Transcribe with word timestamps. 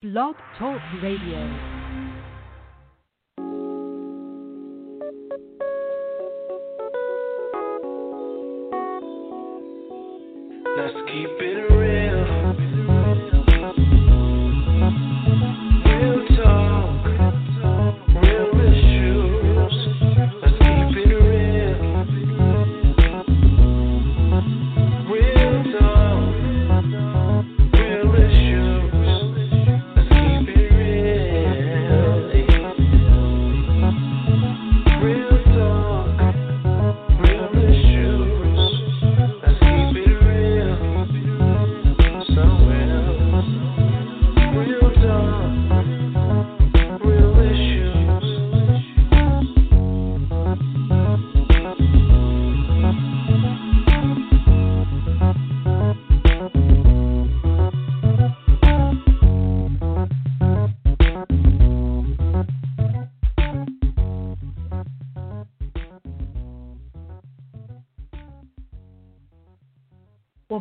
Blog 0.00 0.36
Talk 0.56 0.80
Radio. 1.02 1.77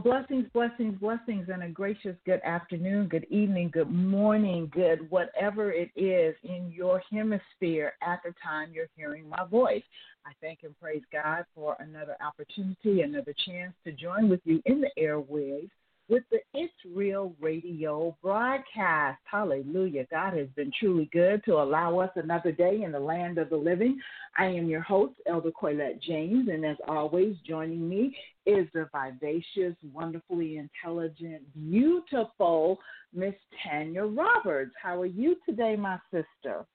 Blessings, 0.07 0.45
blessings, 0.53 0.97
blessings, 1.01 1.49
and 1.51 1.63
a 1.63 1.67
gracious 1.67 2.15
good 2.25 2.39
afternoon, 2.45 3.09
good 3.09 3.27
evening, 3.29 3.69
good 3.73 3.91
morning, 3.91 4.71
good 4.73 5.05
whatever 5.11 5.73
it 5.73 5.89
is 5.97 6.33
in 6.45 6.71
your 6.73 7.03
hemisphere 7.11 7.91
at 8.01 8.21
the 8.23 8.33
time 8.41 8.69
you're 8.73 8.87
hearing 8.95 9.27
my 9.27 9.43
voice. 9.51 9.83
I 10.25 10.31
thank 10.39 10.59
and 10.63 10.73
praise 10.79 11.01
God 11.11 11.43
for 11.53 11.75
another 11.81 12.15
opportunity, 12.25 13.01
another 13.01 13.33
chance 13.45 13.73
to 13.83 13.91
join 13.91 14.29
with 14.29 14.39
you 14.45 14.61
in 14.65 14.79
the 14.79 14.91
airwaves 14.97 15.71
with 16.09 16.23
the 16.31 16.39
It's 16.53 16.73
Real 16.95 17.33
Radio 17.41 18.15
broadcast. 18.21 19.19
Hallelujah. 19.25 20.05
God 20.09 20.37
has 20.37 20.47
been 20.55 20.71
truly 20.79 21.09
good 21.11 21.43
to 21.45 21.55
allow 21.55 21.99
us 21.99 22.11
another 22.15 22.51
day 22.51 22.81
in 22.83 22.91
the 22.91 22.99
land 22.99 23.37
of 23.37 23.49
the 23.49 23.57
living. 23.57 23.99
I 24.37 24.45
am 24.45 24.67
your 24.67 24.81
host, 24.81 25.15
Elder 25.25 25.51
Coylette 25.51 26.01
James, 26.01 26.47
and 26.49 26.65
as 26.65 26.77
always, 26.87 27.35
joining 27.45 27.89
me 27.89 28.15
is 28.45 28.67
the 28.73 28.89
vivacious, 28.93 29.75
wonderfully 29.93 30.57
intelligent, 30.57 31.41
beautiful 31.53 32.79
Miss 33.13 33.35
Tanya 33.63 34.05
Roberts. 34.05 34.71
How 34.81 35.01
are 35.01 35.05
you 35.05 35.35
today, 35.45 35.75
my 35.75 35.99
sister? 36.11 36.65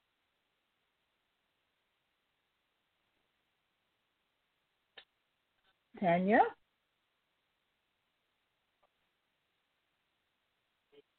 Tanya? 5.98 6.40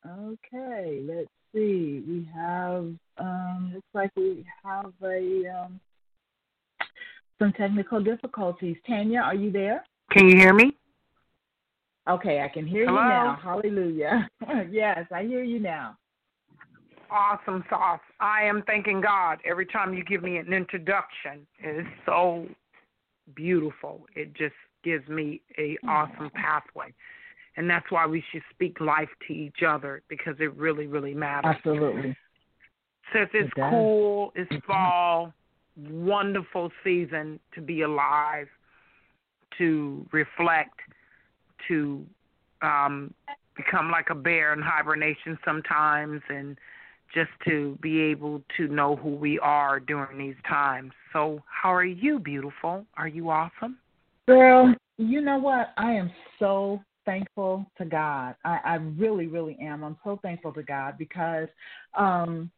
Okay, 0.06 1.02
let's 1.04 1.30
see. 1.54 2.04
We 2.08 2.30
have 2.34 2.94
um 3.18 3.72
looks 3.74 3.88
like 3.94 4.12
we 4.16 4.46
have 4.64 4.92
a 5.04 5.46
um 5.48 5.80
some 7.40 7.54
technical 7.54 8.04
difficulties. 8.04 8.78
Tanya, 8.86 9.20
are 9.20 9.36
you 9.36 9.52
there? 9.52 9.84
Can 10.12 10.30
you 10.30 10.38
hear 10.38 10.54
me? 10.54 10.76
Okay, 12.10 12.42
I 12.42 12.50
can 12.50 12.68
hear 12.68 12.86
Hello? 12.86 13.02
you 13.02 13.08
now. 13.10 13.40
Hallelujah. 13.42 14.30
yes, 14.70 15.06
I 15.14 15.24
hear 15.24 15.44
you 15.44 15.60
now. 15.60 15.98
Awesome 17.10 17.64
sauce. 17.70 18.02
I 18.20 18.44
am 18.44 18.64
thanking 18.66 19.00
God 19.00 19.40
every 19.46 19.66
time 19.66 19.94
you 19.94 20.04
give 20.04 20.24
me 20.24 20.38
an 20.38 20.52
introduction. 20.52 21.48
It 21.60 21.82
is 21.82 21.88
so 22.06 22.48
beautiful. 23.36 24.06
It 24.16 24.34
just 24.34 24.56
gives 24.84 25.08
me 25.08 25.42
a 25.58 25.78
awesome 25.88 26.30
pathway. 26.32 26.94
And 27.56 27.70
that's 27.70 27.90
why 27.92 28.06
we 28.08 28.24
should 28.32 28.42
speak 28.52 28.80
life 28.80 29.10
to 29.28 29.34
each 29.34 29.62
other 29.66 30.02
because 30.08 30.36
it 30.40 30.54
really, 30.56 30.88
really 30.88 31.14
matters. 31.14 31.56
Absolutely. 31.56 32.16
Since 33.12 33.30
it's 33.34 33.50
It 33.56 33.70
cool, 33.70 34.32
it's 34.36 34.52
Mhm. 34.52 34.64
fall, 34.64 35.34
wonderful 35.76 36.72
season 36.84 37.40
to 37.52 37.62
be 37.62 37.82
alive, 37.82 38.50
to 39.58 40.08
reflect, 40.12 40.80
to 41.68 42.06
um, 42.62 43.14
become 43.56 43.92
like 43.92 44.10
a 44.10 44.16
bear 44.16 44.54
in 44.54 44.62
hibernation 44.62 45.38
sometimes, 45.44 46.22
and 46.30 46.58
just 47.14 47.32
to 47.46 47.78
be 47.82 48.00
able 48.00 48.42
to 48.58 48.68
know 48.70 48.96
who 48.96 49.10
we 49.10 49.38
are 49.40 49.80
during 49.80 50.18
these 50.18 50.42
times. 50.48 50.94
So, 51.12 51.44
how 51.46 51.74
are 51.74 51.84
you, 51.84 52.20
beautiful? 52.20 52.86
Are 52.96 53.08
you 53.08 53.30
awesome? 53.30 53.78
Girl, 54.28 54.74
you 54.98 55.22
know 55.22 55.38
what? 55.38 55.74
I 55.78 55.92
am 55.92 56.12
so 56.40 56.82
thankful 57.06 57.66
to 57.78 57.86
God. 57.86 58.36
I, 58.44 58.60
I 58.64 58.76
really, 58.76 59.28
really 59.28 59.58
am. 59.62 59.84
I'm 59.84 59.98
so 60.04 60.20
thankful 60.22 60.54
to 60.54 60.64
God 60.64 60.96
because, 60.98 61.48
um, 61.98 62.52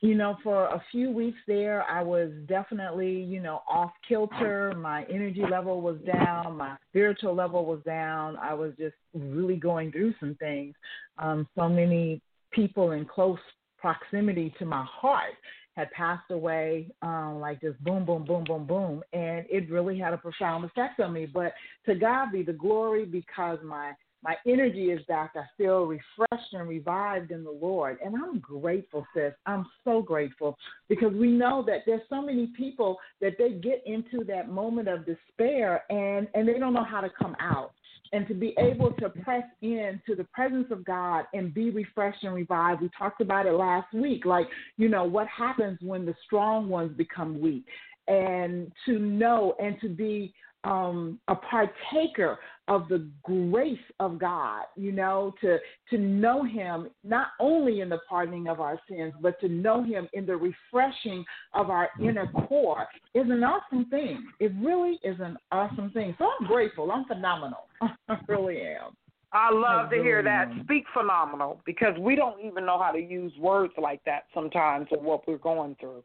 you 0.00 0.14
know, 0.14 0.36
for 0.42 0.66
a 0.66 0.82
few 0.90 1.10
weeks 1.10 1.38
there, 1.46 1.82
I 1.84 2.02
was 2.02 2.30
definitely, 2.48 3.20
you 3.22 3.40
know, 3.40 3.62
off 3.68 3.90
kilter. 4.06 4.74
My 4.74 5.04
energy 5.12 5.44
level 5.50 5.80
was 5.80 5.98
down. 6.06 6.56
My 6.56 6.76
spiritual 6.90 7.34
level 7.34 7.66
was 7.66 7.80
down. 7.84 8.36
I 8.36 8.54
was 8.54 8.72
just 8.78 8.94
really 9.14 9.56
going 9.56 9.92
through 9.92 10.14
some 10.20 10.36
things. 10.36 10.74
Um, 11.18 11.46
so 11.58 11.68
many 11.68 12.22
people 12.52 12.92
in 12.92 13.04
close 13.04 13.38
proximity 13.78 14.54
to 14.58 14.64
my 14.64 14.84
heart 14.84 15.34
had 15.76 15.90
passed 15.92 16.30
away, 16.30 16.90
um, 17.02 17.38
like 17.40 17.60
just 17.60 17.82
boom, 17.84 18.04
boom, 18.04 18.24
boom, 18.24 18.44
boom, 18.44 18.66
boom, 18.66 19.02
and 19.12 19.46
it 19.48 19.70
really 19.70 19.98
had 19.98 20.12
a 20.12 20.18
profound 20.18 20.64
effect 20.64 21.00
on 21.00 21.12
me. 21.12 21.26
But 21.26 21.52
to 21.86 21.94
God 21.94 22.32
be 22.32 22.42
the 22.42 22.52
glory, 22.52 23.04
because 23.04 23.58
my 23.64 23.92
my 24.22 24.36
energy 24.46 24.90
is 24.90 25.00
back. 25.06 25.32
I 25.34 25.44
feel 25.56 25.84
refreshed 25.84 26.52
and 26.52 26.68
revived 26.68 27.30
in 27.30 27.42
the 27.42 27.50
Lord, 27.50 27.98
and 28.04 28.14
I'm 28.14 28.38
grateful, 28.38 29.06
sis. 29.14 29.32
I'm 29.46 29.64
so 29.84 30.02
grateful 30.02 30.58
because 30.88 31.14
we 31.14 31.28
know 31.28 31.64
that 31.66 31.80
there's 31.86 32.02
so 32.10 32.20
many 32.20 32.48
people 32.48 32.98
that 33.22 33.38
they 33.38 33.52
get 33.52 33.82
into 33.86 34.24
that 34.24 34.50
moment 34.50 34.88
of 34.88 35.06
despair 35.06 35.84
and 35.90 36.28
and 36.34 36.46
they 36.46 36.58
don't 36.58 36.74
know 36.74 36.84
how 36.84 37.00
to 37.00 37.10
come 37.18 37.36
out 37.40 37.72
and 38.12 38.26
to 38.28 38.34
be 38.34 38.54
able 38.58 38.92
to 38.94 39.08
press 39.08 39.44
into 39.62 40.16
the 40.16 40.26
presence 40.32 40.66
of 40.70 40.84
God 40.84 41.24
and 41.32 41.54
be 41.54 41.70
refreshed 41.70 42.24
and 42.24 42.34
revived. 42.34 42.82
We 42.82 42.90
talked 42.98 43.20
about 43.20 43.46
it 43.46 43.52
last 43.52 43.92
week. 43.94 44.24
Like, 44.24 44.46
you 44.76 44.88
know, 44.88 45.04
what 45.04 45.28
happens 45.28 45.78
when 45.80 46.04
the 46.04 46.14
strong 46.24 46.68
ones 46.68 46.96
become 46.96 47.40
weak. 47.40 47.64
And 48.08 48.72
to 48.86 48.98
know 48.98 49.54
and 49.60 49.76
to 49.80 49.88
be 49.88 50.34
um, 50.64 51.18
a 51.28 51.34
partaker 51.34 52.38
of 52.68 52.88
the 52.88 53.08
grace 53.22 53.78
of 53.98 54.18
God, 54.18 54.64
you 54.76 54.92
know, 54.92 55.34
to 55.40 55.58
to 55.90 55.98
know 55.98 56.44
Him 56.44 56.88
not 57.02 57.28
only 57.40 57.80
in 57.80 57.88
the 57.88 57.98
pardoning 58.08 58.48
of 58.48 58.60
our 58.60 58.78
sins, 58.88 59.14
but 59.20 59.40
to 59.40 59.48
know 59.48 59.82
Him 59.82 60.08
in 60.12 60.26
the 60.26 60.36
refreshing 60.36 61.24
of 61.54 61.70
our 61.70 61.88
inner 62.00 62.30
core 62.48 62.86
is 63.14 63.24
an 63.28 63.42
awesome 63.42 63.86
thing. 63.86 64.26
It 64.38 64.52
really 64.60 64.98
is 65.02 65.18
an 65.20 65.36
awesome 65.50 65.90
thing. 65.90 66.14
So 66.18 66.26
I'm 66.38 66.46
grateful. 66.46 66.92
I'm 66.92 67.04
phenomenal. 67.06 67.66
I 67.80 68.18
really 68.28 68.60
am. 68.60 68.96
I 69.32 69.50
love 69.52 69.86
I 69.86 69.96
to 69.96 70.02
hear 70.02 70.22
that. 70.22 70.48
am. 70.48 70.60
Speak 70.64 70.84
phenomenal 70.92 71.60
because 71.64 71.96
we 71.98 72.16
don't 72.16 72.40
even 72.44 72.66
know 72.66 72.82
how 72.82 72.90
to 72.90 72.98
use 72.98 73.32
words 73.38 73.72
like 73.80 74.00
that 74.04 74.24
sometimes 74.34 74.88
of 74.92 75.02
what 75.02 75.26
we're 75.26 75.38
going 75.38 75.76
through. 75.80 76.02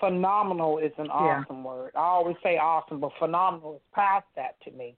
Phenomenal 0.00 0.78
is 0.78 0.92
an 0.98 1.06
Yeah. 1.06 1.12
awesome 1.12 1.64
word. 1.64 1.92
I 1.94 2.00
always 2.00 2.36
say 2.42 2.58
awesome, 2.58 3.00
but 3.00 3.12
phenomenal 3.18 3.76
is 3.76 3.80
past 3.92 4.26
that 4.36 4.60
to 4.62 4.70
me. 4.72 4.96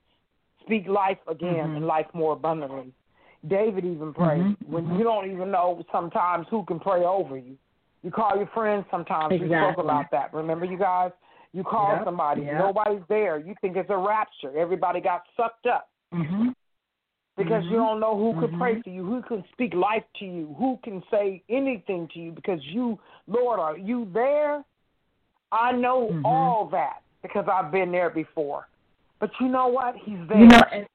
Speak 0.62 0.86
life 0.88 1.18
again 1.28 1.70
Mhm. 1.70 1.76
and 1.76 1.86
life 1.86 2.12
more 2.12 2.32
abundantly. 2.32 2.92
David 3.46 3.84
even 3.84 4.12
prayed 4.12 4.42
Mhm, 4.42 4.56
when 4.68 4.98
you 4.98 5.04
don't 5.04 5.30
even 5.30 5.50
know 5.50 5.84
sometimes 5.92 6.48
who 6.48 6.64
can 6.64 6.80
pray 6.80 7.04
over 7.04 7.36
you. 7.36 7.56
You 8.02 8.10
call 8.10 8.36
your 8.36 8.46
friends 8.48 8.86
sometimes. 8.90 9.38
We 9.40 9.48
spoke 9.48 9.78
about 9.78 10.10
that. 10.10 10.32
Remember, 10.32 10.64
you 10.64 10.78
guys? 10.78 11.12
You 11.52 11.62
call 11.64 11.96
Yep, 11.96 12.04
somebody, 12.04 12.42
yep. 12.42 12.58
nobody's 12.58 13.02
there. 13.08 13.38
You 13.38 13.54
think 13.60 13.76
it's 13.76 13.90
a 13.90 13.96
rapture. 13.96 14.56
Everybody 14.56 15.00
got 15.00 15.22
sucked 15.36 15.66
up 15.66 15.88
Mm-hmm. 16.12 16.50
because 17.36 17.64
you 17.66 17.76
Mhm. 17.78 17.86
don't 17.86 18.00
know 18.00 18.16
who 18.16 18.38
could 18.40 18.52
pray 18.58 18.76
Mhm. 18.76 18.84
for 18.84 18.90
you, 18.90 19.04
who 19.04 19.22
can 19.22 19.44
speak 19.52 19.72
life 19.74 20.04
to 20.14 20.24
you, 20.24 20.54
who 20.58 20.78
can 20.82 21.02
say 21.10 21.42
anything 21.48 22.08
to 22.08 22.18
you 22.18 22.32
because 22.32 22.62
you, 22.64 22.98
Lord, 23.26 23.58
are 23.60 23.76
you 23.76 24.04
there? 24.06 24.64
I 25.52 25.72
know 25.72 26.08
Mhm. 26.08 26.24
all 26.24 26.66
that 26.66 27.02
because 27.22 27.48
I've 27.48 27.70
been 27.70 27.92
there 27.92 28.10
before. 28.10 28.66
But 29.18 29.30
you 29.40 29.48
know 29.48 29.68
what? 29.68 29.96
He's 29.96 30.18
there. 30.28 30.38
You 30.38 30.46
know, 30.46 30.60
and 30.72 30.86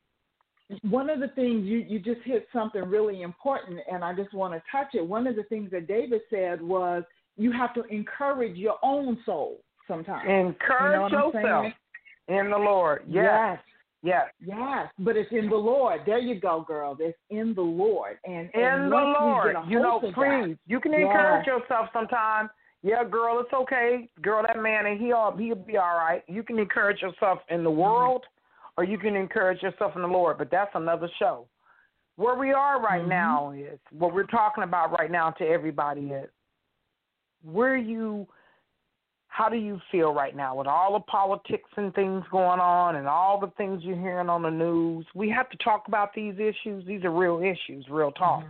one 0.90 1.10
of 1.10 1.20
the 1.20 1.28
things 1.30 1.66
you 1.66 1.80
you 1.80 2.00
just 2.00 2.22
hit 2.22 2.48
something 2.54 2.84
really 2.84 3.22
important, 3.24 3.80
and 3.92 4.04
I 4.04 4.14
just 4.14 4.34
want 4.34 4.54
to 4.54 4.62
touch 4.72 4.94
it. 4.96 5.06
One 5.06 5.28
of 5.28 5.36
the 5.36 5.44
things 5.44 5.72
that 5.72 5.88
David 5.88 6.22
said 6.30 6.62
was 6.62 7.04
you 7.38 7.52
have 7.52 7.74
to 7.74 7.84
encourage 7.86 8.56
your 8.58 8.78
own 8.84 9.18
soul 9.26 9.60
sometimes. 9.88 10.28
Encourage 10.30 11.12
You 11.12 11.18
know 11.18 11.34
yourself 11.34 11.74
in 12.28 12.50
the 12.50 12.58
Lord. 12.58 13.04
Yes. 13.08 13.24
Yes. 13.24 13.60
Yes. 14.04 14.32
Yes, 14.40 14.92
but 15.00 15.16
it's 15.16 15.32
in 15.32 15.48
the 15.50 15.56
Lord. 15.56 16.02
There 16.06 16.18
you 16.18 16.40
go, 16.40 16.62
girl. 16.62 16.98
It's 17.00 17.18
in 17.30 17.54
the 17.54 17.62
Lord. 17.62 18.18
And, 18.26 18.50
In 18.54 18.64
and 18.64 18.92
the 18.92 18.96
Lord. 18.96 19.56
You 19.68 19.80
know, 19.80 20.00
please. 20.00 20.58
You 20.66 20.80
can 20.80 20.94
Yes. 20.94 21.02
encourage 21.02 21.46
yourself 21.46 21.90
sometime. 21.94 22.50
Yeah, 22.84 23.04
girl, 23.04 23.40
it's 23.40 23.54
okay. 23.54 24.10
Girl, 24.22 24.44
that 24.48 24.62
man 24.62 24.88
and 24.88 25.00
he 25.00 25.12
all 25.12 25.36
he'll 25.36 25.56
be 25.56 25.78
all 25.78 25.98
right. 25.98 26.24
You 26.28 26.44
can 26.44 26.58
encourage 26.58 27.02
yourself 27.02 27.40
in 27.50 27.64
the 27.64 27.70
Mm-hmm. 27.70 27.80
world 27.80 28.24
or 28.78 28.84
you 28.84 28.98
can 28.98 29.16
encourage 29.16 29.62
yourself 29.62 29.96
in 29.96 30.02
the 30.02 30.08
Lord, 30.08 30.38
but 30.38 30.50
that's 30.50 30.72
another 30.74 31.10
show. 31.20 31.48
Where 32.16 32.36
we 32.36 32.54
are 32.54 32.82
right 32.82 33.04
Mhm. 33.04 33.10
now 33.10 33.52
is 33.52 33.80
what 33.92 34.14
we're 34.14 34.24
talking 34.24 34.64
about 34.64 34.92
right 34.92 35.12
now 35.12 35.32
to 35.32 35.48
everybody 35.48 36.12
is 36.12 36.30
where 37.44 37.76
you 37.76 38.28
how 39.28 39.48
do 39.48 39.56
you 39.56 39.80
feel 39.92 40.14
right 40.14 40.36
now 40.36 40.56
with 40.56 40.68
all 40.68 40.94
the 40.94 41.00
politics 41.06 41.70
and 41.78 41.94
things 41.96 42.28
going 42.32 42.60
on 42.60 42.98
and 42.98 43.08
all 43.08 43.40
the 43.40 43.50
things 43.52 43.82
you're 43.82 43.96
hearing 43.96 44.28
on 44.30 44.42
the 44.42 44.52
news? 44.52 45.06
We 45.16 45.30
have 45.30 45.50
to 45.52 45.58
talk 45.58 45.88
about 45.88 46.14
these 46.14 46.38
issues. 46.38 46.86
These 46.86 47.06
are 47.06 47.12
real 47.12 47.40
issues, 47.42 47.88
real 47.90 48.12
talk. 48.12 48.44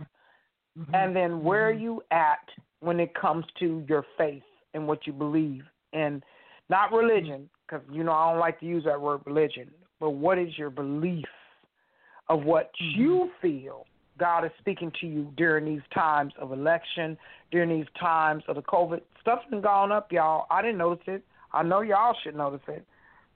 Mhm. 0.76 0.94
And 0.94 1.14
then 1.14 1.44
where 1.44 1.68
are 1.68 1.72
Mhm. 1.72 1.80
you 1.80 2.02
at 2.10 2.48
when 2.82 3.00
it 3.00 3.14
comes 3.14 3.46
to 3.60 3.84
your 3.88 4.04
faith 4.18 4.42
and 4.74 4.86
what 4.86 5.06
you 5.06 5.12
believe? 5.12 5.62
And 5.92 6.22
not 6.68 6.92
religion, 6.92 7.48
because, 7.66 7.84
you 7.90 8.02
know, 8.02 8.12
I 8.12 8.30
don't 8.30 8.40
like 8.40 8.58
to 8.60 8.66
use 8.66 8.84
that 8.84 9.00
word 9.00 9.20
religion, 9.24 9.70
but 10.00 10.10
what 10.10 10.38
is 10.38 10.58
your 10.58 10.70
belief 10.70 11.28
of 12.28 12.44
what 12.44 12.72
Mhm. 12.74 12.96
you 12.96 13.30
feel 13.40 13.86
God 14.18 14.44
is 14.44 14.50
speaking 14.58 14.90
to 15.00 15.06
you 15.06 15.32
during 15.36 15.64
these 15.64 15.86
times 15.94 16.34
of 16.36 16.52
election, 16.52 17.16
during 17.50 17.68
these 17.68 17.90
times 17.98 18.42
of 18.48 18.56
the 18.56 18.62
COVID? 18.62 19.00
Stuff's 19.20 19.46
been 19.46 19.60
gone 19.60 19.92
up, 19.92 20.10
y'all. 20.10 20.46
I 20.50 20.60
didn't 20.60 20.78
notice 20.78 21.06
it. 21.06 21.22
I 21.52 21.62
know 21.62 21.82
y'all 21.82 22.14
should 22.22 22.34
notice 22.34 22.66
it. 22.68 22.84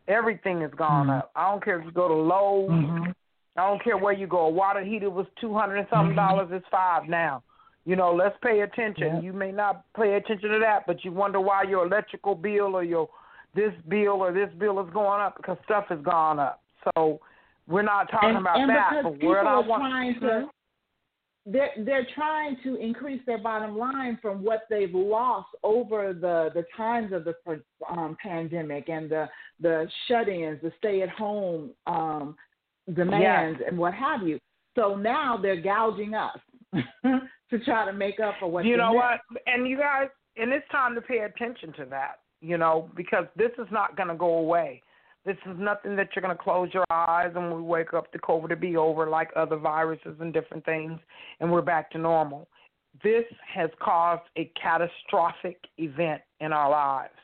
Everything 0.08 0.60
has 0.62 0.72
gone 0.72 1.06
Mhm. 1.06 1.19
up. 1.19 1.31
I 1.37 1.50
don't 1.50 1.62
care 1.62 1.78
if 1.78 1.84
you 1.84 1.92
go 1.92 2.08
to 2.08 2.14
Lowe's. 2.14 2.70
Mhm. 2.70 3.14
I 3.56 3.69
don't 3.69 3.82
care 3.82 3.96
where 3.96 4.12
you 4.12 4.26
go. 4.26 4.40
A 4.46 4.50
water 4.50 4.82
heater 4.82 5.10
was 5.10 5.26
two 5.37 5.54
hundred 5.54 5.76
and 5.76 5.88
something 5.88 6.16
dollars. 6.16 6.50
It's 6.52 6.66
five 6.69 7.08
now. 7.08 7.42
You 7.87 7.94
know, 7.94 8.12
let's 8.12 8.37
pay 8.43 8.61
attention. 8.61 9.15
Yep. 9.15 9.23
You 9.23 9.33
may 9.33 9.53
not 9.53 9.85
pay 9.97 10.15
attention 10.15 10.50
to 10.50 10.59
that, 10.59 10.87
but 10.88 11.05
you 11.05 11.12
wonder 11.12 11.41
why 11.41 11.62
your 11.62 11.87
electrical 11.87 12.35
bill 12.35 12.75
or 12.75 12.83
your 12.83 13.09
this 13.55 13.73
bill 13.88 14.23
or 14.23 14.33
this 14.33 14.50
bill 14.59 14.85
is 14.85 14.93
going 14.93 15.21
up 15.21 15.37
because 15.37 15.56
stuff 15.65 15.85
has 15.88 16.00
gone 16.03 16.41
up. 16.41 16.62
So 16.85 17.21
we're 17.69 17.83
not 17.83 18.11
talking 18.11 18.31
and, 18.31 18.38
about 18.38 18.59
and 18.59 18.71
that. 18.71 18.91
because 18.91 19.12
But 19.12 19.21
people 19.21 19.37
are 19.37 19.65
trying 19.65 20.21
to 20.21 20.49
they're 21.47 21.71
they're 21.85 22.06
trying 22.12 22.56
to 22.65 22.75
increase 22.75 23.23
their 23.25 23.38
bottom 23.38 23.79
line 23.79 24.19
from 24.21 24.43
what 24.43 24.62
they've 24.69 24.93
lost 24.93 25.49
over 25.62 26.12
the 26.12 26.50
the 26.55 26.65
times 26.77 27.12
of 27.12 27.25
the 27.25 27.35
um, 27.88 28.17
pandemic 28.21 28.88
and 28.88 29.09
the 29.09 29.29
the 29.61 29.88
shut-ins, 30.09 30.61
the 30.61 30.73
stay-at-home 30.79 31.71
um, 31.87 32.37
demands, 32.94 33.61
and 33.65 33.79
what 33.79 33.94
have 33.94 34.27
you. 34.27 34.41
So 34.77 34.97
now 34.97 35.38
they're 35.41 35.61
gouging 35.61 36.15
us 36.15 36.38
to 37.50 37.58
try 37.64 37.84
to 37.84 37.92
make 37.92 38.20
up 38.20 38.34
for 38.40 38.50
what 38.50 38.64
you 38.64 38.76
know 38.76 38.92
missed. 38.92 39.20
what? 39.30 39.42
And 39.46 39.66
you 39.66 39.78
guys, 39.78 40.08
and 40.36 40.52
it's 40.52 40.68
time 40.70 40.94
to 40.94 41.00
pay 41.00 41.18
attention 41.20 41.72
to 41.74 41.84
that. 41.86 42.20
You 42.40 42.58
know, 42.58 42.90
because 42.96 43.24
this 43.36 43.50
is 43.58 43.66
not 43.70 43.96
going 43.96 44.08
to 44.08 44.14
go 44.14 44.38
away. 44.38 44.82
This 45.24 45.36
is 45.46 45.56
nothing 45.58 45.96
that 45.96 46.10
you're 46.14 46.22
going 46.22 46.36
to 46.36 46.42
close 46.42 46.68
your 46.72 46.84
eyes 46.90 47.32
and 47.34 47.52
we 47.52 47.60
wake 47.60 47.94
up 47.94 48.12
to 48.12 48.18
COVID 48.18 48.48
to 48.50 48.56
be 48.56 48.76
over 48.76 49.08
like 49.08 49.30
other 49.34 49.56
viruses 49.56 50.16
and 50.20 50.32
different 50.32 50.64
things, 50.64 51.00
and 51.40 51.50
we're 51.50 51.62
back 51.62 51.90
to 51.92 51.98
normal. 51.98 52.46
This 53.02 53.24
has 53.52 53.70
caused 53.80 54.22
a 54.38 54.50
catastrophic 54.60 55.58
event 55.78 56.22
in 56.40 56.52
our 56.52 56.70
lives. 56.70 57.14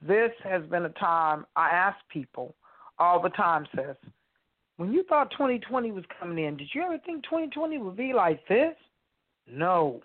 This 0.00 0.30
has 0.44 0.62
been 0.64 0.84
a 0.84 0.90
time 0.90 1.44
I 1.56 1.70
ask 1.70 1.96
people 2.08 2.54
all 2.98 3.20
the 3.20 3.28
time, 3.30 3.66
sis, 3.74 3.96
when 4.76 4.92
you 4.92 5.04
thought 5.04 5.30
2020 5.32 5.92
was 5.92 6.04
coming 6.20 6.44
in, 6.44 6.56
did 6.56 6.68
you 6.74 6.82
ever 6.82 6.98
think 7.04 7.24
2020 7.24 7.78
would 7.78 7.96
be 7.96 8.12
like 8.12 8.46
this? 8.48 8.74
No. 9.50 10.00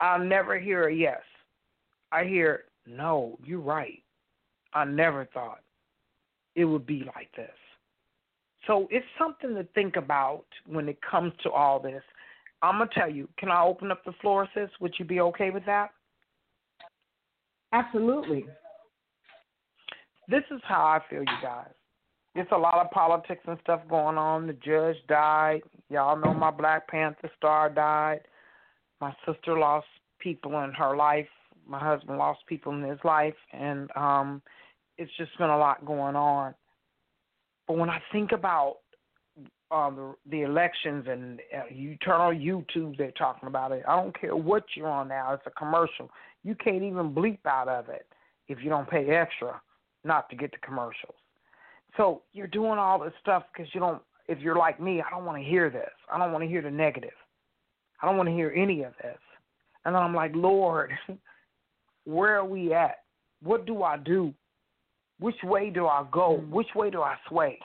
I'll 0.00 0.24
never 0.24 0.58
hear 0.58 0.88
a 0.88 0.94
yes. 0.94 1.20
I 2.10 2.24
hear, 2.24 2.64
no, 2.86 3.38
you're 3.44 3.60
right. 3.60 4.02
I 4.72 4.84
never 4.84 5.26
thought 5.26 5.60
it 6.54 6.64
would 6.64 6.86
be 6.86 7.04
like 7.14 7.30
this. 7.36 7.50
So 8.66 8.88
it's 8.90 9.06
something 9.18 9.54
to 9.54 9.64
think 9.74 9.96
about 9.96 10.44
when 10.66 10.88
it 10.88 10.98
comes 11.08 11.32
to 11.42 11.50
all 11.50 11.80
this. 11.80 12.02
I'm 12.62 12.78
going 12.78 12.88
to 12.88 12.94
tell 12.94 13.10
you, 13.10 13.28
can 13.38 13.50
I 13.50 13.62
open 13.62 13.90
up 13.90 14.04
the 14.04 14.12
floor, 14.20 14.48
sis? 14.54 14.68
Would 14.80 14.94
you 14.98 15.04
be 15.04 15.20
okay 15.20 15.50
with 15.50 15.64
that? 15.66 15.90
Absolutely. 17.72 18.46
This 20.28 20.42
is 20.50 20.60
how 20.64 20.82
I 20.84 21.00
feel, 21.08 21.20
you 21.20 21.42
guys. 21.42 21.70
There's 22.34 22.46
a 22.52 22.58
lot 22.58 22.78
of 22.78 22.90
politics 22.92 23.42
and 23.46 23.58
stuff 23.62 23.80
going 23.88 24.16
on. 24.16 24.46
The 24.46 24.52
judge 24.52 24.96
died. 25.08 25.62
Y'all 25.88 26.16
know 26.16 26.32
my 26.32 26.50
Black 26.50 26.86
Panther 26.88 27.30
star 27.36 27.68
died. 27.68 28.20
My 29.00 29.14
sister 29.26 29.58
lost 29.58 29.86
people 30.20 30.62
in 30.62 30.72
her 30.72 30.96
life. 30.96 31.26
My 31.66 31.78
husband 31.78 32.18
lost 32.18 32.40
people 32.46 32.72
in 32.72 32.82
his 32.82 32.98
life, 33.04 33.34
and 33.52 33.90
um, 33.96 34.42
it's 34.98 35.10
just 35.16 35.36
been 35.38 35.50
a 35.50 35.58
lot 35.58 35.84
going 35.84 36.16
on. 36.16 36.54
But 37.66 37.78
when 37.78 37.90
I 37.90 38.00
think 38.12 38.32
about 38.32 38.78
uh, 39.70 39.90
the, 39.90 40.14
the 40.30 40.42
elections 40.42 41.06
and 41.08 41.40
uh, 41.56 41.62
you 41.72 41.96
turn 41.98 42.20
on 42.20 42.36
YouTube, 42.36 42.96
they're 42.96 43.12
talking 43.12 43.46
about 43.46 43.72
it. 43.72 43.84
I 43.86 43.96
don't 43.96 44.18
care 44.18 44.34
what 44.34 44.64
you're 44.74 44.88
on 44.88 45.08
now. 45.08 45.32
It's 45.32 45.46
a 45.46 45.50
commercial. 45.50 46.10
You 46.42 46.54
can't 46.56 46.82
even 46.82 47.14
bleep 47.14 47.38
out 47.46 47.68
of 47.68 47.88
it 47.88 48.06
if 48.48 48.58
you 48.62 48.68
don't 48.68 48.90
pay 48.90 49.08
extra 49.10 49.60
not 50.04 50.28
to 50.30 50.36
get 50.36 50.50
the 50.50 50.58
commercials. 50.58 51.14
So 51.96 52.22
you're 52.32 52.46
doing 52.46 52.78
all 52.78 52.98
this 52.98 53.12
stuff 53.20 53.44
because 53.52 53.72
you 53.74 53.80
don't. 53.80 54.02
If 54.28 54.38
you're 54.38 54.56
like 54.56 54.80
me, 54.80 55.02
I 55.02 55.10
don't 55.10 55.24
want 55.24 55.38
to 55.42 55.48
hear 55.48 55.70
this. 55.70 55.90
I 56.12 56.18
don't 56.18 56.32
want 56.32 56.44
to 56.44 56.48
hear 56.48 56.62
the 56.62 56.70
negative. 56.70 57.10
I 58.00 58.06
don't 58.06 58.16
want 58.16 58.28
to 58.28 58.34
hear 58.34 58.52
any 58.56 58.82
of 58.82 58.92
this. 59.02 59.18
And 59.84 59.94
then 59.94 60.02
I'm 60.02 60.14
like, 60.14 60.32
Lord, 60.34 60.92
where 62.04 62.36
are 62.36 62.44
we 62.44 62.72
at? 62.72 62.98
What 63.42 63.66
do 63.66 63.82
I 63.82 63.96
do? 63.96 64.32
Which 65.18 65.36
way 65.42 65.70
do 65.70 65.86
I 65.86 66.04
go? 66.10 66.38
Mm-hmm. 66.40 66.52
Which 66.52 66.68
way 66.74 66.90
do 66.90 67.02
I 67.02 67.16
sway? 67.28 67.58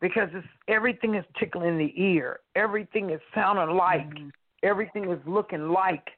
Because 0.00 0.28
it's, 0.34 0.46
everything 0.68 1.14
is 1.14 1.24
tickling 1.38 1.78
the 1.78 1.92
ear. 1.96 2.40
Everything 2.54 3.10
is 3.10 3.20
sounding 3.34 3.76
like. 3.76 4.08
Mm-hmm. 4.08 4.28
Everything 4.62 5.10
is 5.10 5.20
looking 5.26 5.68
like. 5.68 6.08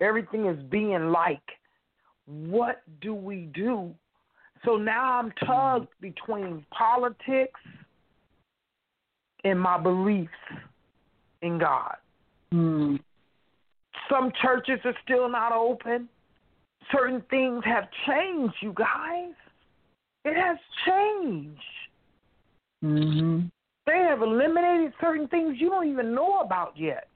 Everything 0.00 0.46
is 0.46 0.62
being 0.70 1.10
like. 1.10 1.42
What 2.26 2.82
do 3.00 3.14
we 3.14 3.48
do? 3.54 3.94
So 4.64 4.76
now 4.76 5.18
I'm 5.18 5.32
tugged 5.46 5.88
between 6.00 6.64
politics 6.70 7.60
and 9.44 9.60
my 9.60 9.78
beliefs 9.78 10.30
in 11.42 11.58
God. 11.58 11.96
Mm. 12.52 12.98
Some 14.10 14.32
churches 14.42 14.80
are 14.84 14.94
still 15.04 15.28
not 15.28 15.52
open. 15.52 16.08
Certain 16.90 17.22
things 17.30 17.62
have 17.64 17.88
changed, 18.06 18.54
you 18.60 18.72
guys. 18.72 19.34
It 20.24 20.34
has 20.34 20.56
changed. 20.86 21.60
Mm-hmm. 22.84 23.46
They 23.86 23.98
have 24.08 24.22
eliminated 24.22 24.92
certain 25.00 25.28
things 25.28 25.56
you 25.58 25.68
don't 25.68 25.88
even 25.88 26.14
know 26.14 26.40
about 26.40 26.72
yet. 26.76 27.08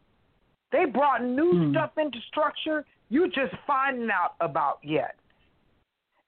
They 0.71 0.87
brought 0.87 1.23
new 1.23 1.53
Hmm. 1.53 1.71
stuff 1.73 1.99
into 1.99 2.19
structure 2.29 2.85
you're 3.13 3.29
just 3.29 3.55
finding 3.67 4.11
out 4.11 4.37
about 4.41 4.79
yet. 4.83 5.17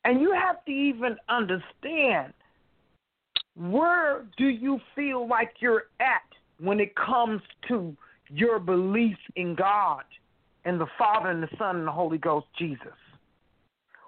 And 0.04 0.20
you 0.20 0.32
have 0.32 0.64
to 0.66 0.70
even 0.70 1.16
understand 1.28 2.34
where 3.56 4.26
do 4.36 4.46
you 4.46 4.80
feel 4.94 5.26
like 5.26 5.54
you're 5.60 5.84
at 6.00 6.22
when 6.58 6.80
it 6.80 6.94
comes 6.96 7.40
to 7.68 7.96
your 8.28 8.58
belief 8.58 9.16
in 9.36 9.54
God 9.54 10.04
and 10.64 10.80
the 10.80 10.86
Father 10.98 11.30
and 11.30 11.42
the 11.42 11.48
Son 11.58 11.76
and 11.76 11.86
the 11.86 11.92
Holy 11.92 12.18
Ghost, 12.18 12.46
Jesus? 12.58 12.88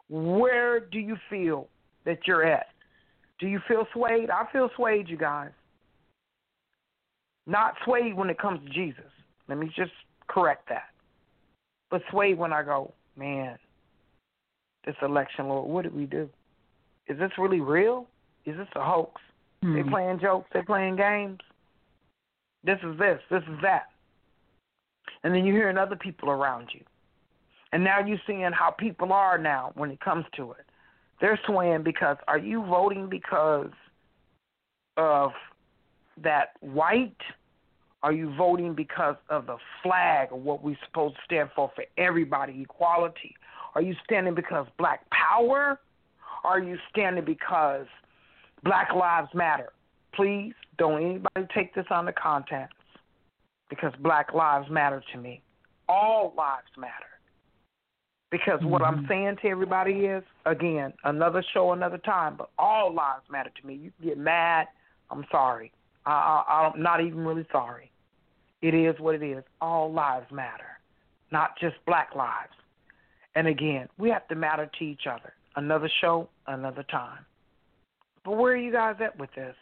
Where 0.08 0.80
do 0.80 0.98
you 0.98 1.16
feel 1.30 1.68
that 2.04 2.18
you're 2.26 2.44
at? 2.44 2.66
Do 3.38 3.46
you 3.46 3.60
feel 3.68 3.86
swayed? 3.92 4.30
I 4.30 4.44
feel 4.52 4.70
swayed, 4.76 5.08
you 5.08 5.16
guys. 5.16 5.50
Not 7.46 7.74
swayed 7.84 8.16
when 8.16 8.30
it 8.30 8.38
comes 8.38 8.66
to 8.66 8.72
Jesus. 8.72 9.10
Let 9.48 9.58
me 9.58 9.70
just 9.76 9.92
correct 10.26 10.68
that. 10.68 10.88
But 11.90 12.02
swayed 12.10 12.38
when 12.38 12.52
I 12.52 12.62
go, 12.62 12.92
man, 13.16 13.58
this 14.86 14.96
election, 15.02 15.48
Lord, 15.48 15.68
what 15.68 15.82
did 15.82 15.94
we 15.94 16.06
do? 16.06 16.28
Is 17.08 17.18
this 17.18 17.32
really 17.38 17.60
real? 17.60 18.06
Is 18.44 18.56
this 18.56 18.68
a 18.74 18.82
hoax? 18.82 19.20
They 19.62 19.82
Hmm. 19.82 19.90
playing 19.90 20.18
jokes, 20.20 20.48
they 20.52 20.62
playing 20.62 20.96
games. 20.96 21.40
This 22.62 22.78
is 22.82 22.96
this, 22.98 23.20
this 23.30 23.42
is 23.44 23.60
that. 23.62 23.90
And 25.22 25.34
then 25.34 25.44
you're 25.44 25.56
hearing 25.56 25.78
other 25.78 25.96
people 25.96 26.30
around 26.30 26.72
you. 26.72 26.84
And 27.72 27.82
now 27.82 28.00
you're 28.00 28.20
seeing 28.26 28.52
how 28.52 28.70
people 28.70 29.12
are 29.12 29.38
now 29.38 29.72
when 29.74 29.90
it 29.90 30.00
comes 30.00 30.24
to 30.36 30.52
it. 30.52 30.66
They're 31.20 31.38
swaying 31.46 31.82
because 31.82 32.16
are 32.28 32.38
you 32.38 32.62
voting 32.64 33.08
because 33.08 33.70
of 34.96 35.32
that 36.22 36.52
white? 36.60 37.20
Are 38.02 38.12
you 38.12 38.34
voting 38.36 38.74
because 38.74 39.16
of 39.30 39.46
the 39.46 39.56
flag 39.82 40.28
or 40.30 40.38
what 40.38 40.62
we're 40.62 40.78
supposed 40.86 41.16
to 41.16 41.20
stand 41.24 41.50
for 41.56 41.72
for 41.74 41.84
everybody, 41.96 42.62
equality? 42.62 43.34
Are 43.76 43.82
you 43.82 43.94
standing 44.04 44.34
because 44.34 44.66
black 44.78 45.02
power? 45.10 45.78
Are 46.44 46.58
you 46.58 46.78
standing 46.88 47.26
because 47.26 47.84
black 48.64 48.88
lives 48.94 49.28
matter? 49.34 49.68
Please 50.14 50.54
don't 50.78 51.02
anybody 51.02 51.46
take 51.54 51.74
this 51.74 51.84
on 51.90 52.06
the 52.06 52.12
contents 52.12 52.72
because 53.68 53.92
black 54.00 54.32
lives 54.32 54.70
matter 54.70 55.02
to 55.12 55.18
me. 55.18 55.42
All 55.90 56.32
lives 56.38 56.70
matter. 56.78 57.20
Because 58.30 58.64
what 58.64 58.80
I'm 58.80 59.04
Mhm. 59.04 59.08
saying 59.08 59.36
to 59.42 59.48
everybody 59.48 60.06
is, 60.06 60.24
again, 60.46 60.94
another 61.04 61.42
show, 61.42 61.72
another 61.72 61.98
time, 61.98 62.34
but 62.34 62.48
all 62.58 62.90
lives 62.90 63.28
matter 63.28 63.50
to 63.50 63.66
me. 63.66 63.74
You 63.74 63.90
can 63.92 64.08
get 64.08 64.16
mad. 64.16 64.68
I'm 65.10 65.26
sorry. 65.30 65.70
I, 66.06 66.12
I, 66.12 66.66
I'm 66.72 66.80
not 66.80 67.02
even 67.02 67.26
really 67.26 67.46
sorry. 67.52 67.92
It 68.62 68.72
is 68.72 68.98
what 68.98 69.16
it 69.16 69.22
is. 69.22 69.44
All 69.60 69.92
lives 69.92 70.32
matter, 70.32 70.78
not 71.30 71.58
just 71.58 71.76
black 71.84 72.14
lives. 72.14 72.54
And 73.36 73.46
again, 73.46 73.88
we 73.98 74.08
have 74.08 74.26
to 74.28 74.34
matter 74.34 74.68
to 74.78 74.84
each 74.84 75.06
other. 75.08 75.34
Another 75.54 75.90
show, 76.00 76.28
another 76.46 76.82
time. 76.90 77.24
But 78.24 78.32
where 78.32 78.54
are 78.54 78.56
you 78.56 78.72
guys 78.72 78.96
at 79.00 79.16
with 79.18 79.30
this? 79.36 79.54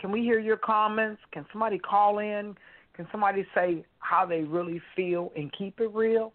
Can 0.00 0.12
we 0.12 0.20
hear 0.20 0.38
your 0.38 0.58
comments? 0.58 1.20
Can 1.32 1.46
somebody 1.50 1.78
call 1.78 2.18
in? 2.18 2.54
Can 2.94 3.08
somebody 3.10 3.46
say 3.54 3.84
how 3.98 4.26
they 4.26 4.42
really 4.42 4.80
feel 4.94 5.32
and 5.34 5.50
keep 5.56 5.80
it 5.80 5.90
real? 5.92 6.34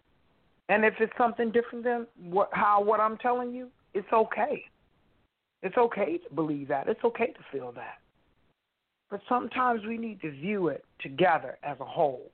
And 0.68 0.84
if 0.84 0.94
it's 0.98 1.12
something 1.16 1.52
different 1.52 1.84
than 1.84 2.06
what 2.20 2.48
how 2.52 2.82
what 2.82 2.98
I'm 2.98 3.16
telling 3.18 3.54
you, 3.54 3.68
it's 3.94 4.12
okay. 4.12 4.64
It's 5.62 5.76
okay 5.76 6.18
to 6.18 6.34
believe 6.34 6.68
that. 6.68 6.88
It's 6.88 7.02
okay 7.04 7.28
to 7.28 7.40
feel 7.52 7.72
that. 7.72 7.98
But 9.08 9.20
sometimes 9.28 9.84
we 9.86 9.96
need 9.96 10.20
to 10.22 10.30
view 10.32 10.68
it 10.68 10.84
together 11.00 11.58
as 11.62 11.78
a 11.80 11.84
whole. 11.84 12.30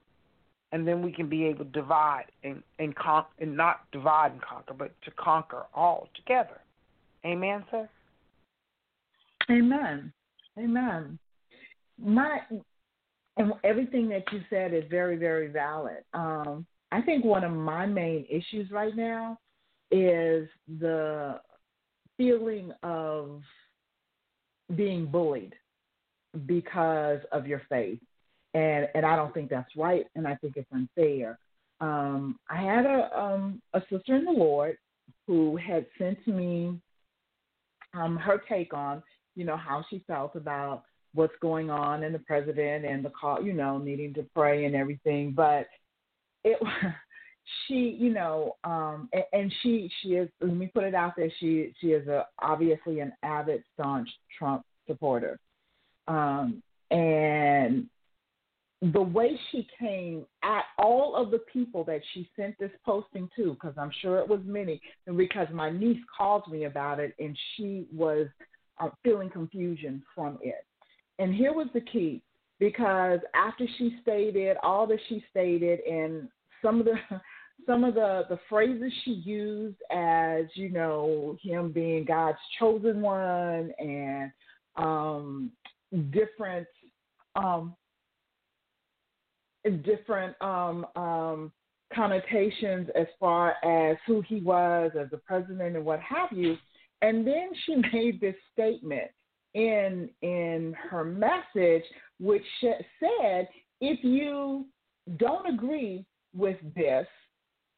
And 0.72 0.88
then 0.88 1.02
we 1.02 1.12
can 1.12 1.28
be 1.28 1.44
able 1.44 1.64
to 1.64 1.70
divide 1.70 2.24
and 2.44 2.62
and, 2.78 2.94
con- 2.96 3.26
and 3.38 3.56
not 3.56 3.82
divide 3.92 4.32
and 4.32 4.40
conquer, 4.40 4.74
but 4.74 4.92
to 5.04 5.10
conquer 5.12 5.64
all 5.74 6.08
together. 6.16 6.60
Amen, 7.24 7.64
sir? 7.70 7.88
Amen. 9.50 10.12
Amen. 10.58 11.18
My 12.02 12.40
and 13.36 13.52
everything 13.64 14.08
that 14.10 14.24
you 14.32 14.40
said 14.50 14.74
is 14.74 14.84
very, 14.90 15.16
very 15.16 15.48
valid. 15.48 16.04
Um, 16.12 16.66
I 16.90 17.00
think 17.00 17.24
one 17.24 17.44
of 17.44 17.52
my 17.52 17.86
main 17.86 18.26
issues 18.28 18.70
right 18.70 18.94
now 18.94 19.38
is 19.90 20.48
the 20.80 21.40
feeling 22.16 22.72
of 22.82 23.40
being 24.76 25.06
bullied 25.06 25.54
because 26.46 27.20
of 27.30 27.46
your 27.46 27.62
faith. 27.68 27.98
And 28.54 28.88
and 28.94 29.06
I 29.06 29.16
don't 29.16 29.32
think 29.32 29.48
that's 29.48 29.76
right 29.76 30.06
and 30.14 30.26
I 30.26 30.34
think 30.36 30.56
it's 30.56 30.70
unfair. 30.72 31.38
Um, 31.80 32.38
I 32.48 32.62
had 32.62 32.86
a 32.86 33.10
um, 33.18 33.62
a 33.74 33.80
sister 33.90 34.16
in 34.16 34.24
the 34.24 34.32
Lord 34.32 34.76
who 35.26 35.56
had 35.56 35.86
sent 35.98 36.26
me 36.26 36.78
um, 37.94 38.16
her 38.16 38.42
take 38.48 38.72
on, 38.74 39.02
you 39.34 39.44
know, 39.44 39.56
how 39.56 39.84
she 39.90 40.02
felt 40.06 40.36
about 40.36 40.84
what's 41.14 41.34
going 41.40 41.70
on 41.70 42.04
and 42.04 42.14
the 42.14 42.18
president 42.20 42.84
and 42.84 43.04
the 43.04 43.10
call, 43.10 43.42
you 43.42 43.52
know, 43.52 43.78
needing 43.78 44.14
to 44.14 44.24
pray 44.34 44.64
and 44.64 44.74
everything. 44.74 45.32
But 45.32 45.66
it, 46.44 46.58
she, 47.66 47.96
you 47.98 48.12
know, 48.12 48.56
um, 48.64 49.08
and, 49.12 49.24
and 49.32 49.54
she, 49.62 49.90
she 50.00 50.10
is. 50.10 50.28
Let 50.40 50.54
me 50.54 50.70
put 50.72 50.84
it 50.84 50.94
out 50.94 51.14
there. 51.16 51.30
She, 51.38 51.72
she 51.80 51.88
is 51.88 52.06
a 52.08 52.26
obviously 52.40 53.00
an 53.00 53.12
avid, 53.22 53.62
staunch 53.74 54.08
Trump 54.38 54.62
supporter, 54.86 55.38
um, 56.08 56.62
and 56.90 57.86
the 58.90 59.00
way 59.00 59.38
she 59.50 59.66
came 59.78 60.26
at 60.42 60.64
all 60.76 61.14
of 61.14 61.30
the 61.30 61.38
people 61.52 61.84
that 61.84 62.00
she 62.12 62.28
sent 62.34 62.58
this 62.58 62.72
posting 62.84 63.28
to, 63.36 63.52
because 63.54 63.74
I'm 63.78 63.92
sure 64.00 64.18
it 64.18 64.28
was 64.28 64.40
many, 64.44 64.80
and 65.06 65.16
because 65.16 65.46
my 65.52 65.70
niece 65.70 66.02
called 66.16 66.42
me 66.50 66.64
about 66.64 66.98
it, 66.98 67.14
and 67.20 67.38
she 67.56 67.86
was 67.94 68.26
uh, 68.80 68.88
feeling 69.04 69.30
confusion 69.30 70.02
from 70.14 70.38
it. 70.42 70.66
And 71.20 71.32
here 71.32 71.52
was 71.52 71.68
the 71.72 71.80
key, 71.80 72.22
because 72.58 73.20
after 73.36 73.66
she 73.78 73.96
stated 74.02 74.56
all 74.64 74.88
that 74.88 74.98
she 75.08 75.24
stated, 75.30 75.78
and 75.80 76.28
some 76.60 76.80
of 76.80 76.86
the 76.86 76.96
some 77.66 77.84
of 77.84 77.94
the 77.94 78.22
the 78.28 78.40
phrases 78.48 78.92
she 79.04 79.12
used 79.12 79.76
as 79.92 80.46
you 80.54 80.70
know 80.70 81.36
him 81.40 81.70
being 81.70 82.04
God's 82.04 82.38
chosen 82.58 83.00
one, 83.00 83.70
and 83.78 84.32
um, 84.76 85.52
different 86.10 86.66
um, 87.36 87.76
different 89.70 90.40
um, 90.40 90.86
um, 90.96 91.52
connotations 91.94 92.88
as 92.94 93.06
far 93.20 93.54
as 93.64 93.96
who 94.06 94.22
he 94.22 94.40
was 94.40 94.90
as 94.98 95.08
a 95.12 95.16
president 95.16 95.76
and 95.76 95.84
what 95.84 96.00
have 96.00 96.30
you. 96.32 96.56
And 97.02 97.26
then 97.26 97.50
she 97.64 97.76
made 97.92 98.20
this 98.20 98.36
statement 98.52 99.10
in 99.54 100.08
in 100.22 100.74
her 100.90 101.04
message, 101.04 101.84
which 102.18 102.44
said, 102.60 103.48
"If 103.80 104.02
you 104.02 104.66
don't 105.18 105.52
agree 105.52 106.06
with 106.34 106.56
this, 106.74 107.06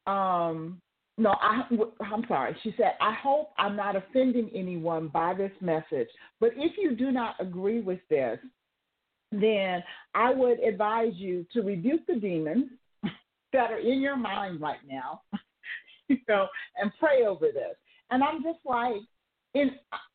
um, 0.07 0.81
no, 1.17 1.35
I, 1.41 1.67
I'm 2.01 2.23
sorry." 2.27 2.55
She 2.63 2.73
said, 2.77 2.93
"I 3.01 3.13
hope 3.13 3.49
I'm 3.57 3.75
not 3.75 3.95
offending 3.95 4.49
anyone 4.55 5.09
by 5.09 5.33
this 5.33 5.51
message, 5.59 6.07
but 6.39 6.51
if 6.55 6.77
you 6.77 6.95
do 6.95 7.11
not 7.11 7.35
agree 7.39 7.81
with 7.81 7.99
this, 8.09 8.39
then 9.31 9.83
I 10.13 10.33
would 10.33 10.59
advise 10.59 11.13
you 11.15 11.45
to 11.53 11.61
rebuke 11.61 12.05
the 12.07 12.15
demons 12.15 12.69
that 13.53 13.71
are 13.71 13.79
in 13.79 14.01
your 14.01 14.17
mind 14.17 14.61
right 14.61 14.79
now, 14.87 15.21
you 16.07 16.17
know, 16.27 16.47
and 16.81 16.91
pray 16.99 17.25
over 17.25 17.47
this." 17.47 17.75
And 18.11 18.23
I'm 18.23 18.43
just 18.43 18.59
like, 18.65 18.97
in, 19.55 19.71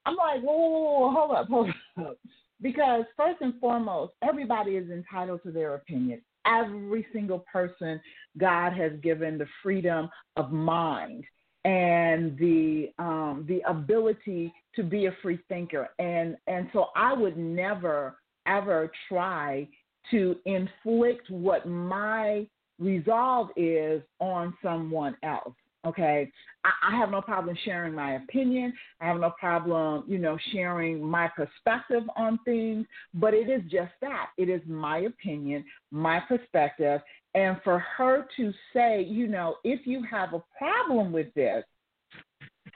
I'm 0.06 0.16
like, 0.16 0.42
whoa, 0.42 0.56
whoa, 0.56 0.80
whoa, 0.80 1.10
hold 1.12 1.36
up, 1.36 1.48
hold 1.48 1.70
up. 1.98 2.16
Because 2.62 3.04
first 3.16 3.40
and 3.40 3.58
foremost, 3.58 4.12
everybody 4.22 4.72
is 4.72 4.90
entitled 4.90 5.42
to 5.44 5.50
their 5.50 5.74
opinion. 5.74 6.20
Every 6.46 7.06
single 7.12 7.44
person, 7.52 8.00
God 8.38 8.72
has 8.74 8.92
given 9.02 9.38
the 9.38 9.46
freedom 9.62 10.08
of 10.36 10.52
mind 10.52 11.24
and 11.64 12.38
the 12.38 12.90
um, 12.98 13.44
the 13.48 13.60
ability 13.68 14.52
to 14.76 14.82
be 14.82 15.06
a 15.06 15.16
free 15.22 15.38
thinker. 15.48 15.88
And 15.98 16.36
and 16.46 16.68
so 16.72 16.86
I 16.96 17.12
would 17.12 17.36
never 17.36 18.16
ever 18.50 18.90
try 19.08 19.68
to 20.10 20.36
inflict 20.44 21.30
what 21.30 21.68
my 21.68 22.46
resolve 22.78 23.48
is 23.56 24.02
on 24.18 24.54
someone 24.62 25.16
else. 25.22 25.54
Okay, 25.86 26.30
I, 26.64 26.70
I 26.92 26.98
have 26.98 27.10
no 27.10 27.22
problem 27.22 27.56
sharing 27.64 27.94
my 27.94 28.16
opinion. 28.16 28.74
I 29.00 29.06
have 29.06 29.18
no 29.18 29.32
problem, 29.40 30.04
you 30.06 30.18
know, 30.18 30.36
sharing 30.52 31.02
my 31.02 31.28
perspective 31.28 32.02
on 32.16 32.38
things. 32.44 32.86
But 33.14 33.32
it 33.32 33.48
is 33.48 33.62
just 33.70 33.92
that 34.02 34.26
it 34.36 34.50
is 34.50 34.60
my 34.66 34.98
opinion, 34.98 35.64
my 35.90 36.20
perspective, 36.20 37.00
and 37.34 37.56
for 37.64 37.78
her 37.96 38.26
to 38.36 38.52
say, 38.74 39.02
you 39.02 39.26
know, 39.26 39.56
if 39.64 39.86
you 39.86 40.04
have 40.10 40.34
a 40.34 40.42
problem 40.58 41.12
with 41.12 41.32
this, 41.34 41.64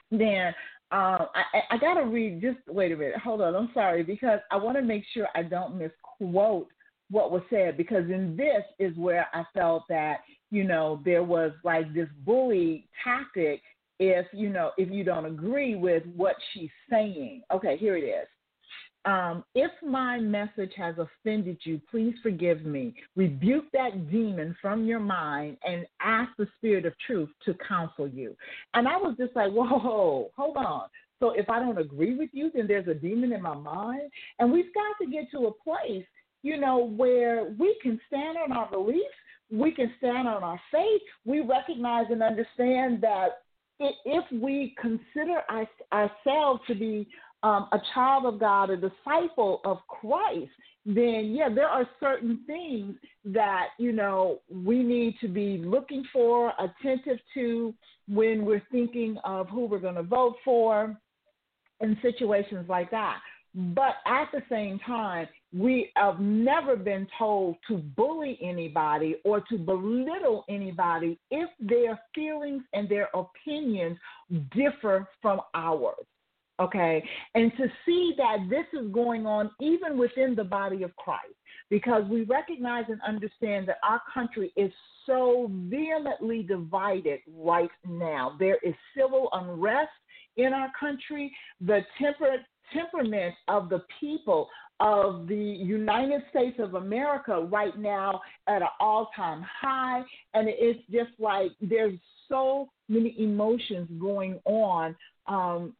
then 0.09 0.53
um, 0.91 1.27
I, 1.33 1.61
I 1.71 1.77
got 1.77 1.95
to 1.95 2.05
read. 2.05 2.41
Just 2.41 2.59
wait 2.67 2.91
a 2.91 2.95
minute. 2.95 3.17
Hold 3.17 3.41
on. 3.41 3.55
I'm 3.55 3.71
sorry 3.73 4.03
because 4.03 4.39
I 4.51 4.57
want 4.57 4.77
to 4.77 4.83
make 4.83 5.03
sure 5.13 5.27
I 5.35 5.43
don't 5.43 5.77
misquote 5.77 6.67
what 7.09 7.31
was 7.31 7.41
said 7.49 7.77
because 7.77 8.03
in 8.09 8.35
this 8.37 8.63
is 8.79 8.95
where 8.97 9.27
I 9.33 9.43
felt 9.53 9.83
that 9.89 10.17
you 10.51 10.63
know 10.63 11.01
there 11.03 11.23
was 11.23 11.51
like 11.63 11.93
this 11.93 12.09
bully 12.25 12.87
tactic 13.03 13.61
if 13.99 14.25
you 14.31 14.49
know 14.49 14.71
if 14.77 14.91
you 14.91 15.03
don't 15.03 15.25
agree 15.25 15.75
with 15.75 16.03
what 16.15 16.35
she's 16.53 16.69
saying. 16.89 17.41
Okay, 17.51 17.77
here 17.77 17.97
it 17.97 18.03
is. 18.03 18.27
Um, 19.05 19.43
if 19.53 19.71
my 19.87 20.17
message 20.17 20.71
has 20.77 20.95
offended 20.97 21.59
you, 21.63 21.79
please 21.91 22.15
forgive 22.23 22.65
me. 22.65 22.95
Rebuke 23.15 23.65
that 23.73 24.09
demon 24.11 24.55
from 24.61 24.85
your 24.85 24.99
mind 24.99 25.57
and 25.63 25.85
ask 26.01 26.31
the 26.37 26.47
Spirit 26.57 26.85
of 26.85 26.93
truth 27.05 27.29
to 27.45 27.55
counsel 27.67 28.07
you. 28.07 28.35
And 28.73 28.87
I 28.87 28.97
was 28.97 29.15
just 29.17 29.35
like, 29.35 29.51
whoa, 29.51 30.31
hold 30.35 30.57
on. 30.57 30.89
So 31.19 31.31
if 31.31 31.49
I 31.49 31.59
don't 31.59 31.77
agree 31.77 32.15
with 32.15 32.29
you, 32.33 32.51
then 32.53 32.67
there's 32.67 32.87
a 32.87 32.93
demon 32.93 33.31
in 33.31 33.41
my 33.41 33.53
mind. 33.53 34.09
And 34.39 34.51
we've 34.51 34.73
got 34.73 35.05
to 35.05 35.11
get 35.11 35.29
to 35.31 35.47
a 35.47 35.63
place, 35.63 36.05
you 36.41 36.59
know, 36.59 36.89
where 36.97 37.45
we 37.59 37.77
can 37.81 37.99
stand 38.07 38.37
on 38.37 38.51
our 38.51 38.69
beliefs, 38.69 39.05
we 39.51 39.71
can 39.71 39.93
stand 39.99 40.27
on 40.27 40.43
our 40.43 40.59
faith. 40.71 41.01
We 41.25 41.41
recognize 41.41 42.07
and 42.09 42.23
understand 42.23 43.01
that 43.01 43.43
if 43.79 44.23
we 44.31 44.75
consider 44.79 45.41
our, 45.49 45.67
ourselves 45.93 46.61
to 46.67 46.75
be 46.75 47.07
um, 47.45 47.67
a 47.73 47.79
child 47.93 48.25
of 48.25 48.39
God, 48.39 48.71
a 48.71 48.75
disciple 48.75 49.61
of 49.65 49.77
Christ, 49.87 50.49
then 50.83 51.35
yeah, 51.37 51.47
there 51.53 51.67
are 51.67 51.87
certain 51.99 52.39
things 52.47 52.95
that 53.25 53.67
you 53.77 53.91
know 53.91 54.39
we 54.51 54.81
need 54.81 55.15
to 55.21 55.27
be 55.27 55.59
looking 55.59 56.03
for, 56.11 56.53
attentive 56.59 57.19
to 57.35 57.71
when 58.07 58.45
we're 58.45 58.63
thinking 58.71 59.17
of 59.23 59.47
who 59.49 59.65
we're 59.65 59.77
going 59.77 59.95
to 59.95 60.03
vote 60.03 60.37
for, 60.43 60.97
in 61.81 61.95
situations 62.01 62.65
like 62.67 62.89
that. 62.89 63.19
But 63.53 63.95
at 64.07 64.29
the 64.33 64.41
same 64.49 64.79
time, 64.79 65.27
we 65.53 65.91
have 65.95 66.19
never 66.19 66.75
been 66.75 67.07
told 67.17 67.57
to 67.67 67.77
bully 67.77 68.39
anybody 68.41 69.17
or 69.23 69.39
to 69.41 69.57
belittle 69.57 70.45
anybody 70.49 71.19
if 71.29 71.49
their 71.59 71.99
feelings 72.15 72.63
and 72.73 72.89
their 72.89 73.09
opinions 73.13 73.97
differ 74.51 75.07
from 75.21 75.41
ours. 75.53 76.05
Okay. 76.59 77.03
And 77.33 77.51
to 77.57 77.67
see 77.85 78.13
that 78.17 78.37
this 78.49 78.65
is 78.79 78.89
going 78.91 79.25
on 79.25 79.51
even 79.59 79.97
within 79.97 80.35
the 80.35 80.43
body 80.43 80.83
of 80.83 80.95
Christ, 80.95 81.35
because 81.69 82.03
we 82.09 82.23
recognize 82.23 82.85
and 82.87 83.01
understand 83.05 83.67
that 83.67 83.77
our 83.83 84.01
country 84.13 84.53
is 84.55 84.71
so 85.05 85.51
vehemently 85.69 86.43
divided 86.43 87.19
right 87.35 87.69
now. 87.85 88.35
There 88.39 88.57
is 88.63 88.73
civil 88.95 89.29
unrest 89.33 89.89
in 90.37 90.53
our 90.53 90.71
country. 90.79 91.35
The 91.59 91.81
temper, 91.99 92.37
temperament 92.73 93.35
of 93.47 93.69
the 93.69 93.83
people 93.99 94.47
of 94.79 95.27
the 95.27 95.35
United 95.35 96.21
States 96.29 96.57
of 96.59 96.75
America 96.75 97.47
right 97.51 97.77
now 97.77 98.21
at 98.47 98.61
an 98.61 98.67
all 98.79 99.09
time 99.15 99.45
high. 99.61 100.01
And 100.33 100.47
it's 100.49 100.79
just 100.91 101.11
like 101.19 101.51
there's 101.61 101.97
so 102.29 102.69
many 102.89 103.15
emotions 103.19 103.89
going 103.99 104.39
on 104.45 104.95
um, 105.27 105.73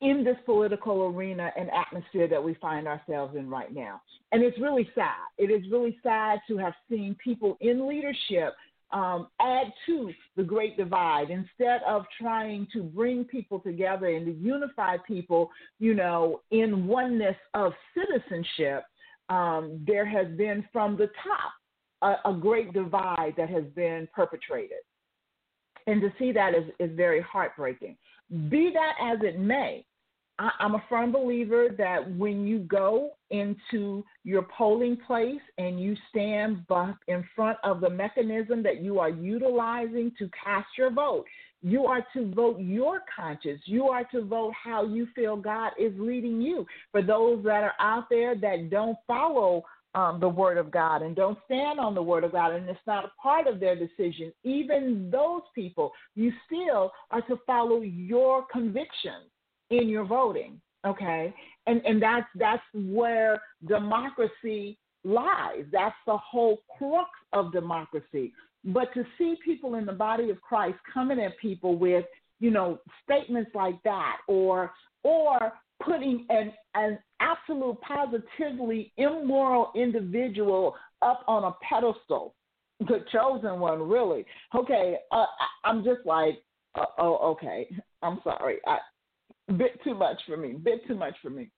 in 0.00 0.22
this 0.22 0.36
political 0.46 1.04
arena 1.06 1.50
and 1.56 1.68
atmosphere 1.70 2.28
that 2.28 2.42
we 2.42 2.54
find 2.54 2.86
ourselves 2.86 3.36
in 3.36 3.48
right 3.48 3.74
now. 3.74 4.00
And 4.32 4.42
it's 4.42 4.58
really 4.58 4.88
sad. 4.94 5.16
It 5.38 5.50
is 5.50 5.70
really 5.70 5.98
sad 6.02 6.40
to 6.48 6.56
have 6.58 6.74
seen 6.88 7.16
people 7.22 7.56
in 7.60 7.88
leadership 7.88 8.54
um, 8.90 9.28
add 9.40 9.66
to 9.86 10.12
the 10.36 10.42
great 10.42 10.76
divide 10.76 11.30
instead 11.30 11.82
of 11.86 12.04
trying 12.20 12.66
to 12.72 12.82
bring 12.82 13.24
people 13.24 13.58
together 13.58 14.06
and 14.06 14.26
to 14.26 14.32
unify 14.32 14.96
people, 15.06 15.50
you 15.78 15.94
know, 15.94 16.40
in 16.50 16.86
oneness 16.86 17.36
of 17.54 17.72
citizenship. 17.94 18.84
Um, 19.28 19.84
there 19.86 20.06
has 20.06 20.26
been 20.38 20.64
from 20.72 20.96
the 20.96 21.08
top 21.22 21.52
a, 22.02 22.30
a 22.30 22.34
great 22.34 22.72
divide 22.72 23.34
that 23.36 23.50
has 23.50 23.64
been 23.74 24.08
perpetrated. 24.14 24.78
And 25.86 26.00
to 26.00 26.12
see 26.18 26.32
that 26.32 26.54
is, 26.54 26.64
is 26.78 26.96
very 26.96 27.20
heartbreaking. 27.20 27.96
Be 28.48 28.70
that 28.72 28.94
as 29.02 29.18
it 29.22 29.38
may, 29.38 29.84
I, 30.38 30.50
I'm 30.60 30.74
a 30.74 30.84
firm 30.88 31.12
believer 31.12 31.68
that 31.76 32.16
when 32.16 32.46
you 32.46 32.60
go 32.60 33.10
into 33.30 34.04
your 34.24 34.42
polling 34.42 34.96
place 35.06 35.40
and 35.58 35.80
you 35.80 35.96
stand 36.10 36.64
in 37.08 37.24
front 37.34 37.58
of 37.64 37.80
the 37.80 37.90
mechanism 37.90 38.62
that 38.62 38.80
you 38.82 38.98
are 38.98 39.10
utilizing 39.10 40.12
to 40.18 40.30
cast 40.44 40.68
your 40.76 40.90
vote, 40.90 41.24
you 41.62 41.86
are 41.86 42.06
to 42.14 42.32
vote 42.32 42.60
your 42.60 43.02
conscience. 43.14 43.60
You 43.64 43.88
are 43.88 44.04
to 44.12 44.24
vote 44.24 44.52
how 44.62 44.84
you 44.84 45.08
feel 45.14 45.36
God 45.36 45.72
is 45.78 45.92
leading 45.98 46.40
you. 46.40 46.64
For 46.92 47.02
those 47.02 47.42
that 47.44 47.64
are 47.64 47.74
out 47.80 48.04
there 48.08 48.36
that 48.36 48.70
don't 48.70 48.96
follow 49.06 49.64
um, 49.94 50.20
the 50.20 50.28
Word 50.28 50.58
of 50.58 50.70
God 50.70 51.02
and 51.02 51.16
don't 51.16 51.38
stand 51.46 51.80
on 51.80 51.94
the 51.94 52.02
Word 52.02 52.22
of 52.22 52.30
God, 52.30 52.52
and 52.52 52.68
it's 52.68 52.78
not 52.86 53.06
a 53.06 53.10
part 53.20 53.48
of 53.48 53.58
their 53.58 53.74
decision, 53.74 54.32
even 54.44 55.08
those 55.10 55.42
people, 55.52 55.90
you 56.14 56.30
still 56.46 56.92
are 57.10 57.22
to 57.22 57.40
follow 57.44 57.80
your 57.80 58.44
convictions 58.52 59.30
in 59.70 59.88
your 59.88 60.04
voting. 60.04 60.60
Okay, 60.86 61.34
and 61.66 61.82
and 61.84 62.00
that's 62.00 62.26
that's 62.36 62.62
where 62.74 63.40
democracy 63.66 64.78
lies. 65.04 65.64
That's 65.72 65.96
the 66.06 66.16
whole 66.16 66.58
crux 66.78 67.10
of 67.32 67.52
democracy. 67.52 68.32
But 68.64 68.92
to 68.94 69.04
see 69.16 69.36
people 69.44 69.74
in 69.74 69.86
the 69.86 69.92
body 69.92 70.30
of 70.30 70.40
Christ 70.40 70.78
coming 70.92 71.20
at 71.20 71.38
people 71.38 71.76
with 71.76 72.04
you 72.40 72.50
know 72.50 72.78
statements 73.02 73.50
like 73.54 73.82
that, 73.82 74.18
or 74.28 74.72
or 75.02 75.52
putting 75.82 76.26
an 76.30 76.52
an 76.74 76.98
absolute 77.20 77.78
positively 77.80 78.92
immoral 78.96 79.72
individual 79.74 80.76
up 81.02 81.24
on 81.26 81.44
a 81.44 81.52
pedestal, 81.68 82.34
the 82.80 83.04
chosen 83.12 83.60
one, 83.60 83.88
really. 83.88 84.24
Okay, 84.54 84.96
uh, 85.10 85.26
I'm 85.64 85.84
just 85.84 86.04
like, 86.04 86.38
uh, 86.76 86.84
oh, 86.98 87.16
okay. 87.32 87.68
I'm 88.02 88.20
sorry. 88.22 88.58
I, 88.66 88.78
bit 89.52 89.82
too 89.82 89.94
much 89.94 90.20
for 90.26 90.36
me, 90.36 90.52
bit 90.52 90.86
too 90.86 90.94
much 90.94 91.14
for 91.22 91.30
me. 91.30 91.50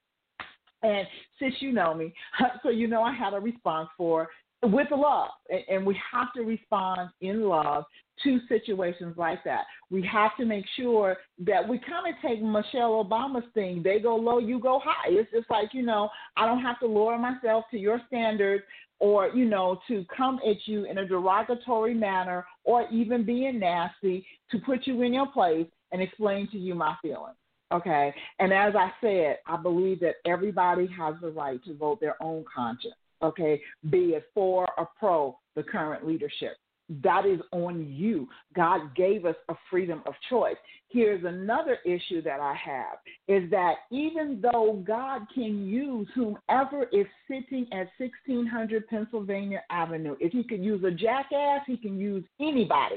And 0.83 1.07
since 1.38 1.55
you 1.61 1.72
know 1.72 1.94
me, 1.94 2.14
so 2.62 2.70
you 2.70 2.87
know 2.87 3.03
I 3.03 3.12
had 3.14 3.35
a 3.35 3.40
response 3.40 3.88
for 3.96 4.29
with 4.62 4.88
love, 4.90 5.31
and 5.68 5.87
we 5.87 5.98
have 6.12 6.33
to 6.35 6.42
respond 6.42 7.11
in 7.22 7.44
love 7.44 7.85
to 8.24 8.38
situations 8.48 9.14
like 9.16 9.42
that. 9.44 9.64
We 9.90 10.07
have 10.07 10.37
to 10.38 10.44
make 10.44 10.66
sure 10.76 11.16
that 11.46 11.66
we 11.66 11.79
kind 11.79 12.07
of 12.07 12.20
take 12.20 12.42
Michelle 12.42 13.03
Obama's 13.03 13.46
thing. 13.55 13.83
They 13.83 13.98
go 13.98 14.16
low, 14.16 14.38
you 14.38 14.61
go 14.61 14.81
high. 14.83 15.09
It's 15.09 15.31
just 15.31 15.48
like, 15.48 15.70
you 15.72 15.83
know, 15.83 16.11
I 16.37 16.44
don't 16.44 16.61
have 16.61 16.79
to 16.81 16.87
lower 16.87 17.16
myself 17.16 17.64
to 17.70 17.79
your 17.79 18.00
standards 18.07 18.62
or, 18.98 19.29
you 19.29 19.46
know, 19.46 19.81
to 19.88 20.05
come 20.14 20.38
at 20.46 20.57
you 20.66 20.85
in 20.85 20.98
a 20.98 21.07
derogatory 21.07 21.94
manner 21.94 22.44
or 22.64 22.87
even 22.90 23.24
being 23.24 23.59
nasty 23.59 24.26
to 24.50 24.59
put 24.59 24.87
you 24.87 25.00
in 25.03 25.14
your 25.14 25.29
place 25.29 25.66
and 25.92 26.03
explain 26.03 26.48
to 26.50 26.59
you 26.59 26.74
my 26.74 26.94
feelings. 27.00 27.37
Okay. 27.72 28.12
And 28.38 28.52
as 28.52 28.74
I 28.76 28.90
said, 29.00 29.38
I 29.46 29.56
believe 29.56 30.00
that 30.00 30.16
everybody 30.26 30.88
has 30.96 31.14
the 31.20 31.30
right 31.30 31.62
to 31.64 31.74
vote 31.74 32.00
their 32.00 32.20
own 32.22 32.44
conscience. 32.52 32.94
Okay. 33.22 33.61
Be 33.90 34.14
it 34.14 34.24
for 34.35 34.68
or 34.76 34.88
pro 34.98 35.38
the 35.56 35.62
current 35.62 36.06
leadership. 36.06 36.56
That 37.04 37.24
is 37.24 37.38
on 37.52 37.87
you. 37.88 38.28
God 38.56 38.96
gave 38.96 39.24
us 39.24 39.37
a 39.48 39.54
freedom 39.70 40.02
of 40.06 40.14
choice. 40.28 40.56
Here's 40.88 41.24
another 41.24 41.78
issue 41.85 42.20
that 42.22 42.40
I 42.40 42.52
have 42.54 42.98
is 43.28 43.48
that 43.50 43.74
even 43.92 44.42
though 44.42 44.83
God 44.85 45.22
can 45.33 45.64
use 45.68 46.09
whomever 46.16 46.85
is 46.92 47.06
sitting 47.28 47.68
at 47.72 47.88
1600 47.98 48.88
Pennsylvania 48.88 49.62
Avenue, 49.70 50.16
if 50.18 50.33
he 50.33 50.42
could 50.42 50.64
use 50.64 50.83
a 50.83 50.90
jackass, 50.90 51.61
he 51.68 51.76
can 51.76 51.96
use 51.96 52.24
anybody 52.40 52.96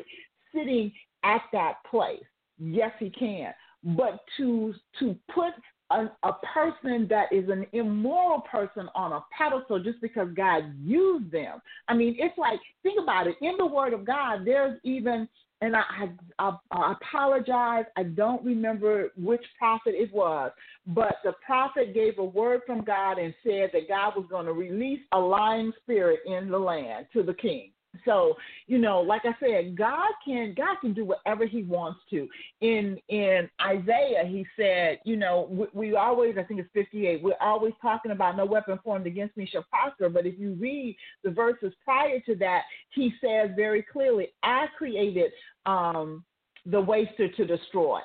sitting 0.51 0.91
at 1.23 1.43
that 1.51 1.75
place. 1.89 2.23
Yes, 2.59 2.91
he 2.99 3.11
can 3.11 3.53
but 3.83 4.19
to 4.37 4.73
to 4.99 5.15
put 5.33 5.53
a, 5.91 6.09
a, 6.23 6.33
person 6.53 7.07
that 7.09 7.31
is 7.31 7.49
an 7.49 7.67
immoral 7.73 8.41
person 8.41 8.89
on 8.95 9.11
a 9.11 9.23
pedestal 9.37 9.83
just 9.83 10.01
because 10.01 10.27
God 10.35 10.73
used 10.81 11.31
them. 11.31 11.61
I 11.87 11.93
mean, 11.93 12.15
it's 12.17 12.37
like 12.37 12.59
think 12.81 12.99
about 13.01 13.27
it. 13.27 13.35
In 13.41 13.57
the 13.57 13.65
Word 13.65 13.93
of 13.93 14.05
God, 14.05 14.45
there's 14.45 14.79
even 14.83 15.27
and 15.63 15.77
I, 15.77 16.09
I, 16.39 16.51
I 16.71 16.93
apologize. 16.93 17.85
I 17.95 18.03
don't 18.03 18.43
remember 18.43 19.11
which 19.15 19.43
prophet 19.57 19.93
it 19.95 20.13
was, 20.13 20.51
but 20.87 21.15
the 21.23 21.31
prophet 21.45 21.93
gave 21.93 22.17
a 22.17 22.23
word 22.23 22.61
from 22.67 22.83
God 22.83 23.17
and 23.17 23.33
said 23.43 23.69
that 23.71 23.87
God 23.87 24.13
was 24.17 24.25
going 24.29 24.45
to 24.45 24.51
release 24.51 24.99
a 25.13 25.17
lying 25.17 25.71
spirit 25.81 26.19
in 26.25 26.49
the 26.49 26.57
land 26.57 27.05
to 27.13 27.23
the 27.23 27.33
king. 27.33 27.71
So, 28.05 28.35
you 28.67 28.79
know, 28.79 29.01
like 29.01 29.23
I 29.25 29.35
said, 29.39 29.77
God 29.77 30.09
can 30.25 30.53
God 30.55 30.77
can 30.81 30.93
do 30.93 31.05
whatever 31.05 31.45
He 31.45 31.63
wants 31.63 31.99
to. 32.09 32.27
In 32.61 32.97
in 33.09 33.49
Isaiah, 33.61 34.25
He 34.25 34.45
said, 34.57 34.99
you 35.05 35.15
know, 35.15 35.47
we, 35.49 35.67
we 35.73 35.95
always 35.95 36.35
I 36.37 36.43
think 36.43 36.59
it's 36.59 36.69
58. 36.73 37.21
We're 37.21 37.33
always 37.39 37.73
talking 37.81 38.11
about 38.11 38.37
no 38.37 38.45
weapon 38.45 38.79
formed 38.83 39.07
against 39.07 39.37
me 39.37 39.47
shall 39.51 39.65
prosper. 39.69 40.09
But 40.09 40.25
if 40.25 40.39
you 40.39 40.53
read 40.53 40.95
the 41.23 41.31
verses 41.31 41.73
prior 41.83 42.19
to 42.21 42.35
that, 42.35 42.63
He 42.89 43.13
says 43.21 43.51
very 43.55 43.83
clearly, 43.83 44.29
I 44.41 44.65
created 44.77 45.31
um, 45.65 46.23
the 46.65 46.81
waster 46.81 47.27
to 47.27 47.45
destroy. 47.45 47.99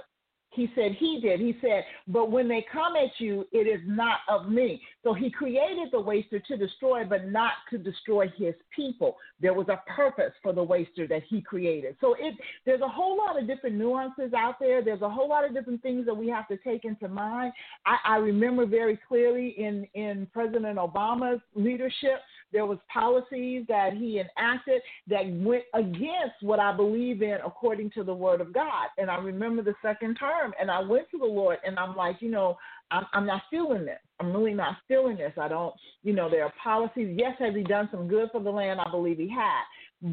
He 0.59 0.68
said 0.75 0.97
he 0.99 1.21
did. 1.21 1.38
He 1.38 1.57
said, 1.61 1.85
but 2.09 2.33
when 2.33 2.49
they 2.49 2.66
come 2.73 2.97
at 2.97 3.12
you, 3.18 3.47
it 3.53 3.68
is 3.68 3.81
not 3.87 4.18
of 4.29 4.51
me. 4.51 4.83
So 5.05 5.14
he 5.14 5.31
created 5.31 5.90
the 5.92 6.01
waster 6.01 6.40
to 6.40 6.57
destroy, 6.57 7.05
but 7.05 7.29
not 7.29 7.53
to 7.71 7.79
destroy 7.79 8.27
his 8.37 8.55
people. 8.75 9.18
There 9.40 9.55
was 9.55 9.68
a 9.68 9.81
purpose 9.88 10.33
for 10.42 10.53
the 10.53 10.62
waster 10.62 11.07
that 11.07 11.23
he 11.29 11.40
created. 11.40 11.94
So 12.01 12.16
it 12.18 12.35
there's 12.66 12.81
a 12.81 12.88
whole 12.88 13.16
lot 13.16 13.40
of 13.40 13.47
different 13.47 13.77
nuances 13.77 14.33
out 14.37 14.59
there. 14.59 14.83
There's 14.83 15.03
a 15.03 15.09
whole 15.09 15.29
lot 15.29 15.44
of 15.44 15.55
different 15.55 15.81
things 15.81 16.05
that 16.07 16.14
we 16.14 16.27
have 16.27 16.49
to 16.49 16.57
take 16.57 16.85
into 16.85 17.07
mind. 17.07 17.53
I, 17.87 17.99
I 18.05 18.16
remember 18.16 18.66
very 18.66 18.99
clearly 19.07 19.55
in, 19.59 19.87
in 19.94 20.27
President 20.33 20.77
Obama's 20.77 21.40
leadership 21.55 22.18
there 22.52 22.66
was 22.66 22.78
policies 22.92 23.64
that 23.68 23.92
he 23.92 24.20
enacted 24.20 24.82
that 25.08 25.30
went 25.30 25.64
against 25.74 26.42
what 26.42 26.58
I 26.58 26.74
believe 26.74 27.22
in 27.22 27.38
according 27.44 27.90
to 27.90 28.04
the 28.04 28.14
word 28.14 28.40
of 28.40 28.52
God. 28.52 28.88
And 28.96 29.11
I 29.11 29.16
remember 29.16 29.62
the 29.62 29.74
second 29.82 30.16
term 30.16 30.52
and 30.61 30.70
I 30.70 30.80
went 30.80 31.11
to 31.11 31.18
the 31.18 31.26
Lord 31.26 31.58
and 31.64 31.78
I'm 31.78 31.96
like, 31.96 32.16
you 32.20 32.30
know, 32.30 32.56
I'm, 32.90 33.04
I'm 33.12 33.26
not 33.26 33.42
feeling 33.50 33.84
this. 33.84 33.98
I'm 34.20 34.32
really 34.32 34.54
not 34.54 34.76
feeling 34.88 35.16
this. 35.16 35.32
I 35.40 35.48
don't, 35.48 35.74
you 36.02 36.12
know, 36.12 36.30
there 36.30 36.44
are 36.44 36.52
policies. 36.62 37.14
Yes, 37.18 37.34
has 37.38 37.54
he 37.54 37.62
done 37.62 37.88
some 37.90 38.08
good 38.08 38.30
for 38.32 38.42
the 38.42 38.50
land? 38.50 38.80
I 38.80 38.90
believe 38.90 39.18
he 39.18 39.28
had. 39.28 39.62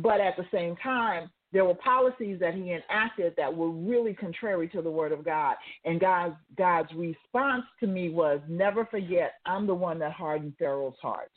But 0.02 0.20
at 0.20 0.36
the 0.36 0.46
same 0.52 0.76
time, 0.78 1.30
there 1.54 1.64
were 1.64 1.76
policies 1.76 2.38
that 2.42 2.54
he 2.54 2.74
enacted 2.74 3.34
that 3.38 3.56
were 3.56 3.70
really 3.70 4.14
contrary 4.14 4.68
to 4.70 4.82
the 4.82 4.92
word 4.92 5.14
of 5.14 5.24
God. 5.24 5.56
And 5.86 6.02
God's 6.02 6.36
God's 6.58 6.92
response 6.94 7.64
to 7.80 7.88
me 7.88 8.10
was, 8.10 8.42
never 8.50 8.86
forget, 8.86 9.36
I'm 9.46 9.66
the 9.66 9.74
one 9.74 9.98
that 10.00 10.12
hardened 10.12 10.56
Pharaoh's 10.60 10.98
heart. 11.02 11.32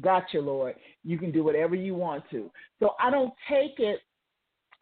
Gotcha, 0.00 0.40
Lord. 0.40 0.74
You 1.04 1.18
can 1.18 1.30
do 1.30 1.44
whatever 1.44 1.74
you 1.74 1.94
want 1.94 2.24
to. 2.30 2.50
So 2.80 2.94
I 3.00 3.10
don't 3.10 3.32
take 3.48 3.78
it 3.78 4.00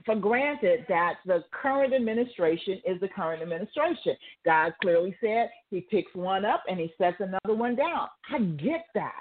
for 0.04 0.14
granted 0.14 0.86
that 0.88 1.14
the 1.26 1.44
current 1.50 1.92
administration 1.92 2.80
is 2.86 3.00
the 3.00 3.08
current 3.08 3.42
administration. 3.42 4.16
God 4.44 4.72
clearly 4.80 5.14
said 5.20 5.50
he 5.70 5.82
picks 5.82 6.14
one 6.14 6.44
up 6.44 6.62
and 6.68 6.78
he 6.78 6.92
sets 6.96 7.16
another 7.20 7.58
one 7.58 7.76
down. 7.76 8.08
I 8.30 8.38
get 8.38 8.86
that. 8.94 9.20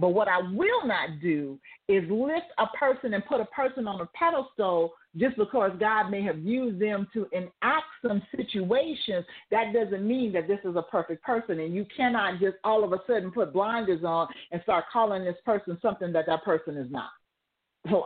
But 0.00 0.10
what 0.10 0.28
I 0.28 0.38
will 0.38 0.86
not 0.86 1.20
do 1.20 1.58
is 1.86 2.02
lift 2.10 2.46
a 2.58 2.66
person 2.78 3.12
and 3.12 3.24
put 3.26 3.40
a 3.40 3.44
person 3.46 3.86
on 3.86 4.00
a 4.00 4.06
pedestal 4.14 4.94
just 5.16 5.36
because 5.36 5.72
God 5.78 6.10
may 6.10 6.22
have 6.22 6.38
used 6.38 6.80
them 6.80 7.06
to 7.12 7.26
enact 7.32 7.84
some 8.00 8.22
situations. 8.34 9.26
That 9.50 9.74
doesn't 9.74 10.06
mean 10.06 10.32
that 10.32 10.48
this 10.48 10.60
is 10.64 10.74
a 10.74 10.82
perfect 10.82 11.22
person. 11.22 11.60
And 11.60 11.74
you 11.74 11.84
cannot 11.94 12.40
just 12.40 12.56
all 12.64 12.82
of 12.82 12.94
a 12.94 13.00
sudden 13.06 13.30
put 13.30 13.52
blinders 13.52 14.02
on 14.02 14.28
and 14.52 14.62
start 14.62 14.86
calling 14.90 15.22
this 15.22 15.36
person 15.44 15.76
something 15.82 16.12
that 16.12 16.24
that 16.26 16.44
person 16.44 16.78
is 16.78 16.90
not. 16.90 17.10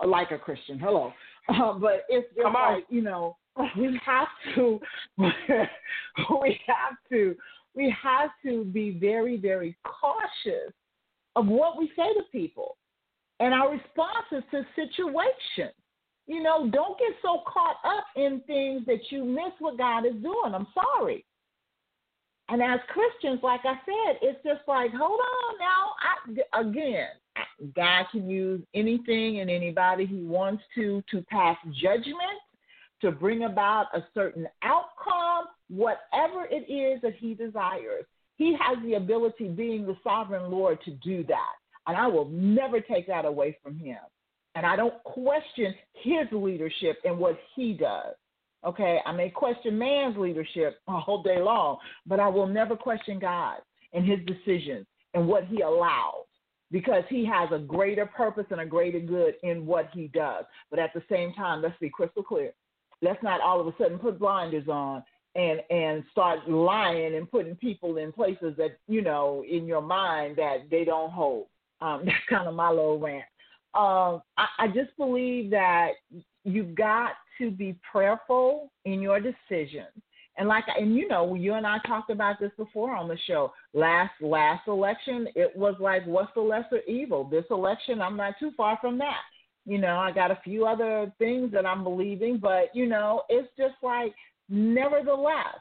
Like 0.07 0.33
a 0.33 0.39
Christian. 0.39 0.79
Hello. 0.79 1.13
Uh, 1.47 1.75
but 1.75 2.07
it's 2.09 2.27
just 2.29 2.43
Come 2.43 2.57
on. 2.57 2.83
you 2.89 3.03
know, 3.03 3.37
we 3.77 4.01
have 4.07 4.29
to, 4.55 4.81
we 5.19 6.59
have 6.67 6.97
to, 7.11 7.37
we 7.75 7.95
have 8.03 8.31
to 8.43 8.65
be 8.65 8.99
very, 8.99 9.37
very 9.37 9.77
cautious 9.85 10.73
of 11.37 11.47
what 11.47 11.79
we 11.79 11.89
say 11.97 12.13
to 12.15 12.23
people 12.33 12.77
and 13.41 13.53
our 13.53 13.71
responses 13.71 14.49
to 14.51 14.65
situations. 14.75 15.75
You 16.27 16.43
know, 16.43 16.71
don't 16.71 16.99
get 16.99 17.11
so 17.21 17.43
caught 17.47 17.77
up 17.85 18.05
in 18.17 18.41
things 18.47 18.87
that 18.87 19.11
you 19.11 19.25
miss 19.25 19.53
what 19.59 19.77
God 19.77 20.07
is 20.07 20.15
doing. 20.23 20.55
I'm 20.55 20.67
sorry. 20.73 21.25
And 22.49 22.63
as 22.63 22.81
Christians, 22.89 23.41
like 23.43 23.61
I 23.65 23.75
said, 23.85 24.19
it's 24.23 24.43
just 24.45 24.61
like, 24.69 24.91
hold 24.93 25.21
on 25.21 25.59
now. 25.59 26.45
I, 26.53 26.61
again, 26.61 27.09
God 27.75 28.05
can 28.13 28.29
use 28.29 28.63
anything 28.75 29.41
and 29.41 29.51
anybody 29.51 30.07
He 30.07 30.23
wants 30.23 30.63
to 30.75 31.03
to 31.11 31.23
pass 31.23 31.57
judgment, 31.83 32.39
to 33.01 33.11
bring 33.11 33.45
about 33.45 33.87
a 33.95 34.05
certain 34.13 34.47
outcome, 34.63 35.47
whatever 35.69 36.47
it 36.51 36.71
is 36.71 37.01
that 37.03 37.15
He 37.19 37.35
desires. 37.35 38.05
He 38.37 38.57
has 38.61 38.79
the 38.85 38.95
ability, 38.95 39.49
being 39.49 39.87
the 39.87 39.97
sovereign 40.03 40.51
Lord, 40.51 40.79
to 40.85 40.91
do 40.93 41.25
that. 41.25 41.53
And 41.87 41.97
I 41.97 42.07
will 42.07 42.29
never 42.29 42.81
take 42.81 43.07
that 43.07 43.25
away 43.25 43.59
from 43.63 43.79
Him. 43.79 43.99
And 44.55 44.65
I 44.65 44.77
don't 44.77 45.03
question 45.05 45.75
His 46.03 46.27
leadership 46.33 46.99
and 47.05 47.19
what 47.19 47.39
He 47.55 47.75
does. 47.75 48.15
Okay, 48.67 48.99
I 49.05 49.13
may 49.13 49.29
question 49.29 49.79
man's 49.79 50.17
leadership 50.17 50.81
all 50.89 51.23
day 51.25 51.41
long, 51.41 51.79
but 52.07 52.21
I 52.21 52.29
will 52.29 52.47
never 52.47 52.77
question 52.77 53.19
God 53.19 53.59
and 53.93 54.07
His 54.07 54.19
decisions 54.27 54.87
and 55.13 55.29
what 55.29 55.45
He 55.47 55.61
allows 55.61 56.25
because 56.75 57.05
he 57.09 57.25
has 57.25 57.49
a 57.53 57.59
greater 57.59 58.05
purpose 58.05 58.47
and 58.51 58.61
a 58.61 58.67
greater 58.67 58.99
good 58.99 59.35
in 59.45 59.65
what 59.65 59.89
he 59.95 60.09
does. 60.09 60.45
But 60.71 60.81
at 60.81 60.93
the 60.93 61.05
same 61.09 61.33
time, 61.35 61.63
let's 61.63 61.79
be 61.81 61.89
crystal 61.89 62.25
clear. 62.25 62.53
Let's 63.01 63.23
not 63.23 63.41
all 63.41 63.61
of 63.61 63.69
a 63.69 63.75
sudden 63.79 63.97
put 63.97 64.19
blinders 64.19 64.67
on 64.69 65.05
and 65.35 65.61
and 65.71 66.05
start 66.13 66.49
lying 66.49 67.17
and 67.17 67.31
putting 67.31 67.57
people 67.57 67.97
in 67.97 68.13
places 68.13 68.55
that 68.57 68.79
you 68.87 69.03
know 69.03 69.45
in 69.49 69.67
your 69.67 69.83
mind 69.83 70.37
that 70.37 70.69
they 70.71 70.85
don't 70.85 71.11
hold. 71.11 71.47
Um, 71.81 72.03
that's 72.05 72.17
kind 72.29 72.49
of 72.49 72.55
my 72.55 72.71
little 72.71 72.99
rant. 72.99 73.25
Um, 73.75 74.23
I, 74.39 74.47
I 74.61 74.67
just 74.69 74.97
believe 74.97 75.51
that 75.51 75.93
you've 76.45 76.75
got 76.75 77.13
to 77.39 77.51
be 77.51 77.77
prayerful 77.91 78.71
in 78.85 79.01
your 79.01 79.19
decisions 79.19 79.91
and 80.37 80.49
like, 80.49 80.65
and 80.77 80.97
you 80.97 81.07
know, 81.09 81.35
you 81.35 81.55
and 81.55 81.67
I 81.67 81.79
talked 81.87 82.11
about 82.11 82.41
this 82.41 82.51
before 82.57 82.95
on 82.95 83.09
the 83.09 83.19
show. 83.27 83.53
Last 83.73 84.13
last 84.21 84.67
election, 84.67 85.29
it 85.35 85.55
was 85.57 85.77
like, 85.79 86.05
what's 86.07 86.33
the 86.35 86.41
lesser 86.41 86.81
evil? 86.89 87.25
This 87.25 87.45
election, 87.51 88.01
I'm 88.01 88.17
not 88.17 88.35
too 88.41 88.51
far 88.57 88.79
from 88.81 88.99
that. 88.99 89.21
You 89.65 89.79
know, 89.79 89.97
I 89.97 90.11
got 90.11 90.31
a 90.31 90.39
few 90.45 90.67
other 90.67 91.13
things 91.19 91.53
that 91.53 91.65
I'm 91.65 91.85
believing, 91.85 92.39
but 92.39 92.75
you 92.75 92.87
know, 92.87 93.23
it's 93.29 93.49
just 93.57 93.75
like, 93.83 94.15
nevertheless, 94.49 95.59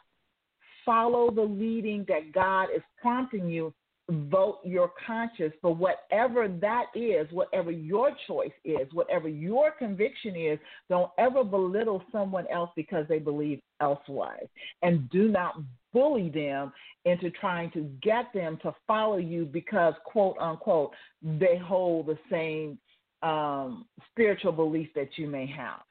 follow 0.85 1.31
the 1.31 1.41
leading 1.41 2.05
that 2.07 2.31
God 2.33 2.67
is 2.75 2.81
prompting 3.01 3.49
you 3.49 3.73
vote 4.09 4.59
your 4.63 4.91
conscience 5.05 5.53
for 5.61 5.73
whatever 5.73 6.47
that 6.47 6.85
is, 6.93 7.27
whatever 7.31 7.71
your 7.71 8.11
choice 8.27 8.51
is, 8.65 8.87
whatever 8.91 9.29
your 9.29 9.71
conviction 9.71 10.35
is. 10.35 10.59
Don't 10.89 11.11
ever 11.17 11.43
belittle 11.43 12.03
someone 12.11 12.45
else 12.51 12.69
because 12.75 13.05
they 13.07 13.19
believe 13.19 13.61
elsewise. 13.81 14.47
And 14.81 15.09
do 15.09 15.29
not 15.29 15.55
bully 15.93 16.29
them 16.29 16.73
into 17.05 17.29
trying 17.31 17.71
to 17.71 17.89
get 18.01 18.25
them 18.33 18.57
to 18.63 18.75
follow 18.85 19.17
you 19.17 19.45
because, 19.45 19.93
quote 20.05 20.37
unquote, 20.39 20.91
they 21.21 21.57
hold 21.57 22.07
the 22.07 22.17
same 22.29 22.77
um, 23.21 23.85
spiritual 24.11 24.51
belief 24.51 24.89
that 24.95 25.09
you 25.17 25.27
may 25.27 25.45
have. 25.47 25.81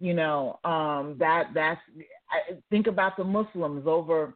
You 0.00 0.12
know, 0.12 0.58
um, 0.64 1.16
that 1.18 1.50
that's 1.54 1.80
I, 2.34 2.54
think 2.70 2.86
about 2.86 3.16
the 3.16 3.24
Muslims 3.24 3.86
over 3.86 4.34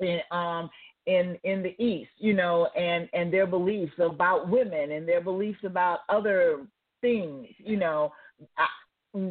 in 0.00 0.20
um, 0.30 0.70
in 1.06 1.36
in 1.44 1.62
the 1.62 1.74
east 1.82 2.10
you 2.18 2.34
know 2.34 2.68
and 2.76 3.08
and 3.12 3.32
their 3.32 3.46
beliefs 3.46 3.92
about 3.98 4.48
women 4.48 4.92
and 4.92 5.06
their 5.06 5.20
beliefs 5.20 5.60
about 5.64 6.00
other 6.08 6.64
things 7.00 7.46
you 7.58 7.76
know 7.76 8.12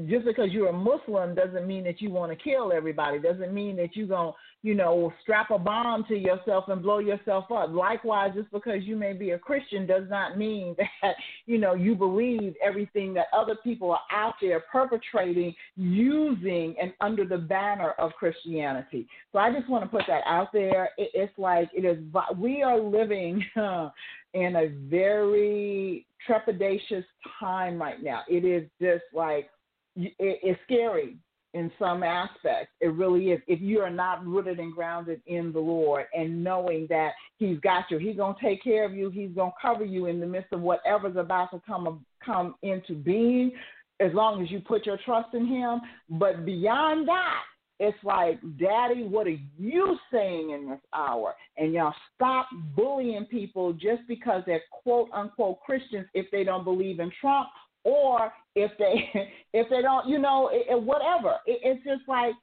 just 0.08 0.26
because 0.26 0.50
you're 0.52 0.70
a 0.70 0.74
muslim 0.74 1.34
doesn't 1.34 1.65
mean 1.65 1.84
that 1.84 2.02
you 2.02 2.12
want 2.12 2.32
to 2.32 2.36
kill 2.36 2.72
everybody. 2.72 3.20
Doesn't 3.20 3.52
mean 3.52 3.76
that 3.78 3.96
you're 3.96 4.08
going 4.08 4.32
to 4.32 4.38
you 4.62 4.76
know 4.76 5.12
strap 5.24 5.50
a 5.50 5.58
bomb 5.58 6.06
to 6.08 6.15
yourself 6.15 6.65
and 6.67 6.84
blow 6.84 7.00
yourself 7.00 7.46
up. 7.52 7.72
Likewise 7.72 8.32
just 8.36 8.52
because 8.52 8.84
you 8.84 8.96
may 8.96 9.13
be 9.13 9.32
a 9.32 9.39
christian 9.39 9.88
does 9.88 10.04
not 10.08 10.38
mean 10.38 10.76
that 11.02 11.15
you 11.48 11.58
know 11.58 11.74
you 11.74 11.96
believe 11.96 12.54
everything 12.63 13.13
that 13.15 13.26
other 13.34 13.56
people 13.63 13.91
are 13.91 14.02
out 14.12 14.36
there 14.39 14.63
perpetrating 14.72 15.54
using 15.76 16.76
and 16.80 16.94
under 17.02 17.26
the 17.26 17.38
banner 17.38 17.91
of 17.98 18.12
christianity. 18.13 19.08
So 19.32 19.39
i 19.39 19.52
just 19.52 19.67
want 19.67 19.84
to 19.84 19.89
put 19.89 20.04
that 20.08 20.22
out 20.28 20.54
there. 20.54 20.89
It, 20.98 21.10
it's 21.15 21.34
like 21.39 21.70
it 21.74 21.86
is 21.86 21.98
we 22.38 22.62
are 22.62 22.80
living 22.80 23.44
in 24.34 24.56
a 24.56 24.67
very 24.89 26.06
trepidatious 26.30 27.04
time 27.39 27.82
right 27.82 28.02
now. 28.02 28.22
It 28.30 28.46
is 28.46 28.70
just 28.80 29.04
like 29.13 29.50
it, 29.95 30.13
it's 30.19 30.60
scary 30.63 31.17
in 31.54 31.71
some 31.77 32.04
aspects. 32.04 32.71
It 32.80 32.93
really 32.93 33.32
is. 33.32 33.41
If 33.47 33.62
you 33.62 33.80
are 33.80 33.89
not 33.89 34.25
rooted 34.25 34.60
and 34.60 34.73
grounded 34.73 35.21
in 35.27 35.51
the 35.51 35.60
Lord 35.60 36.06
and 36.13 36.43
knowing 36.43 36.88
that 36.89 37.12
He's 37.38 37.60
got 37.60 37.86
you, 37.89 37.97
He's 37.97 38.15
gonna 38.15 38.36
take 38.41 38.63
care 38.63 38.86
of 38.86 38.93
you. 38.93 39.10
He's 39.10 39.32
gonna 39.36 39.51
cover 39.62 39.84
you 39.84 40.06
in 40.06 40.19
the 40.19 40.25
midst 40.25 40.54
of 40.54 40.62
whatever's 40.62 41.17
about 41.17 41.51
to 41.51 41.62
come 41.65 42.06
come 42.23 42.56
into 42.62 42.93
being, 42.93 43.51
as 43.99 44.13
long 44.13 44.41
as 44.41 44.49
you 44.49 44.62
put 44.62 44.86
your 44.86 44.97
trust 45.04 45.34
in 45.34 45.45
Him. 45.45 45.82
But 46.10 46.45
beyond 46.45 47.08
that, 47.08 47.41
it's 47.80 47.97
like, 48.04 48.39
Daddy, 48.60 49.04
what 49.04 49.25
are 49.25 49.38
you 49.58 49.97
saying 50.12 50.51
in 50.51 50.69
this 50.69 50.80
hour? 50.93 51.34
And 51.58 51.73
y'all 51.73 51.95
stop 52.13 52.47
bullying 52.75 53.25
people 53.25 53.73
just 53.73 54.04
because 54.08 54.43
they're 54.45 54.62
quote 54.71 55.10
unquote 55.12 55.62
Christians 55.62 56.06
if 56.13 56.27
they 56.32 56.43
don't 56.43 56.63
believe 56.63 56.99
in 56.99 57.12
Trump 57.19 57.47
or 57.84 58.32
if 58.56 58.72
they 58.78 59.10
if 59.54 59.70
they 59.70 59.82
don't, 59.82 60.08
you 60.08 60.20
know, 60.20 60.50
it, 60.52 60.65
it, 60.70 60.82
whatever. 60.82 61.36
It, 61.46 61.60
it's 61.63 61.84
just 61.84 62.08
like 62.08 62.34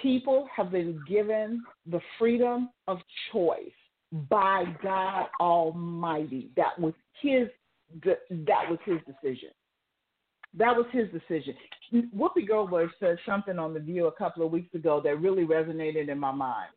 people 0.00 0.48
have 0.54 0.70
been 0.70 1.00
given 1.08 1.62
the 1.86 2.00
freedom 2.18 2.70
of 2.86 2.98
choice 3.32 3.60
by 4.30 4.64
God 4.82 5.26
Almighty. 5.40 6.50
That 6.56 6.78
was 6.78 6.94
his 7.20 7.48
that 8.02 8.70
was 8.70 8.78
his 8.84 8.98
decision. 9.06 9.50
That 10.56 10.74
was 10.74 10.86
his 10.92 11.08
decision. 11.10 11.54
Whoopi 12.16 12.46
Goldberg 12.46 12.90
said 12.98 13.18
something 13.26 13.58
on 13.58 13.74
the 13.74 13.80
View 13.80 14.06
a 14.06 14.12
couple 14.12 14.44
of 14.44 14.52
weeks 14.52 14.74
ago 14.74 15.00
that 15.04 15.20
really 15.20 15.44
resonated 15.44 16.08
in 16.08 16.18
my 16.18 16.32
mind. 16.32 16.70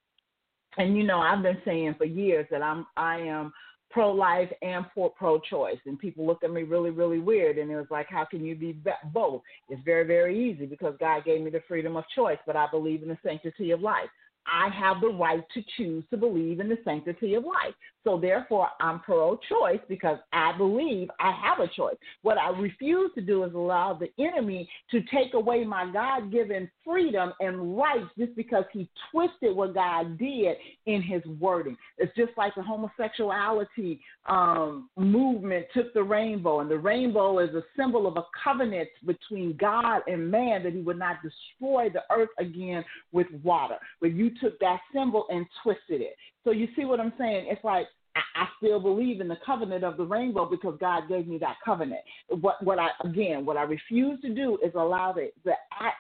And 0.78 0.96
you 0.96 1.04
know, 1.04 1.20
I've 1.20 1.44
been 1.44 1.58
saying 1.66 1.96
for 1.98 2.06
years 2.06 2.48
that 2.52 2.62
I'm 2.62 2.86
I 2.96 3.20
am 3.20 3.52
pro 3.92 4.12
life 4.12 4.50
and 4.62 4.86
for 4.94 5.10
pro 5.10 5.40
choice. 5.40 5.78
And 5.86 5.98
people 6.00 6.26
looked 6.26 6.44
at 6.44 6.52
me 6.52 6.64
really, 6.64 6.90
really 6.90 7.20
weird. 7.20 7.58
And 7.58 7.70
it 7.70 7.76
was 7.76 7.88
like, 7.90 8.08
how 8.10 8.26
can 8.26 8.44
you 8.44 8.56
be 8.56 8.82
both? 9.14 9.42
It's 9.70 9.82
very, 9.84 10.06
very 10.06 10.52
easy 10.52 10.66
because 10.66 10.96
God 11.00 11.26
gave 11.26 11.42
me 11.42 11.50
the 11.50 11.62
freedom 11.68 11.96
of 11.96 12.04
choice, 12.16 12.40
but 12.46 12.56
I 12.56 12.68
believe 12.72 13.04
in 13.04 13.10
the 13.10 13.18
sanctity 13.24 13.72
of 13.72 13.82
life. 13.82 14.10
I 14.48 14.70
have 14.70 15.02
the 15.02 15.10
right 15.10 15.44
to 15.54 15.62
choose 15.78 16.04
to 16.10 16.18
believe 16.18 16.60
in 16.60 16.68
the 16.68 16.78
sanctity 16.84 17.36
of 17.36 17.44
life. 17.44 17.76
So 18.04 18.20
therefore, 18.20 18.68
I'm 18.80 19.00
pro 19.00 19.38
choice 19.48 19.80
because 19.88 20.18
I 20.34 20.58
believe 20.58 21.10
I 21.20 21.32
have 21.32 21.60
a 21.60 21.68
choice. 21.68 21.96
What 22.24 22.38
I 22.38 22.50
refuse 22.50 23.12
to 23.16 23.22
do 23.22 23.44
is 23.44 23.54
allow 23.54 23.94
the 23.94 24.10
enemy 24.24 24.68
to 24.90 25.02
take 25.14 25.34
away 25.36 25.64
my 25.64 25.92
God 25.92 26.32
given 26.32 26.70
freedom 26.84 27.34
and 27.40 27.78
rights 27.78 28.10
just 28.18 28.36
because 28.36 28.64
he 28.74 28.90
twisted 29.12 29.56
what 29.56 29.76
God 29.76 30.18
did 30.18 30.58
in 30.88 31.04
his 31.04 31.24
wording. 31.40 31.78
It's 32.00 32.16
just 32.16 32.32
like 32.38 32.56
the 32.56 32.64
homosexuality 32.64 34.00
um, 34.26 34.90
movement 34.98 35.68
took 35.74 35.94
the 35.94 36.04
rainbow, 36.04 36.62
and 36.62 36.72
the 36.72 36.80
rainbow 36.80 37.40
is 37.40 37.54
a 37.54 37.64
symbol 37.78 38.08
of 38.08 38.18
a 38.18 38.24
covenant 38.44 38.90
between 39.06 39.56
God 39.58 40.02
and 40.08 40.32
man 40.32 40.64
that 40.64 40.74
he 40.74 40.82
would 40.82 40.98
not 40.98 41.18
destroy 41.22 41.90
the 41.90 42.02
earth 42.12 42.30
again 42.40 42.84
with 43.12 43.28
water. 43.44 43.78
But 44.00 44.14
you 44.14 44.32
took 44.42 44.60
that 44.60 44.80
symbol 44.94 45.26
and 45.30 45.46
twisted 45.62 46.02
it. 46.02 46.16
So 46.44 46.52
you 46.52 46.68
see 46.76 46.86
what 46.86 47.00
I'm 47.00 47.14
saying? 47.20 47.46
It's 47.50 47.64
like 47.64 47.86
I, 48.16 48.48
still 48.58 48.80
believe 48.80 49.22
in 49.22 49.28
the 49.28 49.38
covenant 49.46 49.84
of 49.84 49.98
the 49.98 50.04
rainbow 50.04 50.46
because 50.46 50.78
God 50.80 51.08
gave 51.08 51.28
me 51.28 51.38
that 51.40 51.56
covenant. 51.64 52.02
What 52.30 52.62
what 52.64 52.78
I 52.78 52.90
again 53.04 53.46
what 53.46 53.58
I 53.58 53.64
refuse 53.64 54.20
to 54.22 54.34
do 54.34 54.60
is 54.64 54.72
allow 54.76 55.14
the 55.14 55.32
the 55.44 55.54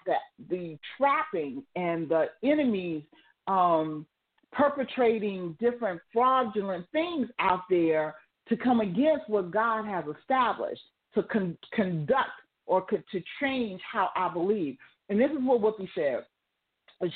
that 0.06 0.20
the 0.50 0.78
trapping 0.98 1.64
and 1.76 2.10
the 2.10 2.26
enemies 2.44 3.04
um, 3.48 4.06
perpetrating 4.52 5.58
different 5.60 6.02
fraudulent 6.14 6.86
things 6.92 7.28
out 7.40 7.62
there 7.70 8.16
to 8.50 8.58
come 8.58 8.82
against 8.82 9.30
what 9.30 9.52
God 9.52 9.86
has 9.86 10.04
established 10.20 10.82
to 11.16 11.24
con- 11.24 11.58
conduct 11.74 12.30
or 12.66 12.86
co- 12.86 13.02
to 13.12 13.22
change 13.42 13.82
how 13.92 14.10
I 14.16 14.32
believe. 14.32 14.78
And 15.10 15.20
this 15.20 15.32
is 15.32 15.38
what 15.40 15.62
Whoopi 15.62 15.88
said. 15.96 16.26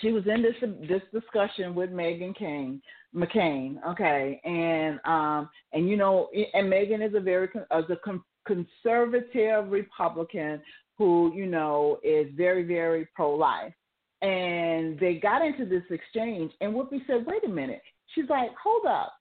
She 0.02 0.12
was 0.12 0.24
in 0.26 0.42
this 0.42 0.56
this 0.90 1.02
discussion 1.14 1.76
with 1.76 1.92
Meghan 1.92 2.36
Kane, 2.36 2.82
McCain, 3.16 3.78
okay, 3.88 4.42
and 4.44 5.00
um, 5.06 5.50
and 5.74 5.88
you 5.90 5.96
know, 5.96 6.30
and 6.54 6.72
Meghan 6.72 7.08
is 7.08 7.16
a 7.16 7.20
very 7.20 7.48
is 7.48 7.86
a 7.90 7.98
conservative 8.46 9.72
Republican 9.72 10.62
who 10.98 11.32
you 11.34 11.46
know 11.46 12.00
is 12.04 12.28
very 12.36 12.64
very 12.64 13.08
pro 13.16 13.34
life, 13.34 13.74
and 14.22 15.00
they 15.00 15.16
got 15.16 15.46
into 15.46 15.66
this 15.66 15.84
exchange, 15.90 16.52
and 16.60 16.74
Whoopi 16.74 17.06
said, 17.08 17.26
"Wait 17.26 17.44
a 17.46 17.50
minute," 17.50 17.82
she's 18.14 18.30
like, 18.30 18.50
"Hold 18.62 18.86
up, 18.86 19.14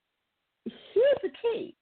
here's 0.65 1.21
the 1.23 1.29
key." 1.41 1.75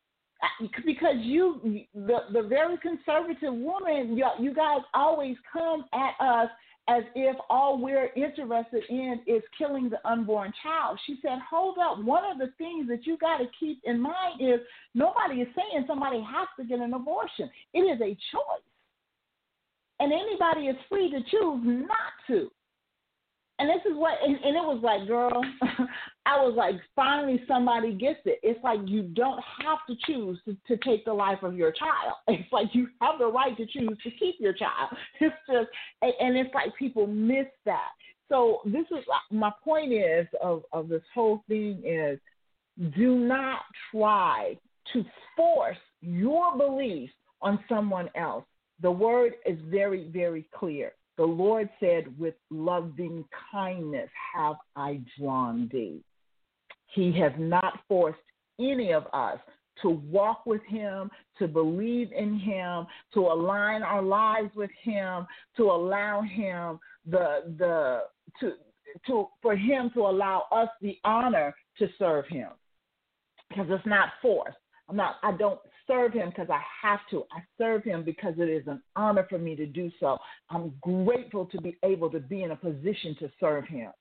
Because 0.86 1.16
you, 1.20 1.86
the 1.96 2.18
the 2.32 2.44
very 2.44 2.78
conservative 2.78 3.54
woman, 3.54 4.18
you, 4.18 4.28
you 4.40 4.54
guys 4.54 4.82
always 4.94 5.38
come 5.52 5.86
at 5.94 6.14
us 6.24 6.50
as 6.90 7.04
if 7.16 7.38
all 7.50 7.78
we're 7.82 8.10
interested 8.16 8.84
in 8.90 9.22
is 9.26 9.42
killing 9.58 9.90
the 9.90 10.06
unborn 10.08 10.52
child. 10.62 11.00
She 11.06 11.18
said, 11.22 11.40
Hold 11.50 11.78
up. 11.78 12.04
One 12.04 12.24
of 12.30 12.38
the 12.38 12.52
things 12.58 12.88
that 12.90 13.06
you 13.06 13.18
got 13.18 13.38
to 13.38 13.46
keep 13.58 13.80
in 13.86 14.00
mind 14.00 14.42
is 14.42 14.60
nobody 14.94 15.42
is 15.42 15.48
saying 15.56 15.86
somebody 15.88 16.22
has 16.22 16.48
to 16.60 16.66
get 16.66 16.80
an 16.80 16.94
abortion, 16.94 17.50
it 17.74 17.80
is 17.80 18.02
a 18.02 18.14
choice. 18.32 18.64
And 20.00 20.12
anybody 20.12 20.68
is 20.68 20.76
free 20.90 21.10
to 21.12 21.20
choose 21.32 21.62
not 21.64 22.14
to. 22.28 22.52
And 23.60 23.70
this 23.70 23.86
is 23.86 23.96
what, 23.96 24.18
and, 24.24 24.36
and 24.36 24.56
it 24.56 24.64
was 24.64 24.82
like, 24.84 25.08
girl, 25.08 25.42
I 26.26 26.42
was 26.42 26.56
like, 26.58 26.76
finally 26.96 27.42
somebody 27.48 27.94
gets 27.94 28.20
it. 28.26 28.40
It's 28.42 28.64
like 28.64 28.80
you 28.86 29.04
don't 29.04 29.42
have 29.64 29.80
to 29.88 29.96
choose 30.06 30.40
to, 30.46 30.58
to 30.68 30.84
take 30.84 31.06
the 31.06 31.14
life 31.14 31.44
of 31.44 31.56
your 31.56 31.72
child. 31.72 32.16
It's 32.28 32.52
like 32.52 32.70
you 32.74 32.88
have 33.02 33.20
the 33.20 33.28
right 33.28 33.56
to 33.58 33.66
choose 33.66 33.98
to 34.04 34.12
keep 34.12 34.36
your 34.40 34.54
child. 34.54 34.90
It's 35.20 35.36
just, 35.48 35.70
and, 36.02 36.14
and 36.20 36.38
it's 36.38 36.54
like 36.54 36.76
people 36.78 37.06
miss 37.06 37.46
that. 37.66 37.92
So 38.30 38.62
this 38.66 38.86
is 38.90 39.06
uh, 39.14 39.36
my 39.36 39.52
point 39.64 39.94
is 39.94 40.26
of 40.42 40.64
of 40.72 40.90
this 40.90 41.04
whole 41.14 41.44
thing 41.48 41.84
is, 41.86 42.20
do 42.96 43.20
not 43.20 43.60
try 43.92 44.58
to 44.94 45.06
force 45.36 45.78
your 46.02 46.58
beliefs 46.58 47.14
on 47.42 47.60
someone 47.70 48.10
else. 48.16 48.46
The 48.82 48.92
word 48.92 49.34
is 49.46 49.60
very 49.70 50.10
very 50.10 50.48
clear. 50.58 50.94
The 51.18 51.24
Lord 51.24 51.70
said, 51.80 52.18
With 52.20 52.36
loving 52.50 53.26
kindness 53.52 54.10
have 54.36 54.56
I 54.76 55.02
drawn 55.18 55.70
thee. 55.72 56.02
He 56.94 57.12
has 57.20 57.32
not 57.38 57.80
forced 57.88 58.20
any 58.60 58.92
of 58.92 59.06
us 59.14 59.40
to 59.82 59.90
walk 59.90 60.46
with 60.46 60.62
Him, 60.68 61.10
to 61.40 61.48
believe 61.48 62.12
in 62.12 62.40
Him, 62.40 62.86
to 63.14 63.20
align 63.22 63.84
our 63.84 64.02
lives 64.02 64.50
with 64.56 64.70
Him, 64.82 65.26
to 65.58 65.64
allow 65.64 66.22
Him 66.22 66.80
the 67.06 67.54
the 67.58 68.02
to 68.40 68.54
to 69.08 69.28
for 69.42 69.56
Him 69.56 69.92
to 69.96 70.02
allow 70.02 70.46
us 70.52 70.70
the 70.82 70.98
honor 71.04 71.56
to 71.80 71.88
serve 71.98 72.26
Him, 72.28 72.50
because 73.50 73.68
it's 73.70 73.86
not 73.86 74.10
forced. 74.22 74.58
I'm 74.90 74.96
not. 74.96 75.16
I 75.24 75.32
don't 75.32 75.60
serve 75.88 76.14
him 76.14 76.30
because 76.30 76.50
I 76.50 76.62
have 76.82 77.00
to. 77.12 77.24
I 77.32 77.42
serve 77.58 77.84
him 77.84 78.04
because 78.04 78.36
it 78.38 78.50
is 78.50 78.68
an 78.68 78.82
honor 78.96 79.26
for 79.30 79.38
me 79.38 79.56
to 79.56 79.66
do 79.66 79.92
so. 80.00 80.18
I'm 80.50 80.74
grateful 80.82 81.46
to 81.48 81.62
be 81.62 81.78
able 81.84 82.10
to 82.12 82.20
be 82.20 82.44
in 82.44 82.52
a 82.52 82.56
position 82.56 83.16
to 83.20 83.32
serve 83.40 83.66
him. 83.66 83.92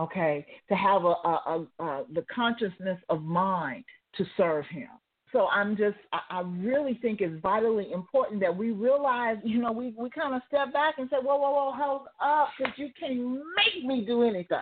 Okay, 0.00 0.46
to 0.68 0.76
have 0.76 1.04
a, 1.04 1.08
a, 1.08 1.66
a, 1.78 1.84
a 1.84 2.04
the 2.14 2.24
consciousness 2.32 2.98
of 3.08 3.22
mind 3.22 3.84
to 4.16 4.24
serve 4.36 4.64
him. 4.66 4.88
So 5.32 5.46
I'm 5.48 5.76
just, 5.76 5.96
I, 6.12 6.20
I 6.30 6.40
really 6.40 6.98
think 7.02 7.20
it's 7.20 7.40
vitally 7.42 7.92
important 7.92 8.40
that 8.40 8.56
we 8.56 8.70
realize, 8.70 9.36
you 9.44 9.58
know, 9.58 9.72
we, 9.72 9.92
we 9.96 10.08
kind 10.10 10.34
of 10.34 10.40
step 10.48 10.72
back 10.72 10.94
and 10.98 11.08
say, 11.10 11.16
whoa, 11.20 11.36
whoa, 11.36 11.50
whoa, 11.50 11.72
hold 11.74 12.02
up, 12.22 12.48
because 12.56 12.72
you 12.76 12.88
can't 12.98 13.18
make 13.20 13.84
me 13.84 14.04
do 14.06 14.22
anything. 14.22 14.58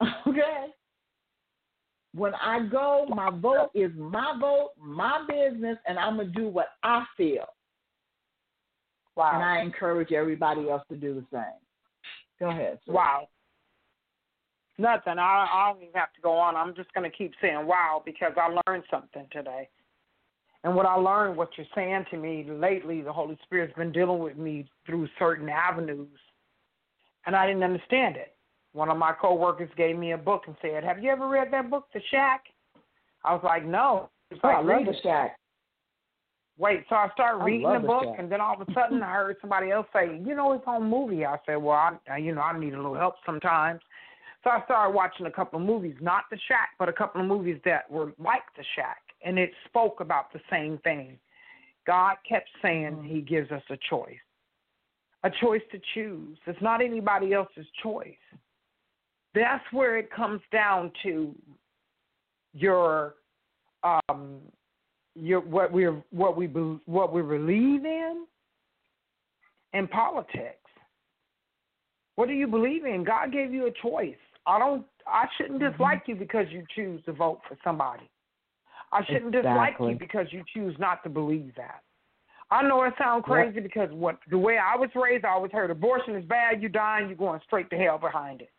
Okay? 0.26 0.66
When 2.14 2.32
I 2.34 2.66
go, 2.66 3.06
my 3.08 3.30
vote 3.30 3.70
is 3.74 3.92
my 3.96 4.36
vote, 4.40 4.70
my 4.80 5.24
business, 5.28 5.78
and 5.86 5.98
I'm 5.98 6.16
going 6.16 6.32
to 6.32 6.38
do 6.38 6.48
what 6.48 6.70
I 6.82 7.04
feel. 7.16 7.46
Wow. 9.16 9.32
And 9.34 9.44
I 9.44 9.60
encourage 9.62 10.12
everybody 10.12 10.68
else 10.68 10.82
to 10.90 10.96
do 10.96 11.14
the 11.14 11.24
same. 11.32 11.42
Go 12.40 12.50
ahead. 12.50 12.78
sir. 12.84 12.92
Wow. 12.92 13.28
Nothing. 14.78 15.18
I, 15.18 15.46
I 15.52 15.70
don't 15.70 15.82
even 15.82 15.94
have 15.94 16.12
to 16.14 16.20
go 16.22 16.32
on. 16.32 16.56
I'm 16.56 16.74
just 16.74 16.92
going 16.94 17.08
to 17.08 17.16
keep 17.16 17.32
saying 17.40 17.66
wow 17.66 18.02
because 18.04 18.32
I 18.36 18.56
learned 18.66 18.84
something 18.90 19.26
today. 19.30 19.68
And 20.64 20.74
what 20.74 20.86
I 20.86 20.94
learned, 20.94 21.36
what 21.36 21.50
you're 21.56 21.66
saying 21.74 22.06
to 22.10 22.16
me 22.16 22.46
lately, 22.48 23.00
the 23.02 23.12
Holy 23.12 23.38
Spirit's 23.44 23.74
been 23.76 23.92
dealing 23.92 24.18
with 24.18 24.36
me 24.36 24.68
through 24.84 25.08
certain 25.18 25.48
avenues, 25.48 26.08
and 27.24 27.34
I 27.34 27.46
didn't 27.46 27.62
understand 27.62 28.16
it. 28.16 28.34
One 28.72 28.88
of 28.88 28.96
my 28.96 29.12
coworkers 29.12 29.70
gave 29.76 29.96
me 29.96 30.12
a 30.12 30.18
book 30.18 30.42
and 30.46 30.56
said, 30.62 30.84
"Have 30.84 31.02
you 31.02 31.10
ever 31.10 31.28
read 31.28 31.52
that 31.52 31.70
book, 31.70 31.86
The 31.92 32.00
Shack?" 32.10 32.44
I 33.24 33.34
was 33.34 33.42
like, 33.42 33.64
"No." 33.64 34.08
Oh, 34.32 34.36
like, 34.44 34.56
I 34.56 34.58
love 34.58 34.66
"Read 34.66 34.86
the 34.86 34.94
shack. 35.02 35.36
Wait, 36.56 36.84
so 36.88 36.94
I 36.94 37.08
started 37.14 37.42
I 37.42 37.44
reading 37.44 37.72
the 37.72 37.80
book, 37.80 38.14
and 38.18 38.30
then 38.30 38.40
all 38.40 38.60
of 38.60 38.68
a 38.68 38.72
sudden 38.72 39.02
I 39.02 39.12
heard 39.14 39.36
somebody 39.40 39.70
else 39.70 39.86
say, 39.92 40.18
"You 40.18 40.34
know, 40.34 40.52
it's 40.52 40.66
on 40.66 40.84
movie." 40.88 41.24
I 41.26 41.38
said, 41.46 41.56
"Well, 41.56 41.76
I, 41.76 41.98
I- 42.08 42.18
you 42.18 42.34
know, 42.34 42.42
I 42.42 42.56
need 42.58 42.74
a 42.74 42.76
little 42.76 42.94
help 42.94 43.16
sometimes." 43.26 43.80
So 44.44 44.50
I 44.50 44.62
started 44.64 44.94
watching 44.94 45.26
a 45.26 45.30
couple 45.30 45.58
of 45.60 45.66
movies, 45.66 45.96
not 46.00 46.24
The 46.30 46.38
Shack, 46.48 46.70
but 46.78 46.88
a 46.88 46.92
couple 46.92 47.20
of 47.20 47.26
movies 47.26 47.60
that 47.64 47.90
were 47.90 48.12
like 48.18 48.44
The 48.56 48.64
Shack, 48.74 49.02
and 49.22 49.38
it 49.38 49.52
spoke 49.66 50.00
about 50.00 50.32
the 50.32 50.40
same 50.48 50.78
thing. 50.78 51.18
God 51.86 52.16
kept 52.28 52.48
saying 52.62 52.96
Mm. 52.96 53.06
He 53.06 53.20
gives 53.20 53.50
us 53.50 53.62
a 53.68 53.76
choice, 53.78 54.20
a 55.24 55.30
choice 55.30 55.62
to 55.72 55.78
choose. 55.94 56.38
It's 56.46 56.60
not 56.62 56.80
anybody 56.80 57.32
else's 57.32 57.66
choice. 57.82 58.16
That's 59.34 59.64
where 59.72 59.96
it 59.96 60.10
comes 60.10 60.40
down 60.52 60.92
to 61.04 61.34
your 62.52 63.14
um, 63.82 64.40
your 65.14 65.40
what 65.40 65.72
we're 65.72 66.02
what 66.10 66.36
we 66.36 66.46
what 66.46 67.12
we 67.12 67.22
believe 67.22 67.84
in 67.84 68.26
in 69.72 69.88
politics. 69.88 70.56
What 72.16 72.28
do 72.28 72.34
you 72.34 72.46
believe 72.46 72.84
in? 72.84 73.04
God 73.04 73.32
gave 73.32 73.52
you 73.52 73.66
a 73.66 73.70
choice. 73.70 74.16
I 74.46 74.58
don't. 74.58 74.84
I 75.06 75.26
shouldn't 75.36 75.60
Mhm. 75.60 75.70
dislike 75.70 76.02
you 76.06 76.16
because 76.16 76.50
you 76.50 76.64
choose 76.74 77.02
to 77.04 77.12
vote 77.12 77.40
for 77.48 77.56
somebody. 77.64 78.08
I 78.92 79.04
shouldn't 79.04 79.32
dislike 79.32 79.76
you 79.78 79.94
because 79.98 80.32
you 80.32 80.44
choose 80.52 80.76
not 80.78 81.02
to 81.04 81.08
believe 81.08 81.54
that. 81.54 81.82
I 82.50 82.62
know 82.62 82.82
it 82.82 82.94
sounds 82.98 83.24
crazy 83.24 83.60
because 83.60 83.90
what 83.92 84.18
the 84.28 84.38
way 84.38 84.58
I 84.58 84.74
was 84.74 84.90
raised, 84.96 85.24
I 85.24 85.30
always 85.30 85.52
heard 85.52 85.70
abortion 85.70 86.16
is 86.16 86.24
bad. 86.24 86.60
You 86.60 86.68
dying, 86.68 87.06
you're 87.06 87.16
going 87.16 87.40
straight 87.46 87.70
to 87.70 87.78
hell 87.78 87.98
behind 87.98 88.42
it. 88.42 88.50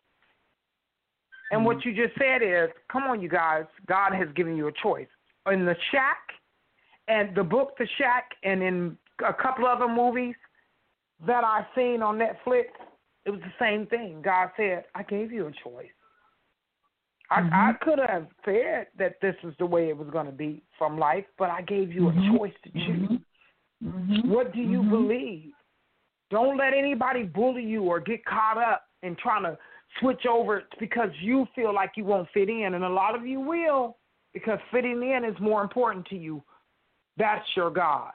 And 1.52 1.66
what 1.66 1.84
you 1.86 1.94
just 1.94 2.18
said 2.18 2.42
is, 2.42 2.70
come 2.92 3.04
on, 3.04 3.22
you 3.22 3.30
guys. 3.30 3.66
God 3.86 4.14
has 4.14 4.28
given 4.36 4.56
you 4.56 4.68
a 4.68 4.72
choice. 4.82 5.08
In 5.52 5.66
the 5.66 5.76
shack, 5.92 6.18
and 7.08 7.36
the 7.36 7.44
book 7.44 7.74
The 7.78 7.88
Shack, 7.98 8.32
and 8.44 8.64
in 8.64 8.98
a 9.28 9.34
couple 9.34 9.66
other 9.66 9.88
movies 9.88 10.36
that 11.28 11.44
I've 11.44 11.66
seen 11.76 12.02
on 12.02 12.18
Netflix, 12.18 12.66
it 13.26 13.32
was 13.32 13.42
the 13.42 13.54
same 13.60 13.86
thing. 13.88 14.22
God 14.22 14.50
said, 14.56 14.86
I 14.96 15.04
gave 15.04 15.32
you 15.32 15.48
a 15.48 15.52
choice. 15.52 15.92
I, 17.30 17.42
Mhm. 17.42 17.54
I 17.54 17.74
could 17.74 18.00
have 18.00 18.28
said 18.44 18.88
that 18.98 19.20
this 19.22 19.36
is 19.44 19.56
the 19.58 19.66
way 19.66 19.90
it 19.90 19.98
was 19.98 20.10
going 20.10 20.26
to 20.26 20.32
be 20.32 20.64
from 20.78 20.98
life, 20.98 21.26
but 21.38 21.50
I 21.50 21.62
gave 21.62 21.94
you 21.94 22.04
Mhm. 22.04 22.34
a 22.34 22.38
choice 22.38 22.54
to 22.64 22.72
choose. 22.72 23.20
Mhm. 23.84 24.26
What 24.26 24.52
do 24.54 24.62
you 24.62 24.82
Mhm. 24.82 24.90
believe? 24.90 25.54
Don't 26.30 26.58
let 26.58 26.74
anybody 26.74 27.24
bully 27.24 27.64
you 27.64 27.84
or 27.84 28.00
get 28.00 28.24
caught 28.26 28.58
up 28.58 28.88
in 29.02 29.16
trying 29.16 29.44
to 29.44 29.58
switch 30.00 30.26
over 30.26 30.64
because 30.80 31.10
you 31.22 31.48
feel 31.56 31.74
like 31.74 31.92
you 31.96 32.06
won't 32.06 32.28
fit 32.34 32.50
in. 32.50 32.74
And 32.74 32.84
a 32.84 32.90
lot 32.90 33.16
of 33.16 33.26
you 33.26 33.40
will 33.40 33.98
because 34.34 34.60
fitting 34.72 35.02
in 35.04 35.26
is 35.26 35.36
more 35.40 35.62
important 35.62 36.06
to 36.08 36.16
you. 36.16 36.42
That's 37.18 37.46
your 37.56 37.70
God. 37.70 38.12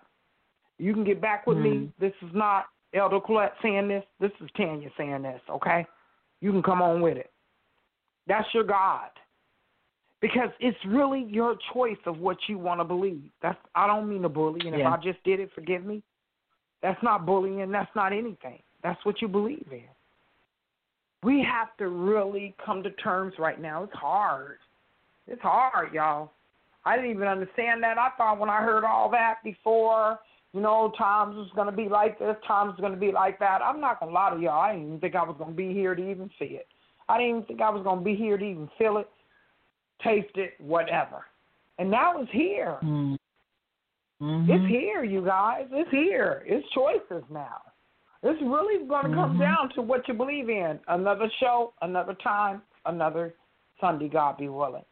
You 0.78 0.92
can 0.92 1.04
get 1.04 1.20
back 1.20 1.46
with 1.46 1.58
me. 1.58 1.70
Mm. 1.70 1.92
This 1.98 2.12
is 2.22 2.30
not 2.34 2.66
Elder 2.94 3.20
Colette 3.20 3.54
saying 3.62 3.88
this. 3.88 4.04
This 4.20 4.32
is 4.42 4.48
Tanya 4.56 4.88
saying 4.96 5.22
this, 5.22 5.40
okay? 5.50 5.86
You 6.40 6.52
can 6.52 6.62
come 6.62 6.82
on 6.82 7.00
with 7.00 7.16
it. 7.16 7.30
That's 8.26 8.46
your 8.52 8.64
God. 8.64 9.08
Because 10.20 10.48
it's 10.60 10.78
really 10.86 11.24
your 11.28 11.56
choice 11.72 11.98
of 12.06 12.18
what 12.18 12.36
you 12.48 12.58
want 12.58 12.80
to 12.80 12.84
believe. 12.84 13.30
That's 13.42 13.58
I 13.74 13.86
don't 13.86 14.08
mean 14.08 14.22
to 14.22 14.28
bully, 14.28 14.66
and 14.66 14.74
if 14.74 14.86
I 14.86 14.96
just 14.96 15.22
did 15.24 15.40
it, 15.40 15.50
forgive 15.54 15.84
me. 15.84 16.02
That's 16.82 17.00
not 17.02 17.26
bullying, 17.26 17.70
that's 17.70 17.94
not 17.94 18.12
anything. 18.12 18.62
That's 18.82 19.02
what 19.04 19.20
you 19.20 19.28
believe 19.28 19.66
in. 19.70 19.82
We 21.26 21.42
have 21.42 21.76
to 21.78 21.88
really 21.88 22.54
come 22.64 22.84
to 22.84 22.90
terms 22.92 23.34
right 23.36 23.60
now. 23.60 23.82
It's 23.82 23.92
hard. 23.94 24.58
It's 25.26 25.42
hard, 25.42 25.92
y'all. 25.92 26.30
I 26.84 26.94
didn't 26.94 27.10
even 27.10 27.26
understand 27.26 27.82
that. 27.82 27.98
I 27.98 28.10
thought 28.16 28.38
when 28.38 28.48
I 28.48 28.62
heard 28.62 28.84
all 28.84 29.10
that 29.10 29.38
before, 29.42 30.20
you 30.52 30.60
know, 30.60 30.92
times 30.96 31.34
was 31.34 31.50
going 31.56 31.66
to 31.66 31.76
be 31.76 31.88
like 31.88 32.20
this, 32.20 32.36
times 32.46 32.74
was 32.74 32.80
going 32.80 32.92
to 32.92 32.98
be 32.98 33.10
like 33.10 33.40
that. 33.40 33.60
I'm 33.60 33.80
not 33.80 33.98
going 33.98 34.10
to 34.10 34.14
lie 34.14 34.30
to 34.36 34.40
y'all. 34.40 34.60
I 34.60 34.74
didn't 34.74 34.86
even 34.86 35.00
think 35.00 35.16
I 35.16 35.24
was 35.24 35.34
going 35.36 35.50
to 35.50 35.56
be 35.56 35.72
here 35.72 35.96
to 35.96 36.10
even 36.10 36.30
see 36.38 36.44
it. 36.44 36.68
I 37.08 37.18
didn't 37.18 37.30
even 37.30 37.42
think 37.42 37.60
I 37.60 37.70
was 37.70 37.82
going 37.82 37.98
to 37.98 38.04
be 38.04 38.14
here 38.14 38.38
to 38.38 38.44
even 38.44 38.70
feel 38.78 38.98
it, 38.98 39.08
taste 40.04 40.36
it, 40.36 40.52
whatever. 40.60 41.24
And 41.80 41.90
now 41.90 42.20
it's 42.22 42.30
here. 42.30 42.78
Mm-hmm. 42.84 44.48
It's 44.48 44.68
here, 44.70 45.02
you 45.02 45.24
guys. 45.24 45.66
It's 45.72 45.90
here. 45.90 46.44
It's 46.46 46.64
choices 46.72 47.24
now. 47.32 47.62
It's 48.26 48.42
really 48.42 48.84
going 48.86 49.08
to 49.08 49.14
come 49.14 49.36
Mhm. 49.36 49.38
down 49.38 49.68
to 49.70 49.82
what 49.82 50.08
you 50.08 50.14
believe 50.14 50.50
in. 50.50 50.80
Another 50.88 51.30
show, 51.38 51.72
another 51.80 52.14
time, 52.14 52.60
another 52.84 53.34
Sunday, 53.80 54.08
God 54.08 54.36
be 54.36 54.48
willing. 54.48 54.84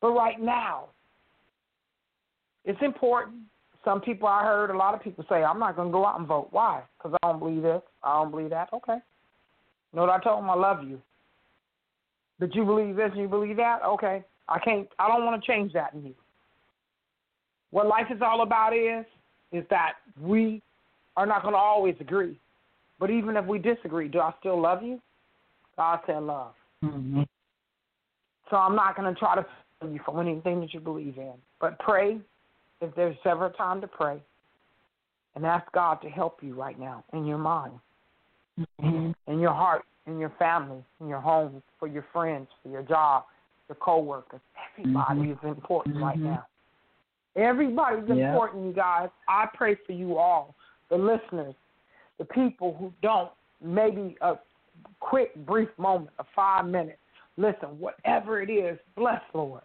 But 0.00 0.10
right 0.12 0.40
now, 0.40 0.88
it's 2.64 2.82
important. 2.82 3.42
Some 3.84 4.00
people 4.00 4.26
I 4.26 4.42
heard, 4.42 4.70
a 4.70 4.76
lot 4.76 4.94
of 4.94 5.00
people 5.00 5.24
say, 5.28 5.44
I'm 5.44 5.60
not 5.60 5.76
going 5.76 5.88
to 5.88 5.92
go 5.92 6.04
out 6.04 6.18
and 6.18 6.26
vote. 6.26 6.48
Why? 6.50 6.82
Because 6.98 7.16
I 7.22 7.28
don't 7.28 7.38
believe 7.38 7.62
this. 7.62 7.82
I 8.02 8.14
don't 8.14 8.32
believe 8.32 8.50
that. 8.50 8.72
Okay. 8.72 8.94
You 8.94 9.96
know 9.96 10.02
what 10.02 10.10
I 10.10 10.18
told 10.18 10.38
them? 10.38 10.50
I 10.50 10.54
love 10.54 10.82
you. 10.82 11.00
But 12.40 12.54
you 12.54 12.64
believe 12.64 12.96
this 12.96 13.12
and 13.12 13.20
you 13.20 13.28
believe 13.28 13.56
that? 13.58 13.84
Okay. 13.84 14.24
I 14.48 14.58
can't, 14.58 14.88
I 14.98 15.06
don't 15.06 15.24
want 15.24 15.40
to 15.40 15.46
change 15.46 15.72
that 15.74 15.94
in 15.94 16.04
you. 16.04 16.14
What 17.70 17.86
life 17.86 18.10
is 18.10 18.20
all 18.22 18.42
about 18.42 18.74
is, 18.74 19.06
is 19.52 19.64
that 19.70 19.94
we 20.20 20.62
are 21.16 21.26
not 21.26 21.42
going 21.42 21.54
to 21.54 21.58
always 21.60 21.94
agree. 22.00 22.38
But 23.02 23.10
even 23.10 23.36
if 23.36 23.44
we 23.46 23.58
disagree, 23.58 24.06
do 24.06 24.20
I 24.20 24.32
still 24.38 24.60
love 24.60 24.84
you? 24.84 25.00
God 25.76 25.98
said 26.06 26.22
love. 26.22 26.52
Mm-hmm. 26.84 27.22
So 28.48 28.56
I'm 28.56 28.76
not 28.76 28.96
going 28.96 29.12
to 29.12 29.18
try 29.18 29.34
to 29.34 29.44
you 29.90 29.98
from 30.04 30.20
anything 30.20 30.60
that 30.60 30.72
you 30.72 30.78
believe 30.78 31.18
in. 31.18 31.32
But 31.60 31.80
pray 31.80 32.20
if 32.80 32.94
there's 32.94 33.16
ever 33.24 33.50
time 33.58 33.80
to 33.80 33.88
pray 33.88 34.22
and 35.34 35.44
ask 35.44 35.64
God 35.72 35.96
to 36.02 36.08
help 36.08 36.44
you 36.44 36.54
right 36.54 36.78
now 36.78 37.02
in 37.12 37.26
your 37.26 37.38
mind, 37.38 37.72
Mm-hmm. 38.80 39.10
in 39.26 39.40
your 39.40 39.52
heart, 39.52 39.82
in 40.06 40.20
your 40.20 40.32
family, 40.38 40.84
in 41.00 41.08
your 41.08 41.20
home, 41.20 41.60
for 41.80 41.88
your 41.88 42.06
friends, 42.12 42.46
for 42.62 42.68
your 42.68 42.82
job, 42.82 43.24
your 43.68 43.76
coworkers. 43.76 44.42
Everybody 44.78 45.20
Mhm. 45.22 45.32
is 45.32 45.38
important 45.42 45.96
right 45.96 46.18
Mhm. 46.18 46.34
now. 46.34 46.46
Everybody's 47.34 48.08
Yeah. 48.08 48.28
important, 48.28 48.66
you 48.66 48.72
guys. 48.72 49.10
I 49.26 49.46
pray 49.46 49.74
for 49.74 49.90
you 49.92 50.18
all, 50.18 50.54
the 50.88 50.98
listeners, 50.98 51.56
the 52.22 52.32
people 52.34 52.76
who 52.78 52.92
don't, 53.02 53.32
maybe 53.60 54.16
a 54.20 54.34
quick, 55.00 55.34
brief 55.44 55.68
moment, 55.76 56.10
a 56.20 56.24
five 56.36 56.66
minute. 56.66 56.98
Listen, 57.36 57.80
whatever 57.80 58.40
it 58.40 58.48
is, 58.48 58.78
bless 58.96 59.20
Lord. 59.34 59.62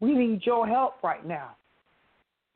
We 0.00 0.12
need 0.14 0.44
your 0.44 0.66
help 0.66 0.94
right 1.04 1.24
now. 1.24 1.50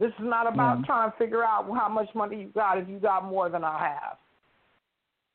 This 0.01 0.11
is 0.19 0.25
not 0.25 0.53
about 0.53 0.79
Yeah. 0.81 0.87
trying 0.87 1.13
to 1.13 1.17
figure 1.19 1.45
out 1.45 1.71
how 1.73 1.89
much 1.89 2.13
money 2.17 2.41
you 2.41 2.49
got 2.49 2.79
if 2.79 2.89
you 2.89 2.99
got 2.99 3.25
more 3.25 3.49
than 3.49 3.63
I 3.63 3.79
have. 3.79 4.19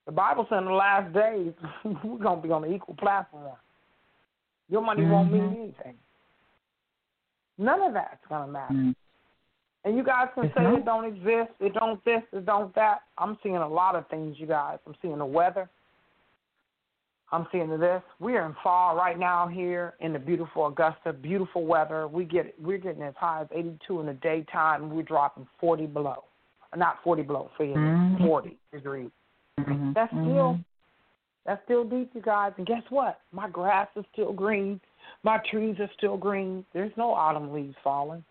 The 0.05 0.11
Bible 0.11 0.45
said 0.49 0.59
in 0.59 0.65
the 0.65 0.71
last 0.71 1.13
days 1.13 1.53
we're 2.03 2.17
gonna 2.17 2.41
be 2.41 2.51
on 2.51 2.65
an 2.65 2.73
equal 2.73 2.95
platform. 2.95 3.55
Your 4.69 4.81
money 4.81 5.05
won't 5.05 5.31
mean 5.31 5.43
Mhm. 5.43 5.55
anything. 5.55 5.97
None 7.57 7.81
of 7.81 7.93
that's 7.93 8.25
gonna 8.27 8.51
matter. 8.51 8.73
Mm-hmm. 8.73 8.91
And 9.87 9.95
you 9.95 10.03
guys 10.03 10.27
can 10.35 10.51
say 10.53 10.65
it 10.65 10.83
don't 10.83 11.05
exist, 11.05 11.51
it 11.61 11.73
don't 11.73 12.03
this, 12.03 12.21
it 12.33 12.45
don't 12.45 12.75
that. 12.75 13.03
I'm 13.17 13.37
seeing 13.41 13.55
a 13.55 13.67
lot 13.67 13.95
of 13.95 14.05
things, 14.09 14.35
you 14.37 14.45
guys. 14.45 14.79
I'm 14.85 14.95
seeing 15.01 15.17
the 15.17 15.25
weather. 15.25 15.69
I'm 17.31 17.47
seeing 17.53 17.69
this. 17.69 18.01
We 18.19 18.35
are 18.35 18.45
in 18.45 18.53
fall 18.61 18.97
right 18.97 19.17
now 19.17 19.47
here 19.47 19.93
in 20.01 20.11
the 20.11 20.19
beautiful 20.19 20.67
Augusta. 20.67 21.13
Beautiful 21.13 21.65
weather. 21.65 22.05
We 22.09 22.25
get 22.25 22.53
we're 22.61 22.79
getting 22.79 23.01
as 23.01 23.13
high 23.17 23.43
as 23.43 23.47
82 23.53 24.01
in 24.01 24.05
the 24.07 24.13
daytime, 24.15 24.83
and 24.83 24.91
we're 24.91 25.03
dropping 25.03 25.47
40 25.57 25.85
below. 25.85 26.25
Not 26.75 26.97
40 27.01 27.23
below, 27.23 27.49
forgive 27.55 27.77
me, 27.77 27.81
Mhm. 27.81 28.27
40 28.27 28.57
degrees. 28.73 29.11
Mm-hmm. 29.57 29.93
That's 29.93 30.11
still 30.11 30.59
that's 31.45 31.63
still 31.63 31.85
deep, 31.85 32.11
you 32.13 32.21
guys. 32.21 32.51
And 32.57 32.67
guess 32.67 32.83
what? 32.89 33.21
My 33.31 33.47
grass 33.47 33.87
is 33.95 34.03
still 34.11 34.33
green. 34.33 34.81
My 35.23 35.37
trees 35.49 35.79
are 35.79 35.89
still 35.97 36.17
green. 36.17 36.65
There's 36.73 36.91
no 36.97 37.13
autumn 37.13 37.53
leaves 37.53 37.77
falling. 37.81 38.25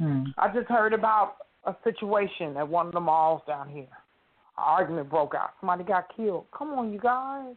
Mm-hmm. 0.00 0.30
I 0.38 0.52
just 0.52 0.68
heard 0.68 0.92
about 0.92 1.36
a 1.64 1.74
situation 1.84 2.56
at 2.56 2.66
one 2.66 2.86
of 2.86 2.92
the 2.92 3.00
malls 3.00 3.42
down 3.46 3.68
here. 3.68 3.82
An 3.82 4.64
argument 4.64 5.10
broke 5.10 5.34
out. 5.34 5.50
Somebody 5.60 5.84
got 5.84 6.14
killed. 6.16 6.46
Come 6.56 6.70
on, 6.70 6.92
you 6.92 6.98
guys. 6.98 7.54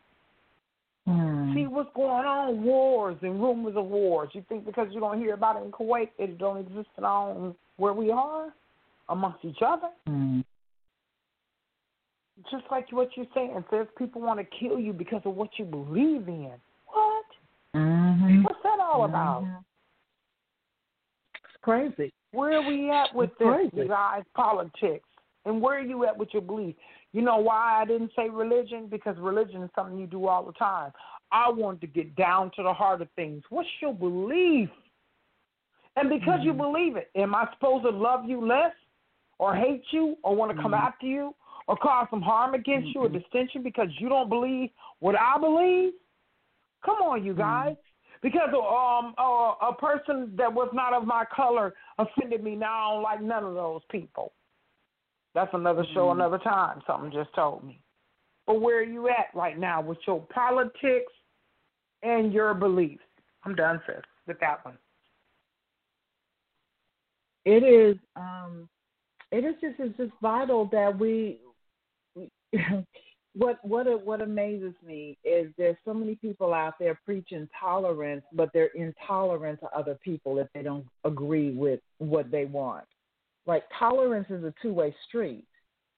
Mm-hmm. 1.07 1.53
See 1.53 1.67
what's 1.67 1.89
going 1.95 2.25
on? 2.25 2.63
Wars 2.63 3.17
and 3.21 3.41
rumors 3.41 3.75
of 3.75 3.85
wars. 3.85 4.29
You 4.33 4.43
think 4.47 4.65
because 4.65 4.87
you 4.91 4.99
don't 4.99 5.19
hear 5.19 5.33
about 5.33 5.57
it 5.57 5.65
in 5.65 5.71
Kuwait, 5.71 6.09
it 6.17 6.37
don't 6.37 6.57
exist 6.57 6.89
at 6.97 7.03
all 7.03 7.55
where 7.77 7.93
we 7.93 8.11
are 8.11 8.53
amongst 9.09 9.43
each 9.43 9.61
other? 9.65 9.89
Mm-hmm. 10.07 10.41
Just 12.51 12.63
like 12.71 12.91
what 12.91 13.09
you're 13.15 13.25
saying, 13.33 13.63
says 13.69 13.87
people 13.97 14.21
want 14.21 14.39
to 14.39 14.45
kill 14.59 14.79
you 14.79 14.91
because 14.91 15.21
of 15.25 15.35
what 15.35 15.49
you 15.57 15.65
believe 15.65 16.27
in. 16.27 16.53
What? 16.87 17.25
Mm-hmm. 17.75 18.43
What's 18.43 18.63
that 18.63 18.79
all 18.81 19.05
about? 19.05 19.45
It's 21.35 21.61
crazy. 21.61 22.11
Where 22.33 22.57
are 22.57 22.67
we 22.67 22.89
at 22.89 23.13
with 23.15 23.29
this, 23.37 23.87
guys? 23.87 24.23
Politics. 24.35 25.07
And 25.45 25.61
where 25.61 25.77
are 25.77 25.83
you 25.83 26.05
at 26.05 26.17
with 26.17 26.29
your 26.33 26.41
belief? 26.41 26.75
You 27.11 27.21
know 27.21 27.37
why 27.37 27.81
I 27.81 27.85
didn't 27.85 28.11
say 28.15 28.29
religion? 28.29 28.87
Because 28.89 29.15
religion 29.19 29.61
is 29.61 29.69
something 29.75 29.97
you 29.97 30.07
do 30.07 30.27
all 30.27 30.43
the 30.43 30.53
time. 30.53 30.91
I 31.31 31.49
wanted 31.49 31.81
to 31.81 31.87
get 31.87 32.15
down 32.15 32.51
to 32.55 32.63
the 32.63 32.73
heart 32.73 33.01
of 33.01 33.09
things. 33.15 33.43
What's 33.49 33.69
your 33.81 33.93
belief? 33.93 34.69
And 35.95 36.09
because 36.09 36.39
you 36.43 36.53
Mhm. 36.53 36.57
believe 36.57 36.95
it, 36.95 37.11
am 37.15 37.35
I 37.35 37.47
supposed 37.53 37.83
to 37.83 37.91
love 37.91 38.25
you 38.25 38.43
less 38.43 38.73
or 39.37 39.53
hate 39.53 39.83
you 39.91 40.17
or 40.23 40.35
want 40.35 40.55
to 40.55 40.61
come 40.61 40.71
Mhm. 40.71 40.81
after 40.81 41.05
you 41.05 41.35
or 41.67 41.77
cause 41.77 42.07
some 42.09 42.21
harm 42.21 42.55
against 42.55 42.95
you 42.95 43.01
or 43.01 43.09
Mhm. 43.09 43.21
distinction 43.21 43.61
because 43.61 43.89
you 43.99 44.09
don't 44.09 44.29
believe 44.29 44.71
what 44.99 45.15
I 45.15 45.37
believe? 45.37 45.93
Come 46.81 47.01
on, 47.01 47.23
you 47.23 47.33
guys. 47.33 47.77
Because 48.23 48.49
um 48.53 49.13
uh, 49.19 49.53
a 49.67 49.75
person 49.77 50.33
that 50.37 50.51
was 50.51 50.69
not 50.73 50.93
of 50.93 51.05
my 51.05 51.25
color 51.35 51.75
offended 51.99 52.43
me. 52.43 52.55
Now 52.55 52.73
I 52.73 52.93
don't 52.93 53.03
like 53.03 53.21
none 53.21 53.43
of 53.43 53.53
those 53.53 53.81
people. 53.91 54.33
That's 55.35 55.53
another 55.53 55.83
show, 55.93 56.07
Mhm. 56.07 56.13
another 56.13 56.37
time. 56.39 56.81
Something 56.87 57.11
just 57.11 57.33
told 57.35 57.63
me. 57.63 57.79
But 58.47 58.61
where 58.61 58.79
are 58.79 58.83
you 58.83 59.09
at 59.09 59.27
right 59.35 59.57
now 59.57 59.81
with 59.81 59.97
your 60.07 60.21
politics 60.33 61.11
and 62.01 62.31
your 62.33 62.53
beliefs? 62.53 63.03
I'm 63.43 63.55
done, 63.55 63.81
sis, 63.85 64.01
with 64.25 64.39
that 64.39 64.63
one. 64.65 64.77
it 67.45 67.61
is 67.63 67.97
um 68.15 68.69
it 69.31 69.43
is 69.43 69.55
just 69.59 69.77
it's 69.79 69.97
just 69.97 70.13
vital 70.21 70.65
that 70.71 70.97
we 70.97 71.39
what 73.35 73.57
what 73.63 73.87
what 74.05 74.21
amazes 74.21 74.73
me 74.85 75.17
is 75.23 75.51
there's 75.57 75.77
so 75.85 75.93
many 75.93 76.15
people 76.15 76.53
out 76.53 76.73
there 76.79 76.99
preaching 77.05 77.47
tolerance 77.59 78.23
but 78.33 78.49
they're 78.53 78.69
intolerant 78.75 79.59
to 79.59 79.67
other 79.75 79.97
people 80.03 80.37
if 80.37 80.47
they 80.53 80.61
don't 80.61 80.85
agree 81.03 81.51
with 81.51 81.79
what 81.97 82.29
they 82.29 82.45
want 82.45 82.85
like 83.45 83.63
tolerance 83.77 84.27
is 84.29 84.43
a 84.43 84.53
two 84.61 84.73
way 84.73 84.95
street 85.07 85.45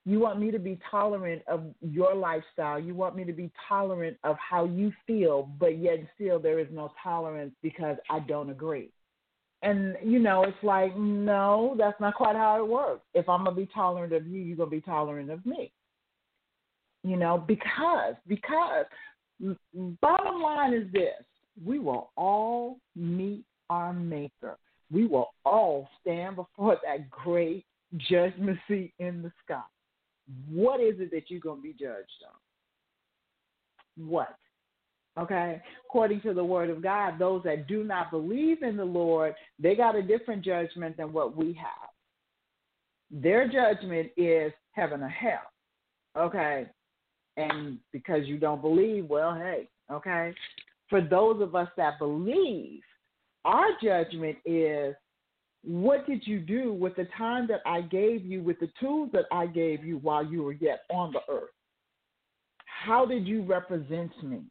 you 0.07 0.19
want 0.19 0.39
me 0.39 0.51
to 0.51 0.59
be 0.59 0.79
tolerant 0.89 1.41
of 1.47 1.63
your 1.81 2.15
lifestyle 2.15 2.79
you 2.79 2.95
want 2.95 3.15
me 3.15 3.25
to 3.25 3.33
be 3.33 3.51
tolerant 3.67 4.15
of 4.23 4.37
how 4.37 4.63
you 4.63 4.91
feel 5.05 5.49
but 5.59 5.77
yet 5.77 5.99
still 6.15 6.39
there 6.39 6.59
is 6.59 6.67
no 6.71 6.91
tolerance 7.03 7.53
because 7.61 7.97
i 8.09 8.19
don't 8.19 8.49
agree 8.49 8.89
and 9.61 9.97
you 10.03 10.19
know, 10.19 10.43
it's 10.43 10.63
like, 10.63 10.95
no, 10.95 11.75
that's 11.79 11.99
not 11.99 12.13
quite 12.13 12.35
how 12.35 12.63
it 12.63 12.67
works. 12.67 13.01
If 13.15 13.27
I'm 13.27 13.43
gonna 13.43 13.55
be 13.55 13.67
tolerant 13.73 14.13
of 14.13 14.27
you, 14.27 14.39
you're 14.39 14.57
gonna 14.57 14.69
be 14.69 14.81
tolerant 14.81 15.31
of 15.31 15.43
me. 15.43 15.71
You 17.05 17.17
know, 17.17 17.37
because 17.37 18.15
because 18.27 18.85
mm, 19.39 19.55
bottom 20.01 20.41
line 20.41 20.73
is 20.73 20.91
this: 20.91 21.23
we 21.63 21.77
will 21.77 22.09
all 22.17 22.79
meet 22.95 23.45
our 23.69 23.93
Maker. 23.93 24.57
We 24.91 25.05
will 25.05 25.29
all 25.45 25.87
stand 26.01 26.37
before 26.37 26.79
that 26.83 27.11
great 27.11 27.63
judgment 28.09 28.57
seat 28.67 28.91
in 28.97 29.21
the 29.21 29.31
sky. 29.43 29.61
What 30.49 30.81
is 30.81 30.95
it 30.97 31.11
that 31.11 31.29
you're 31.29 31.39
gonna 31.39 31.61
be 31.61 31.73
judged 31.73 32.09
on? 32.27 34.07
What? 34.07 34.35
Okay, 35.19 35.61
according 35.87 36.21
to 36.21 36.33
the 36.33 36.43
word 36.43 36.71
of 36.71 36.81
God, 36.81 37.19
those 37.19 37.43
that 37.43 37.67
do 37.67 37.83
not 37.83 38.09
believe 38.09 38.63
in 38.63 38.75
the 38.75 38.83
Lord, 38.83 39.35
they 39.59 39.75
got 39.75 39.95
a 39.95 40.01
different 40.01 40.43
judgment 40.43 40.97
than 40.97 41.13
what 41.13 41.37
we 41.37 41.53
have. 41.53 41.89
Their 43.11 43.47
judgment 43.47 44.09
is 44.17 44.51
heaven 44.71 45.03
or 45.03 45.07
hell. 45.07 45.51
Okay, 46.17 46.65
and 47.37 47.79
because 47.91 48.25
you 48.25 48.37
don't 48.37 48.61
believe, 48.61 49.07
well, 49.07 49.35
hey, 49.35 49.67
okay. 49.91 50.33
For 50.89 51.01
those 51.01 51.41
of 51.41 51.55
us 51.55 51.67
that 51.77 51.99
believe, 51.99 52.81
our 53.43 53.67
judgment 53.81 54.37
is 54.45 54.95
what 55.63 56.05
did 56.05 56.25
you 56.27 56.39
do 56.39 56.73
with 56.73 56.95
the 56.95 57.07
time 57.17 57.47
that 57.47 57.61
I 57.65 57.81
gave 57.81 58.23
you, 58.23 58.41
with 58.41 58.59
the 58.59 58.69
tools 58.79 59.09
that 59.13 59.25
I 59.31 59.47
gave 59.47 59.83
you 59.83 59.97
while 59.97 60.23
you 60.23 60.43
were 60.43 60.53
yet 60.53 60.81
on 60.91 61.11
the 61.11 61.21
earth? 61.27 61.49
How 62.65 63.05
did 63.05 63.27
you 63.27 63.41
represent 63.43 64.11
me? 64.23 64.41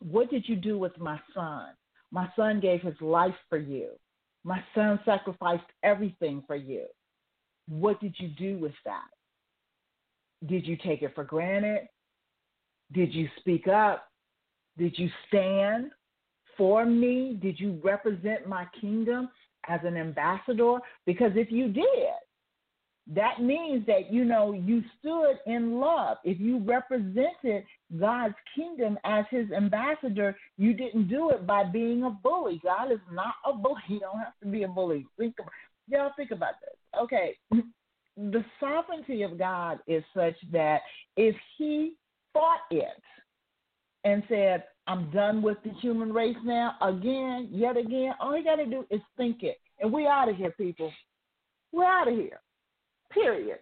What 0.00 0.30
did 0.30 0.48
you 0.48 0.56
do 0.56 0.76
with 0.78 0.98
my 0.98 1.20
son? 1.34 1.68
My 2.10 2.28
son 2.36 2.60
gave 2.60 2.82
his 2.82 3.00
life 3.00 3.34
for 3.48 3.58
you. 3.58 3.90
My 4.44 4.62
son 4.74 4.98
sacrificed 5.04 5.64
everything 5.82 6.42
for 6.46 6.56
you. 6.56 6.84
What 7.68 8.00
did 8.00 8.14
you 8.18 8.28
do 8.28 8.58
with 8.58 8.74
that? 8.84 9.08
Did 10.44 10.66
you 10.66 10.76
take 10.76 11.02
it 11.02 11.14
for 11.14 11.24
granted? 11.24 11.88
Did 12.92 13.14
you 13.14 13.28
speak 13.40 13.68
up? 13.68 14.08
Did 14.78 14.98
you 14.98 15.08
stand 15.28 15.90
for 16.56 16.84
me? 16.84 17.38
Did 17.40 17.58
you 17.58 17.80
represent 17.82 18.46
my 18.46 18.66
kingdom 18.80 19.28
as 19.68 19.80
an 19.84 19.96
ambassador? 19.96 20.78
Because 21.06 21.32
if 21.34 21.50
you 21.50 21.68
did, 21.68 22.12
that 23.14 23.40
means 23.40 23.86
that 23.86 24.12
you 24.12 24.24
know 24.24 24.52
you 24.52 24.82
stood 24.98 25.36
in 25.46 25.78
love. 25.78 26.16
If 26.24 26.40
you 26.40 26.58
represented 26.58 27.64
God's 27.98 28.34
kingdom 28.54 28.98
as 29.04 29.24
his 29.30 29.50
ambassador, 29.52 30.36
you 30.58 30.74
didn't 30.74 31.08
do 31.08 31.30
it 31.30 31.46
by 31.46 31.64
being 31.64 32.02
a 32.02 32.10
bully. 32.10 32.60
God 32.64 32.90
is 32.90 32.98
not 33.12 33.34
a 33.44 33.52
bully. 33.52 33.80
You 33.88 34.00
don't 34.00 34.18
have 34.18 34.38
to 34.42 34.48
be 34.48 34.64
a 34.64 34.68
bully. 34.68 35.06
Think 35.18 35.36
y'all 35.88 36.10
think 36.16 36.32
about 36.32 36.54
this. 36.60 36.74
Okay. 37.00 37.36
The 38.16 38.44
sovereignty 38.60 39.22
of 39.22 39.38
God 39.38 39.78
is 39.86 40.02
such 40.14 40.36
that 40.52 40.80
if 41.16 41.36
he 41.58 41.94
fought 42.32 42.60
it 42.70 43.02
and 44.04 44.22
said, 44.28 44.64
I'm 44.86 45.10
done 45.10 45.42
with 45.42 45.58
the 45.64 45.72
human 45.80 46.12
race 46.12 46.36
now, 46.44 46.74
again, 46.80 47.48
yet 47.50 47.76
again, 47.76 48.14
all 48.20 48.36
you 48.36 48.44
got 48.44 48.56
to 48.56 48.66
do 48.66 48.86
is 48.90 49.00
think 49.16 49.42
it. 49.42 49.58
And 49.80 49.92
we 49.92 50.06
out 50.06 50.28
of 50.28 50.36
here, 50.36 50.52
people. 50.52 50.92
We're 51.72 51.84
out 51.84 52.08
of 52.08 52.14
here. 52.14 52.40
Period. 53.10 53.58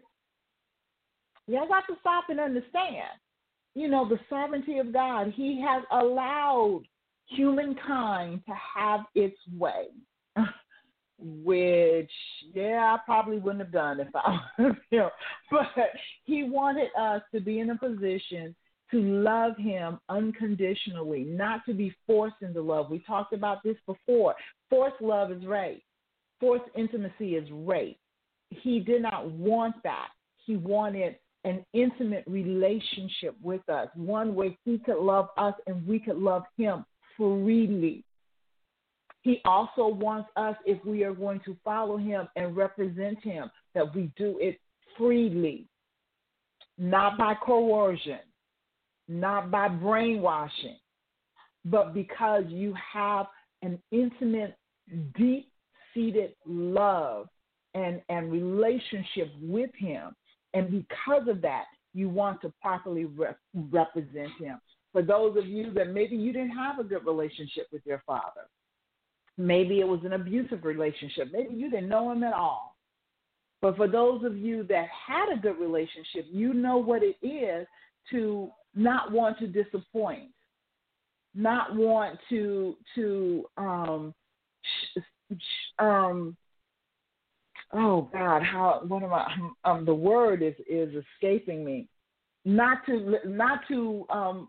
Y'all 1.46 1.68
got 1.68 1.84
to 1.88 1.94
stop 2.00 2.24
and 2.28 2.38
understand. 2.38 3.09
You 3.74 3.88
know, 3.88 4.09
the 4.09 4.18
sovereignty 4.30 4.78
of 4.78 4.92
God, 4.92 5.32
He 5.34 5.61
has 5.66 5.82
allowed 5.90 6.82
humankind 7.26 8.42
to 8.46 8.55
have 8.76 9.00
its 9.14 9.36
way. 9.59 9.86
Which, 11.18 12.10
yeah, 12.54 12.96
I 12.96 12.98
probably 13.04 13.38
wouldn't 13.38 13.62
have 13.62 13.72
done 13.72 14.00
if 14.00 14.08
I 14.14 14.38
was 14.58 14.74
him. 14.90 15.08
But 15.50 15.66
he 16.24 16.44
wanted 16.44 16.88
us 16.98 17.22
to 17.32 17.40
be 17.40 17.60
in 17.60 17.70
a 17.70 17.78
position 17.78 18.54
to 18.90 19.00
love 19.00 19.56
him 19.56 19.98
unconditionally, 20.08 21.24
not 21.24 21.64
to 21.66 21.74
be 21.74 21.94
forced 22.06 22.36
into 22.42 22.60
love. 22.60 22.90
We 22.90 23.00
talked 23.00 23.32
about 23.32 23.62
this 23.64 23.76
before. 23.86 24.34
Forced 24.70 25.00
love 25.00 25.32
is 25.32 25.44
rape. 25.46 25.82
Forced 26.40 26.64
intimacy 26.76 27.36
is 27.36 27.48
rape. 27.50 27.98
He 28.50 28.80
did 28.80 29.02
not 29.02 29.30
want 29.30 29.76
that. 29.84 30.08
He 30.44 30.56
wanted 30.56 31.16
an 31.44 31.64
intimate 31.72 32.24
relationship 32.26 33.34
with 33.42 33.66
us, 33.68 33.88
one 33.94 34.34
where 34.34 34.50
he 34.64 34.78
could 34.78 34.98
love 34.98 35.28
us 35.36 35.54
and 35.66 35.86
we 35.86 35.98
could 35.98 36.16
love 36.16 36.42
him 36.56 36.84
freely. 37.16 38.04
He 39.25 39.41
also 39.47 39.89
wants 39.89 40.29
us, 40.37 40.55
if 40.66 40.85
we 40.85 41.03
are 41.03 41.14
going 41.14 41.41
to 41.47 41.57
follow 41.64 41.97
him 41.97 42.29
and 42.37 42.55
represent 42.55 43.18
him, 43.25 43.51
that 43.75 43.95
we 43.95 44.12
do 44.18 44.37
it 44.39 44.61
freely, 44.99 45.66
not 46.77 47.16
by 47.16 47.35
coercion, 47.35 48.18
not 49.09 49.51
by 49.51 49.68
brainwashing, 49.68 50.77
but 51.64 51.95
because 51.95 52.45
you 52.49 52.75
have 52.93 53.27
an 53.62 53.81
intimate, 53.91 54.59
deep 55.16 55.51
seated 55.95 56.35
love 56.47 57.27
and, 57.72 58.03
and 58.11 58.31
relationship 58.31 59.33
with 59.41 59.70
him. 59.75 60.14
And 60.53 60.70
because 60.70 61.29
of 61.29 61.41
that, 61.41 61.64
you 61.95 62.11
want 62.11 62.43
to 62.43 62.53
properly 62.61 63.07
rep- 63.07 63.39
represent 63.70 64.33
him. 64.39 64.61
For 64.93 65.01
those 65.01 65.39
of 65.39 65.47
you 65.47 65.72
that 65.72 65.95
maybe 65.95 66.14
you 66.14 66.31
didn't 66.31 66.51
have 66.51 66.79
a 66.79 66.85
good 66.85 67.07
relationship 67.07 67.68
with 67.72 67.81
your 67.87 68.03
father, 68.07 68.43
maybe 69.37 69.80
it 69.80 69.89
was 69.89 70.01
an 70.05 70.12
abusive 70.12 70.64
relationship, 70.64 71.28
maybe 71.32 71.55
you 71.55 71.70
didn't 71.70 71.89
know 71.89 72.11
him 72.12 72.22
at 72.22 72.32
all. 72.32 72.76
But 73.61 73.76
for 73.76 73.89
those 73.89 74.24
of 74.24 74.37
you 74.37 74.64
that 74.64 74.87
had 75.07 75.32
a 75.32 75.41
good 75.41 75.59
relationship, 75.59 76.26
you 76.30 76.53
know 76.53 76.76
what 76.76 77.03
it 77.03 77.16
is 77.26 77.66
to 78.11 78.51
not 78.74 79.11
want 79.11 79.39
to 79.39 79.47
disappoint, 79.47 80.30
not 81.35 81.74
want 81.74 82.18
to 82.28 82.76
to 82.95 83.45
um 83.57 84.14
um 85.78 86.37
oh 87.72 88.09
God, 88.12 88.43
how 88.43 88.82
what 88.87 89.03
am 89.03 89.12
I? 89.12 89.35
Um, 89.64 89.85
the 89.85 89.95
word 89.95 90.43
is 90.43 90.55
is 90.68 90.95
escaping 91.14 91.64
me. 91.64 91.89
Not 92.45 92.85
to 92.87 93.16
not 93.26 93.61
to 93.68 94.05
um, 94.11 94.49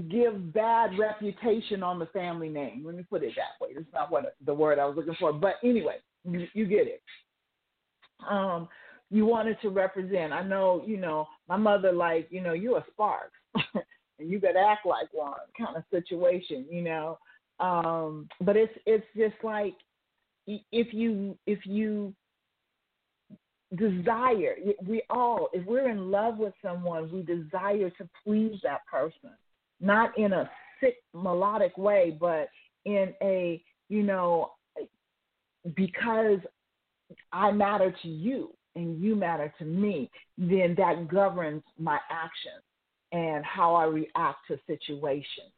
give 0.00 0.52
bad 0.52 0.98
reputation 0.98 1.82
on 1.82 1.98
the 1.98 2.06
family 2.06 2.48
name. 2.48 2.82
Let 2.84 2.94
me 2.94 3.04
put 3.08 3.22
it 3.22 3.32
that 3.36 3.62
way. 3.64 3.72
It's 3.72 3.92
not 3.92 4.10
what 4.10 4.36
the 4.44 4.54
word 4.54 4.78
I 4.78 4.86
was 4.86 4.96
looking 4.96 5.16
for, 5.18 5.32
but 5.32 5.54
anyway, 5.64 5.96
you, 6.24 6.46
you 6.54 6.66
get 6.66 6.86
it. 6.86 7.02
Um, 8.28 8.68
you 9.10 9.26
wanted 9.26 9.60
to 9.62 9.70
represent. 9.70 10.32
I 10.32 10.42
know, 10.42 10.82
you 10.86 10.96
know, 10.96 11.26
my 11.48 11.56
mother 11.56 11.92
like, 11.92 12.28
you 12.30 12.40
know, 12.40 12.52
you're 12.52 12.78
a 12.78 12.84
spark, 12.92 13.32
and 13.54 14.30
you 14.30 14.38
got 14.38 14.52
to 14.52 14.60
act 14.60 14.86
like 14.86 15.08
one 15.12 15.34
kind 15.58 15.76
of 15.76 15.84
situation, 15.90 16.66
you 16.70 16.82
know. 16.82 17.18
Um, 17.58 18.28
but 18.40 18.56
it's 18.56 18.72
it's 18.86 19.06
just 19.16 19.34
like 19.42 19.74
if 20.46 20.94
you 20.94 21.36
if 21.46 21.66
you 21.66 22.14
desire. 23.76 24.56
We 24.86 25.02
all, 25.10 25.48
if 25.52 25.64
we're 25.66 25.90
in 25.90 26.10
love 26.10 26.38
with 26.38 26.54
someone, 26.62 27.10
we 27.12 27.22
desire 27.22 27.90
to 27.90 28.08
please 28.24 28.58
that 28.62 28.86
person, 28.90 29.30
not 29.80 30.16
in 30.18 30.32
a 30.32 30.50
sick, 30.80 30.96
melodic 31.14 31.76
way, 31.76 32.16
but 32.18 32.48
in 32.84 33.14
a, 33.22 33.62
you 33.88 34.02
know, 34.02 34.52
because 35.74 36.38
I 37.32 37.50
matter 37.50 37.94
to 38.02 38.08
you 38.08 38.54
and 38.76 39.02
you 39.02 39.16
matter 39.16 39.52
to 39.58 39.64
me, 39.64 40.10
then 40.38 40.74
that 40.78 41.08
governs 41.08 41.62
my 41.78 41.98
actions 42.10 42.62
and 43.12 43.44
how 43.44 43.74
I 43.74 43.84
react 43.84 44.38
to 44.48 44.58
situations. 44.66 45.52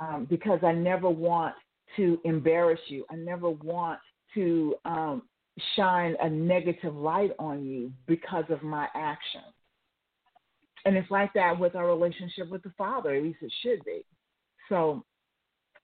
Um, 0.00 0.26
because 0.28 0.58
I 0.64 0.72
never 0.72 1.08
want 1.08 1.54
to 1.96 2.18
embarrass 2.24 2.80
you. 2.88 3.04
I 3.10 3.14
never 3.14 3.50
want 3.50 4.00
to 4.34 4.74
um, 4.84 5.22
shine 5.76 6.16
a 6.20 6.28
negative 6.28 6.96
light 6.96 7.30
on 7.38 7.64
you 7.64 7.92
because 8.06 8.44
of 8.48 8.62
my 8.62 8.88
actions. 8.96 9.53
And 10.84 10.96
it's 10.96 11.10
like 11.10 11.32
that 11.34 11.58
with 11.58 11.74
our 11.74 11.86
relationship 11.86 12.50
with 12.50 12.62
the 12.62 12.72
Father, 12.76 13.14
at 13.14 13.22
least 13.22 13.38
it 13.42 13.52
should 13.62 13.84
be. 13.84 14.04
So, 14.68 15.04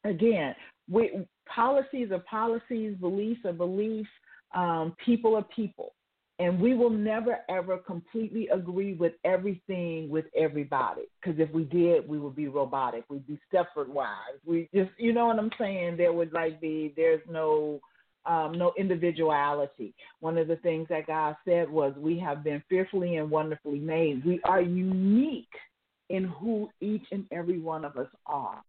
again, 0.04 0.54
we, 0.90 1.26
policies 1.46 2.10
are 2.12 2.22
policies, 2.30 2.96
beliefs 3.00 3.40
are 3.44 3.52
beliefs, 3.52 4.10
um, 4.54 4.94
people 5.04 5.36
are 5.36 5.46
people. 5.54 5.94
And 6.38 6.58
we 6.58 6.74
will 6.74 6.90
never, 6.90 7.40
ever 7.50 7.76
completely 7.76 8.48
agree 8.48 8.94
with 8.94 9.12
everything 9.24 10.08
with 10.08 10.24
everybody. 10.34 11.02
Because 11.20 11.38
if 11.38 11.50
we 11.50 11.64
did, 11.64 12.08
we 12.08 12.18
would 12.18 12.34
be 12.34 12.48
robotic. 12.48 13.04
We'd 13.10 13.26
be 13.26 13.38
Stepford 13.52 13.88
wives. 13.88 14.40
We 14.46 14.68
just, 14.74 14.90
you 14.96 15.12
know 15.12 15.26
what 15.26 15.38
I'm 15.38 15.50
saying? 15.58 15.98
There 15.98 16.14
would 16.14 16.32
like 16.32 16.58
be, 16.58 16.94
there's 16.96 17.20
no 17.28 17.80
um, 18.26 18.52
no 18.52 18.72
individuality. 18.78 19.94
One 20.20 20.38
of 20.38 20.48
the 20.48 20.56
things 20.56 20.86
that 20.90 21.06
God 21.06 21.36
said 21.44 21.70
was, 21.70 21.94
We 21.96 22.18
have 22.18 22.44
been 22.44 22.62
fearfully 22.68 23.16
and 23.16 23.30
wonderfully 23.30 23.78
made. 23.78 24.24
We 24.24 24.40
are 24.44 24.60
unique 24.60 25.46
in 26.08 26.24
who 26.24 26.68
each 26.80 27.04
and 27.12 27.24
every 27.30 27.60
one 27.60 27.84
of 27.84 27.96
us 27.96 28.08
are. 28.26 28.62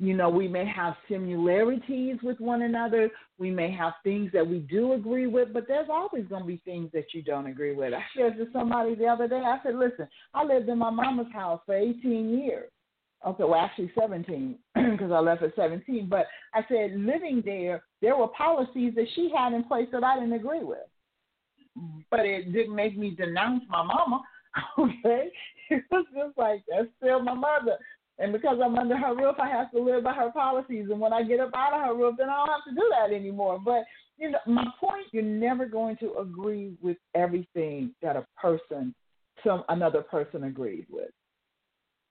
You 0.00 0.14
know, 0.14 0.28
we 0.30 0.46
may 0.46 0.64
have 0.64 0.94
similarities 1.08 2.18
with 2.22 2.38
one 2.38 2.62
another. 2.62 3.10
We 3.36 3.50
may 3.50 3.70
have 3.72 3.94
things 4.04 4.30
that 4.32 4.46
we 4.46 4.60
do 4.60 4.92
agree 4.92 5.26
with, 5.26 5.52
but 5.52 5.66
there's 5.66 5.88
always 5.90 6.24
going 6.26 6.42
to 6.42 6.46
be 6.46 6.62
things 6.64 6.90
that 6.92 7.12
you 7.12 7.22
don't 7.22 7.46
agree 7.46 7.74
with. 7.74 7.92
I 7.92 8.02
said 8.16 8.36
to 8.36 8.46
somebody 8.52 8.94
the 8.94 9.06
other 9.06 9.26
day, 9.26 9.42
I 9.44 9.58
said, 9.64 9.74
listen, 9.74 10.06
I 10.34 10.44
lived 10.44 10.68
in 10.68 10.78
my 10.78 10.90
mama's 10.90 11.32
house 11.32 11.60
for 11.66 11.74
18 11.74 12.38
years. 12.38 12.70
Okay, 13.26 13.44
well, 13.44 13.56
actually 13.56 13.90
17 13.98 14.56
because 14.74 15.10
I 15.10 15.18
left 15.18 15.42
at 15.42 15.54
17. 15.56 16.08
But 16.08 16.26
I 16.54 16.60
said 16.68 16.92
living 16.98 17.42
there, 17.44 17.82
there 18.00 18.16
were 18.16 18.28
policies 18.28 18.92
that 18.94 19.06
she 19.14 19.30
had 19.36 19.52
in 19.52 19.64
place 19.64 19.88
that 19.92 20.04
I 20.04 20.16
didn't 20.16 20.34
agree 20.34 20.62
with. 20.62 20.78
But 22.10 22.20
it 22.20 22.52
didn't 22.52 22.74
make 22.74 22.96
me 22.96 23.14
denounce 23.14 23.64
my 23.68 23.82
mama. 23.82 24.22
Okay, 24.76 25.28
it 25.70 25.84
was 25.90 26.06
just 26.14 26.36
like 26.36 26.64
that's 26.68 26.88
still 26.96 27.22
my 27.22 27.34
mother. 27.34 27.76
And 28.18 28.32
because 28.32 28.58
I'm 28.64 28.76
under 28.76 28.96
her 28.96 29.14
roof, 29.14 29.36
I 29.38 29.48
have 29.48 29.70
to 29.72 29.78
live 29.78 30.02
by 30.02 30.14
her 30.14 30.32
policies. 30.32 30.86
And 30.90 30.98
when 30.98 31.12
I 31.12 31.22
get 31.22 31.38
up 31.38 31.50
out 31.54 31.74
of 31.74 31.86
her 31.86 31.94
roof, 31.94 32.14
then 32.18 32.28
I 32.28 32.38
don't 32.38 32.48
have 32.48 32.64
to 32.68 32.74
do 32.74 32.90
that 32.98 33.14
anymore. 33.14 33.60
But 33.64 33.84
you 34.16 34.30
know, 34.30 34.38
my 34.46 34.66
point: 34.80 35.06
you're 35.12 35.22
never 35.22 35.66
going 35.66 35.96
to 35.98 36.14
agree 36.14 36.72
with 36.80 36.96
everything 37.14 37.94
that 38.02 38.16
a 38.16 38.26
person, 38.40 38.94
some 39.44 39.62
another 39.68 40.00
person 40.00 40.44
agrees 40.44 40.84
with 40.90 41.10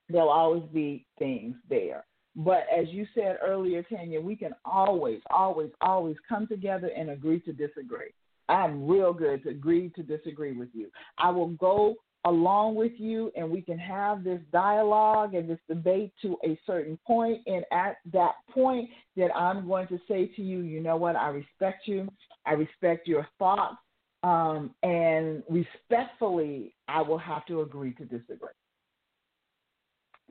there'll 0.10 0.30
always 0.30 0.64
be 0.74 1.05
things 1.20 1.55
there. 1.70 2.05
But 2.36 2.66
as 2.76 2.88
you 2.89 3.08
said 3.16 3.38
earlier, 3.43 3.84
Tanya, 3.84 4.22
we 4.22 4.36
can 4.36 4.53
always, 4.64 5.22
always, 5.32 5.72
always 5.82 6.16
come 6.30 6.45
together 6.45 6.91
and 6.95 7.10
agree 7.10 7.39
to 7.41 7.51
disagree. 7.51 8.14
I'm 8.47 8.88
real 8.88 9.12
good 9.12 9.43
to 9.43 9.49
agree 9.49 9.91
to 9.95 10.03
disagree 10.03 10.53
with 10.53 10.70
you. 10.74 10.89
I 11.18 11.32
will 11.32 11.49
go 11.49 11.95
along 12.26 12.76
with 12.76 12.91
you 12.97 13.32
and 13.36 13.49
we 13.49 13.62
can 13.62 13.80
have 13.80 14.24
this 14.24 14.39
dialogue 14.51 15.34
and 15.34 15.49
this 15.49 15.60
debate 15.68 16.14
to 16.22 16.38
a 16.45 16.60
certain 16.66 16.97
point. 17.05 17.43
point 17.45 17.47
and 17.47 17.66
at 17.72 17.97
that 18.14 18.36
point 18.51 18.89
that 19.16 19.36
I'm 19.36 19.68
going 19.68 19.88
to 19.88 19.99
say 20.08 20.28
to 20.36 20.41
you, 20.41 20.60
you 20.60 20.80
know 20.80 20.97
what, 20.97 21.16
I 21.16 21.30
respect 21.30 21.88
you. 21.88 22.08
I 22.45 22.53
respect 22.53 23.08
your 23.08 23.28
thoughts. 23.39 23.78
Um, 24.24 24.72
and 24.84 25.43
respectfully, 25.49 26.76
I 26.88 27.01
will 27.01 27.18
have 27.18 27.45
to 27.47 27.62
agree 27.62 27.93
to 27.93 28.05
disagree 28.05 28.49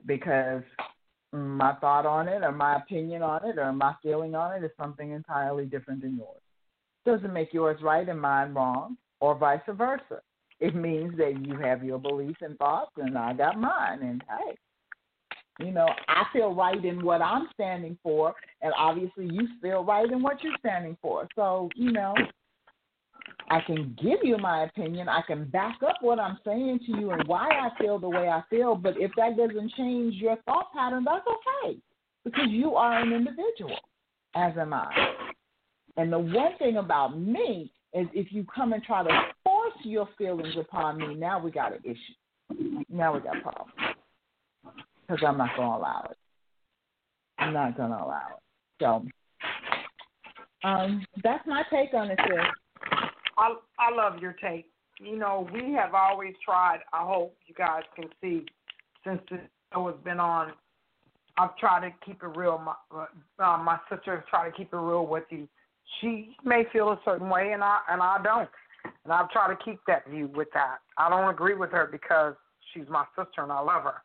because 0.05 0.63
my 1.33 1.73
thought 1.75 2.05
on 2.05 2.27
it 2.27 2.43
or 2.43 2.51
my 2.51 2.77
opinion 2.77 3.21
on 3.21 3.47
it 3.47 3.57
or 3.57 3.71
my 3.73 3.93
feeling 4.01 4.35
on 4.35 4.55
it 4.55 4.65
is 4.65 4.71
something 4.79 5.11
entirely 5.11 5.65
different 5.65 6.01
than 6.01 6.15
yours. 6.15 6.41
Doesn't 7.05 7.33
make 7.33 7.53
yours 7.53 7.81
right 7.81 8.07
and 8.07 8.19
mine 8.19 8.53
wrong, 8.53 8.97
or 9.19 9.37
vice 9.37 9.61
versa. 9.69 10.21
It 10.59 10.75
means 10.75 11.17
that 11.17 11.45
you 11.45 11.57
have 11.57 11.83
your 11.83 11.99
beliefs 11.99 12.39
and 12.41 12.57
thoughts, 12.57 12.91
and 12.97 13.17
I 13.17 13.33
got 13.33 13.59
mine. 13.59 14.01
And 14.01 14.23
hey, 14.27 15.65
you 15.65 15.71
know, 15.71 15.87
I 16.07 16.23
feel 16.33 16.53
right 16.53 16.83
in 16.83 17.03
what 17.03 17.21
I'm 17.21 17.47
standing 17.53 17.97
for, 18.03 18.33
and 18.61 18.73
obviously 18.77 19.25
you 19.25 19.47
feel 19.61 19.83
right 19.83 20.09
in 20.11 20.21
what 20.21 20.43
you're 20.43 20.57
standing 20.59 20.97
for. 21.01 21.27
So, 21.35 21.69
you 21.75 21.91
know, 21.91 22.13
I 23.49 23.61
can 23.61 23.97
give 24.01 24.19
you 24.23 24.37
my 24.37 24.63
opinion. 24.63 25.07
I 25.07 25.21
can 25.21 25.45
back 25.45 25.77
up 25.87 25.97
what 26.01 26.19
I'm 26.19 26.37
saying 26.45 26.79
to 26.85 26.99
you 26.99 27.11
and 27.11 27.25
why 27.27 27.47
I 27.47 27.69
feel 27.81 27.97
the 27.97 28.09
way 28.09 28.27
I 28.27 28.43
feel. 28.49 28.75
But 28.75 28.95
if 28.97 29.11
that 29.15 29.37
doesn't 29.37 29.71
change 29.77 30.15
your 30.15 30.35
thought 30.45 30.73
pattern, 30.73 31.05
that's 31.05 31.25
okay 31.25 31.77
because 32.25 32.47
you 32.49 32.75
are 32.75 32.99
an 32.99 33.13
individual, 33.13 33.77
as 34.35 34.51
am 34.59 34.73
I. 34.73 34.91
And 35.95 36.11
the 36.11 36.19
one 36.19 36.57
thing 36.59 36.77
about 36.77 37.17
me 37.17 37.71
is 37.93 38.07
if 38.13 38.31
you 38.31 38.45
come 38.53 38.73
and 38.73 38.83
try 38.83 39.03
to 39.03 39.21
force 39.45 39.73
your 39.83 40.09
feelings 40.17 40.55
upon 40.59 40.97
me, 40.97 41.15
now 41.15 41.39
we 41.39 41.49
got 41.49 41.71
an 41.71 41.79
issue. 41.83 42.83
Now 42.89 43.13
we 43.13 43.21
got 43.21 43.41
problems 43.41 43.71
because 45.01 45.23
I'm 45.25 45.37
not 45.37 45.55
going 45.55 45.69
to 45.69 45.77
allow 45.77 46.07
it. 46.11 46.17
I'm 47.39 47.53
not 47.53 47.77
going 47.77 47.91
to 47.91 47.97
allow 47.97 48.27
it. 48.35 48.43
So 48.81 49.05
um, 50.67 51.05
that's 51.23 51.45
my 51.47 51.63
take 51.71 51.93
on 51.93 52.11
it, 52.11 52.19
sis. 52.27 52.37
I 53.37 53.55
I 53.79 53.95
love 53.95 54.19
your 54.19 54.33
take. 54.33 54.65
You 54.99 55.17
know, 55.17 55.47
we 55.53 55.73
have 55.73 55.93
always 55.93 56.33
tried. 56.43 56.79
I 56.91 57.05
hope 57.05 57.35
you 57.45 57.53
guys 57.53 57.83
can 57.95 58.05
see 58.21 58.45
since 59.05 59.21
the 59.29 59.39
show 59.73 59.87
has 59.87 59.95
been 60.03 60.19
on. 60.19 60.53
I've 61.37 61.55
tried 61.57 61.87
to 61.87 61.93
keep 62.03 62.23
it 62.23 62.37
real. 62.37 62.57
My 62.57 63.05
uh, 63.39 63.57
my 63.57 63.77
sister 63.89 64.15
has 64.15 64.25
tried 64.29 64.49
to 64.49 64.55
keep 64.55 64.73
it 64.73 64.77
real 64.77 65.05
with 65.05 65.25
you. 65.29 65.47
She 66.01 66.35
may 66.43 66.63
feel 66.73 66.89
a 66.89 66.99
certain 67.05 67.29
way, 67.29 67.51
and 67.53 67.63
I 67.63 67.79
and 67.89 68.01
I 68.01 68.17
don't. 68.23 68.49
And 69.03 69.13
I've 69.13 69.29
tried 69.29 69.55
to 69.55 69.63
keep 69.63 69.79
that 69.87 70.09
view 70.09 70.29
with 70.33 70.49
that. 70.53 70.77
I 70.97 71.09
don't 71.09 71.29
agree 71.29 71.55
with 71.55 71.71
her 71.71 71.87
because 71.91 72.35
she's 72.73 72.85
my 72.89 73.05
sister 73.15 73.43
and 73.43 73.51
I 73.51 73.59
love 73.59 73.83
her. 73.83 74.01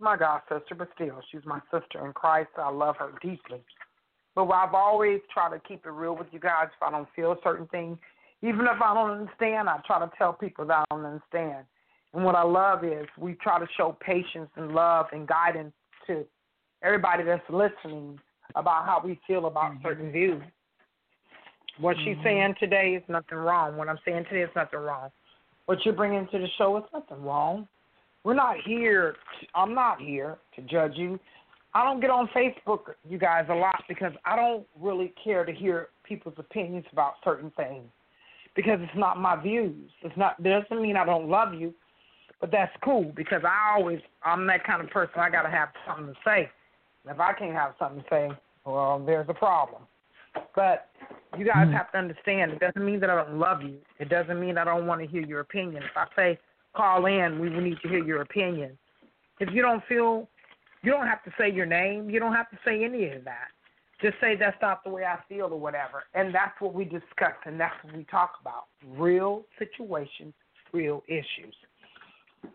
My 0.00 0.16
God 0.16 0.42
sister, 0.48 0.74
but 0.76 0.88
still, 0.94 1.20
she's 1.30 1.44
my 1.44 1.60
sister 1.72 2.06
in 2.06 2.12
Christ. 2.12 2.50
I 2.56 2.70
love 2.70 2.96
her 2.98 3.12
deeply. 3.20 3.60
But 4.34 4.44
I've 4.50 4.74
always 4.74 5.20
tried 5.32 5.50
to 5.50 5.60
keep 5.66 5.84
it 5.84 5.90
real 5.90 6.16
with 6.16 6.28
you 6.30 6.38
guys. 6.38 6.68
If 6.76 6.82
I 6.82 6.90
don't 6.90 7.08
feel 7.16 7.32
a 7.32 7.36
certain 7.42 7.66
thing, 7.66 7.98
even 8.42 8.60
if 8.60 8.80
I 8.80 8.94
don't 8.94 9.10
understand, 9.10 9.68
I 9.68 9.78
try 9.86 9.98
to 9.98 10.10
tell 10.16 10.32
people 10.32 10.64
that 10.66 10.78
I 10.90 10.94
don't 10.94 11.04
understand. 11.04 11.64
And 12.14 12.24
what 12.24 12.34
I 12.34 12.42
love 12.42 12.84
is 12.84 13.06
we 13.18 13.34
try 13.34 13.58
to 13.58 13.66
show 13.76 13.96
patience 14.00 14.50
and 14.56 14.72
love 14.72 15.06
and 15.12 15.26
guidance 15.26 15.72
to 16.06 16.24
everybody 16.82 17.24
that's 17.24 17.42
listening 17.50 18.18
about 18.54 18.86
how 18.86 19.02
we 19.04 19.18
feel 19.26 19.46
about 19.46 19.72
Mm-hmm. 19.72 19.86
certain 19.86 20.12
views. 20.12 20.42
What 21.80 21.96
she's 22.04 22.16
saying 22.24 22.54
today 22.58 22.94
is 22.96 23.02
nothing 23.08 23.38
wrong. 23.38 23.76
What 23.76 23.88
I'm 23.88 23.98
saying 24.04 24.24
today 24.24 24.42
is 24.42 24.50
nothing 24.56 24.80
wrong. 24.80 25.10
What 25.66 25.78
you're 25.84 25.94
bringing 25.94 26.26
to 26.32 26.38
the 26.38 26.48
show 26.56 26.76
is 26.78 26.84
nothing 26.92 27.22
wrong. 27.22 27.68
We're 28.24 28.34
not 28.34 28.56
here. 28.64 29.12
To, 29.12 29.46
I'm 29.54 29.74
not 29.74 30.00
here 30.00 30.38
to 30.56 30.62
judge 30.62 30.96
you. 30.96 31.20
I 31.74 31.84
don't 31.84 32.00
get 32.00 32.10
on 32.10 32.28
Facebook, 32.28 32.94
you 33.08 33.18
guys, 33.18 33.46
a 33.48 33.54
lot 33.54 33.84
because 33.88 34.12
I 34.24 34.34
don't 34.34 34.66
really 34.80 35.12
care 35.22 35.44
to 35.44 35.52
hear 35.52 35.90
people's 36.02 36.34
opinions 36.38 36.86
about 36.90 37.14
certain 37.22 37.52
things 37.56 37.84
because 38.58 38.80
it's 38.82 38.98
not 38.98 39.20
my 39.20 39.40
views. 39.40 39.88
It's 40.02 40.16
not 40.16 40.42
doesn't 40.42 40.82
mean 40.82 40.96
I 40.96 41.06
don't 41.06 41.28
love 41.28 41.54
you, 41.54 41.72
but 42.40 42.50
that's 42.50 42.72
cool 42.82 43.12
because 43.14 43.42
I 43.44 43.76
always 43.76 44.00
I'm 44.24 44.48
that 44.48 44.64
kind 44.66 44.82
of 44.82 44.90
person. 44.90 45.14
I 45.20 45.30
got 45.30 45.42
to 45.42 45.48
have 45.48 45.68
something 45.86 46.12
to 46.12 46.20
say. 46.24 46.50
And 47.04 47.14
if 47.14 47.20
I 47.20 47.34
can't 47.34 47.54
have 47.54 47.74
something 47.78 48.02
to 48.02 48.06
say, 48.10 48.30
well, 48.66 49.00
there's 49.06 49.28
a 49.28 49.34
problem. 49.34 49.82
But 50.56 50.88
you 51.38 51.44
guys 51.44 51.68
mm. 51.68 51.72
have 51.72 51.92
to 51.92 51.98
understand 51.98 52.50
it 52.50 52.58
doesn't 52.58 52.84
mean 52.84 52.98
that 52.98 53.10
I 53.10 53.22
don't 53.22 53.38
love 53.38 53.62
you. 53.62 53.76
It 54.00 54.08
doesn't 54.08 54.40
mean 54.40 54.58
I 54.58 54.64
don't 54.64 54.88
want 54.88 55.02
to 55.02 55.06
hear 55.06 55.24
your 55.24 55.38
opinion. 55.38 55.84
If 55.84 55.96
I 55.96 56.06
say 56.16 56.38
call 56.74 57.06
in, 57.06 57.38
we 57.38 57.50
will 57.50 57.60
need 57.60 57.78
to 57.82 57.88
hear 57.88 58.04
your 58.04 58.22
opinion. 58.22 58.76
If 59.38 59.50
you 59.54 59.62
don't 59.62 59.84
feel 59.88 60.26
you 60.82 60.90
don't 60.90 61.06
have 61.06 61.22
to 61.24 61.32
say 61.38 61.48
your 61.48 61.66
name. 61.66 62.10
You 62.10 62.18
don't 62.18 62.34
have 62.34 62.50
to 62.50 62.58
say 62.64 62.84
any 62.84 63.08
of 63.10 63.24
that. 63.24 63.48
Just 64.00 64.14
say 64.20 64.36
that's 64.36 64.56
not 64.62 64.84
the 64.84 64.90
way 64.90 65.04
I 65.04 65.18
feel 65.28 65.46
or 65.46 65.58
whatever. 65.58 66.04
And 66.14 66.32
that's 66.32 66.60
what 66.60 66.72
we 66.72 66.84
discuss 66.84 67.34
and 67.46 67.58
that's 67.58 67.74
what 67.82 67.96
we 67.96 68.04
talk 68.04 68.34
about. 68.40 68.66
Real 68.96 69.44
situations, 69.58 70.34
real 70.72 71.02
issues. 71.08 71.54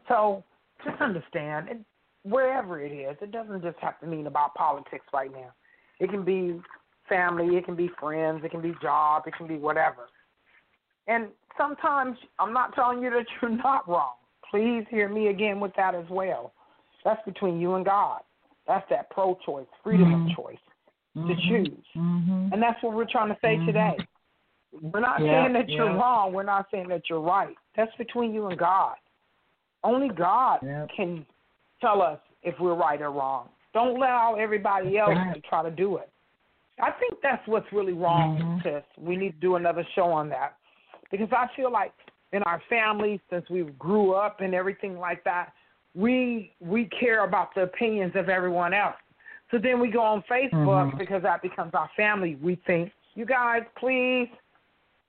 So 0.08 0.44
just 0.86 1.02
understand, 1.02 1.68
and 1.70 1.86
wherever 2.24 2.80
it 2.80 2.92
is, 2.92 3.18
it 3.22 3.32
doesn't 3.32 3.62
just 3.62 3.78
have 3.80 4.00
to 4.00 4.08
mean 4.08 4.28
about 4.28 4.56
politics 4.56 5.06
right 5.14 5.32
now. 5.32 5.54
It 6.00 6.10
can 6.10 6.24
be 6.24 6.62
family, 7.10 7.58
it 7.58 7.66
can 7.66 7.76
be 7.76 7.90
friends, 8.00 8.42
it 8.44 8.52
can 8.52 8.62
be 8.62 8.74
job, 8.82 9.24
it 9.28 9.34
can 9.36 9.48
be 9.48 9.58
whatever. 9.58 10.08
And 11.08 11.28
sometimes 11.58 12.18
I'm 12.40 12.54
not 12.54 12.74
telling 12.74 13.04
you 13.04 13.10
that 13.10 13.26
you're 13.42 13.52
not 13.52 13.88
wrong. 13.88 14.14
Please 14.50 14.86
hear 14.90 15.10
me 15.10 15.28
again 15.28 15.60
with 15.60 15.74
that 15.76 15.94
as 15.94 16.06
well. 16.10 16.54
That's 17.04 17.24
between 17.26 17.60
you 17.60 17.76
and 17.76 17.84
God. 17.84 18.22
That's 18.66 18.88
that 18.90 19.10
pro 19.10 19.38
choice, 19.46 19.66
freedom 19.84 20.14
of 20.14 20.20
mm-hmm. 20.22 20.42
choice 20.42 20.58
to 21.16 21.36
choose. 21.48 21.70
Mm-hmm. 21.96 22.50
And 22.52 22.62
that's 22.62 22.82
what 22.82 22.94
we're 22.94 23.10
trying 23.10 23.30
to 23.30 23.38
say 23.42 23.58
today. 23.66 23.98
We're 24.82 25.00
not 25.00 25.22
Yeah, 25.22 25.44
saying 25.44 25.54
that 25.54 25.70
you're 25.70 25.94
wrong. 25.94 26.34
We're 26.34 26.44
not 26.44 26.68
saying 26.72 26.88
that 26.90 27.04
you're 27.10 27.22
right. 27.22 27.56
That's 27.76 27.96
between 27.98 28.34
you 28.34 28.48
and 28.48 28.58
God. 28.58 28.96
Only 29.84 30.10
God 30.10 30.60
Yep. 30.64 30.90
can 30.96 31.26
tell 31.82 32.02
us 32.02 32.20
if 32.42 32.60
we're 32.60 32.74
right 32.74 33.02
or 33.02 33.12
wrong. 33.12 33.50
Don't 33.74 33.96
allow 33.98 34.36
everybody 34.36 34.98
else 34.98 35.16
Right. 35.16 35.36
to 35.36 35.42
try 35.42 35.64
to 35.64 35.72
do 35.72 35.98
it. 35.98 36.10
I 36.80 36.92
think 36.92 37.22
that's 37.22 37.46
what's 37.48 37.72
really 37.72 37.94
wrong, 37.94 38.38
Mhm. 38.38 38.64
sis. 38.64 38.84
We 38.98 39.16
need 39.16 39.34
to 39.34 39.40
do 39.40 39.56
another 39.56 39.84
show 39.94 40.12
on 40.12 40.30
that. 40.30 40.58
Because 41.12 41.32
I 41.32 41.48
feel 41.56 41.70
like 41.70 41.94
in 42.32 42.42
our 42.44 42.60
families, 42.62 43.20
since 43.30 43.48
we 43.50 43.64
grew 43.78 44.14
up 44.14 44.42
and 44.42 44.56
everything 44.56 45.00
like 45.00 45.24
that, 45.24 45.54
we 45.94 46.52
we 46.60 46.86
care 46.86 47.24
about 47.24 47.54
the 47.54 47.62
opinions 47.64 48.16
of 48.16 48.28
everyone 48.28 48.74
else. 48.74 48.96
So 49.54 49.60
then 49.60 49.80
we 49.80 49.92
go 49.92 50.02
on 50.02 50.24
Facebook 50.24 50.94
Mhm. 50.94 50.98
because 50.98 51.22
that 51.22 51.44
becomes 51.44 51.76
our 51.76 51.88
family. 51.90 52.36
We 52.42 52.56
think, 52.56 52.92
you 53.14 53.24
guys, 53.24 53.64
please, 53.76 54.28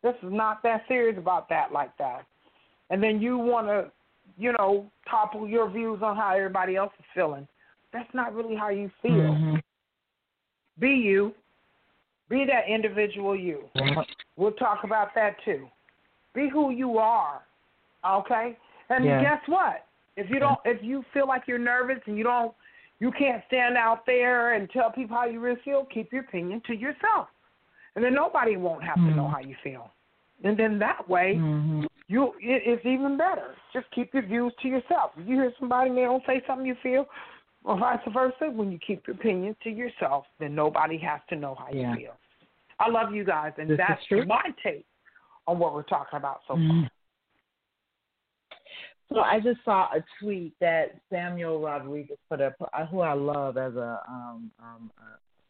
this 0.03 0.15
is 0.23 0.31
not 0.31 0.63
that 0.65 0.87
serious 0.87 1.17
about 1.17 1.49
that 1.49 1.73
like 1.73 1.97
that. 1.97 2.27
And 2.91 3.03
then 3.03 3.23
you 3.23 3.39
want 3.39 3.69
to, 3.69 3.91
you 4.37 4.53
know, 4.53 4.91
topple 5.07 5.49
your 5.49 5.67
views 5.71 6.03
on 6.03 6.15
how 6.15 6.35
everybody 6.35 6.77
else 6.77 6.93
is 6.99 7.07
feeling. 7.15 7.49
That's 7.91 8.13
not 8.13 8.35
really 8.35 8.55
how 8.55 8.69
you 8.69 8.91
feel. 9.01 9.33
Mm-hmm. 9.33 9.57
Be 10.79 10.91
you. 10.91 11.35
Be 12.29 12.45
that 12.45 12.69
individual 12.69 13.35
you. 13.35 13.71
We'll 14.37 14.53
talk 14.53 14.85
about 14.85 15.15
that 15.15 15.41
too. 15.43 15.71
Be 16.35 16.51
who 16.51 16.71
you 16.71 16.99
are. 16.99 17.41
Okay? 18.05 18.59
And 18.91 19.07
Yeah. 19.07 19.23
guess 19.23 19.49
what? 19.49 19.87
If 20.17 20.29
you 20.29 20.39
don't 20.39 20.61
if 20.67 20.83
you 20.83 21.03
feel 21.15 21.27
like 21.27 21.49
you're 21.49 21.59
nervous 21.59 22.03
and 22.07 22.19
you 22.19 22.25
don't 22.25 22.55
you 23.05 23.13
can't 23.13 23.43
stand 23.49 23.77
out 23.77 24.07
there 24.07 24.55
and 24.55 24.71
tell 24.71 24.91
people 24.91 25.15
how 25.15 25.27
you 25.27 25.39
really 25.39 25.61
feel, 25.63 25.87
keep 25.93 26.11
your 26.11 26.23
opinion 26.23 26.63
to 26.67 26.75
yourself. 26.75 27.29
And 27.95 28.03
then 28.03 28.15
nobody 28.15 28.57
won't 28.57 28.83
have 28.83 28.97
to 28.97 29.11
know 29.15 29.25
Mhm. 29.27 29.33
how 29.33 29.41
you 29.41 29.55
feel. 29.63 29.91
And 30.43 30.57
then 30.57 30.79
that 30.79 31.07
way 31.07 31.35
Mm-hmm. 31.35 31.85
you 32.09 32.35
it, 32.41 32.63
it's 32.67 32.87
even 32.87 33.19
better. 33.19 33.57
Just 33.75 33.91
keep 33.91 34.15
your 34.15 34.23
views 34.23 34.55
to 34.63 34.69
yourself. 34.69 35.13
If 35.19 35.29
you 35.29 35.35
hear 35.35 35.53
somebody 35.59 35.91
and 35.91 35.99
they 35.99 36.05
don't 36.05 36.25
say 36.25 36.43
something 36.47 36.67
you 36.67 36.77
feel, 36.77 37.07
or 37.63 37.79
vice 37.79 38.01
versa, 38.11 38.51
when 38.51 38.73
you 38.73 38.79
keep 38.79 39.07
your 39.07 39.17
opinion 39.17 39.55
to 39.65 39.71
yourself, 39.71 40.25
then 40.39 40.55
nobody 40.55 40.97
has 40.99 41.21
to 41.29 41.37
know 41.37 41.55
how 41.55 41.69
Yeah. 41.71 41.93
you 41.93 42.01
feel. 42.01 42.17
I 42.79 42.89
love 42.89 43.15
you 43.15 43.25
guys, 43.25 43.53
and 43.59 43.69
This 43.69 43.79
that's 43.79 44.11
my 44.27 44.47
take 44.63 44.87
on 45.47 45.59
what 45.59 45.75
we're 45.75 45.83
talking 45.83 46.17
about 46.17 46.41
so 46.49 46.55
far. 46.55 46.63
Mhm. 46.63 46.91
So 49.13 49.21
I 49.21 49.39
just 49.41 49.61
saw 49.65 49.89
a 49.95 50.05
tweet 50.21 50.55
that 50.61 50.99
Samuel 51.11 51.61
Rodriguez 51.61 52.19
put 52.29 52.41
up, 52.41 52.55
uh, 52.61 52.87
who 52.87 53.01
I 53.01 53.13
love 53.13 53.57
as 53.57 53.75
a 53.75 54.01
um, 54.09 54.51
um, 54.59 54.91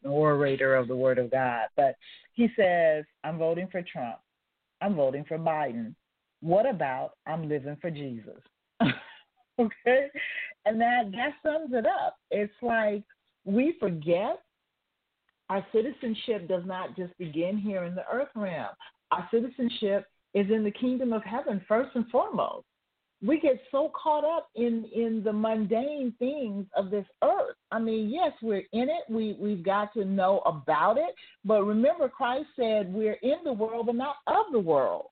an 0.03 0.09
orator 0.09 0.75
of 0.75 0.87
the 0.87 0.95
Word 0.95 1.17
of 1.17 1.31
God. 1.31 1.67
But 1.75 1.95
he 2.33 2.49
says, 2.55 3.05
"I'm 3.23 3.37
voting 3.37 3.67
for 3.71 3.81
Trump. 3.81 4.17
I'm 4.81 4.95
voting 4.95 5.25
for 5.25 5.37
Biden. 5.37 5.95
What 6.41 6.69
about 6.69 7.11
I'm 7.25 7.47
living 7.47 7.77
for 7.81 7.89
Jesus?" 7.89 8.41
okay, 9.59 10.07
and 10.65 10.79
that 10.81 11.11
that 11.13 11.33
sums 11.41 11.71
it 11.73 11.85
up. 11.85 12.17
It's 12.31 12.53
like 12.61 13.03
we 13.45 13.75
forget 13.79 14.41
our 15.49 15.65
citizenship 15.71 16.47
does 16.47 16.63
not 16.65 16.95
just 16.95 17.17
begin 17.17 17.57
here 17.57 17.83
in 17.83 17.95
the 17.95 18.05
earth 18.11 18.29
realm. 18.35 18.69
Our 19.11 19.27
citizenship 19.31 20.07
is 20.33 20.49
in 20.49 20.63
the 20.63 20.71
kingdom 20.71 21.13
of 21.13 21.23
heaven 21.23 21.61
first 21.67 21.95
and 21.95 22.07
foremost. 22.09 22.65
We 23.23 23.39
get 23.39 23.59
so 23.71 23.91
caught 24.01 24.23
up 24.25 24.49
in 24.55 24.85
in 24.93 25.21
the 25.23 25.31
mundane 25.31 26.13
things 26.19 26.65
of 26.75 26.89
this 26.89 27.05
earth. 27.23 27.55
I 27.71 27.79
mean, 27.79 28.09
yes, 28.09 28.31
we're 28.41 28.63
in 28.73 28.89
it. 28.89 29.03
We 29.09 29.37
we've 29.39 29.63
got 29.63 29.93
to 29.93 30.05
know 30.05 30.39
about 30.45 30.97
it, 30.97 31.15
but 31.43 31.63
remember 31.63 32.09
Christ 32.09 32.47
said 32.55 32.93
we're 32.93 33.17
in 33.21 33.37
the 33.43 33.53
world 33.53 33.85
but 33.87 33.95
not 33.95 34.17
of 34.27 34.51
the 34.51 34.59
world. 34.59 35.07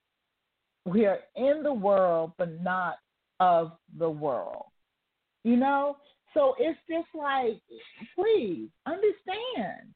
We 0.85 1.05
are 1.05 1.19
in 1.35 1.63
the 1.63 1.73
world 1.73 2.33
but 2.37 2.61
not 2.61 2.97
of 3.39 3.71
the 3.97 4.09
world. 4.09 4.65
You 5.43 5.57
know? 5.57 5.97
So 6.33 6.55
it's 6.59 6.79
just 6.89 7.07
like 7.13 7.61
please 8.15 8.69
understand. 8.85 9.93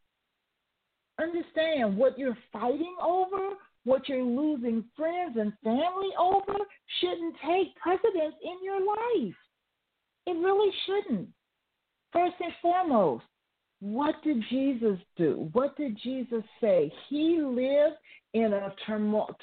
Understand 1.20 1.98
what 1.98 2.18
you're 2.18 2.38
fighting 2.54 2.96
over 3.04 3.56
what 3.88 4.10
you're 4.10 4.22
losing 4.22 4.84
friends 4.98 5.38
and 5.40 5.54
family 5.64 6.10
over 6.20 6.58
shouldn't 7.00 7.36
take 7.48 7.74
precedence 7.78 8.36
in 8.44 8.58
your 8.62 8.82
life. 8.86 9.36
It 10.26 10.38
really 10.38 10.72
shouldn't. 10.86 11.30
First 12.12 12.36
and 12.42 12.52
foremost, 12.62 13.24
what 13.80 14.16
did 14.26 14.44
Jesus 14.50 14.98
do? 15.16 15.50
What 15.54 15.78
did 15.78 15.98
Jesus 16.04 16.44
say? 16.60 16.92
He 17.10 17.40
lived 17.42 17.96
in 18.34 18.52
a 18.52 18.74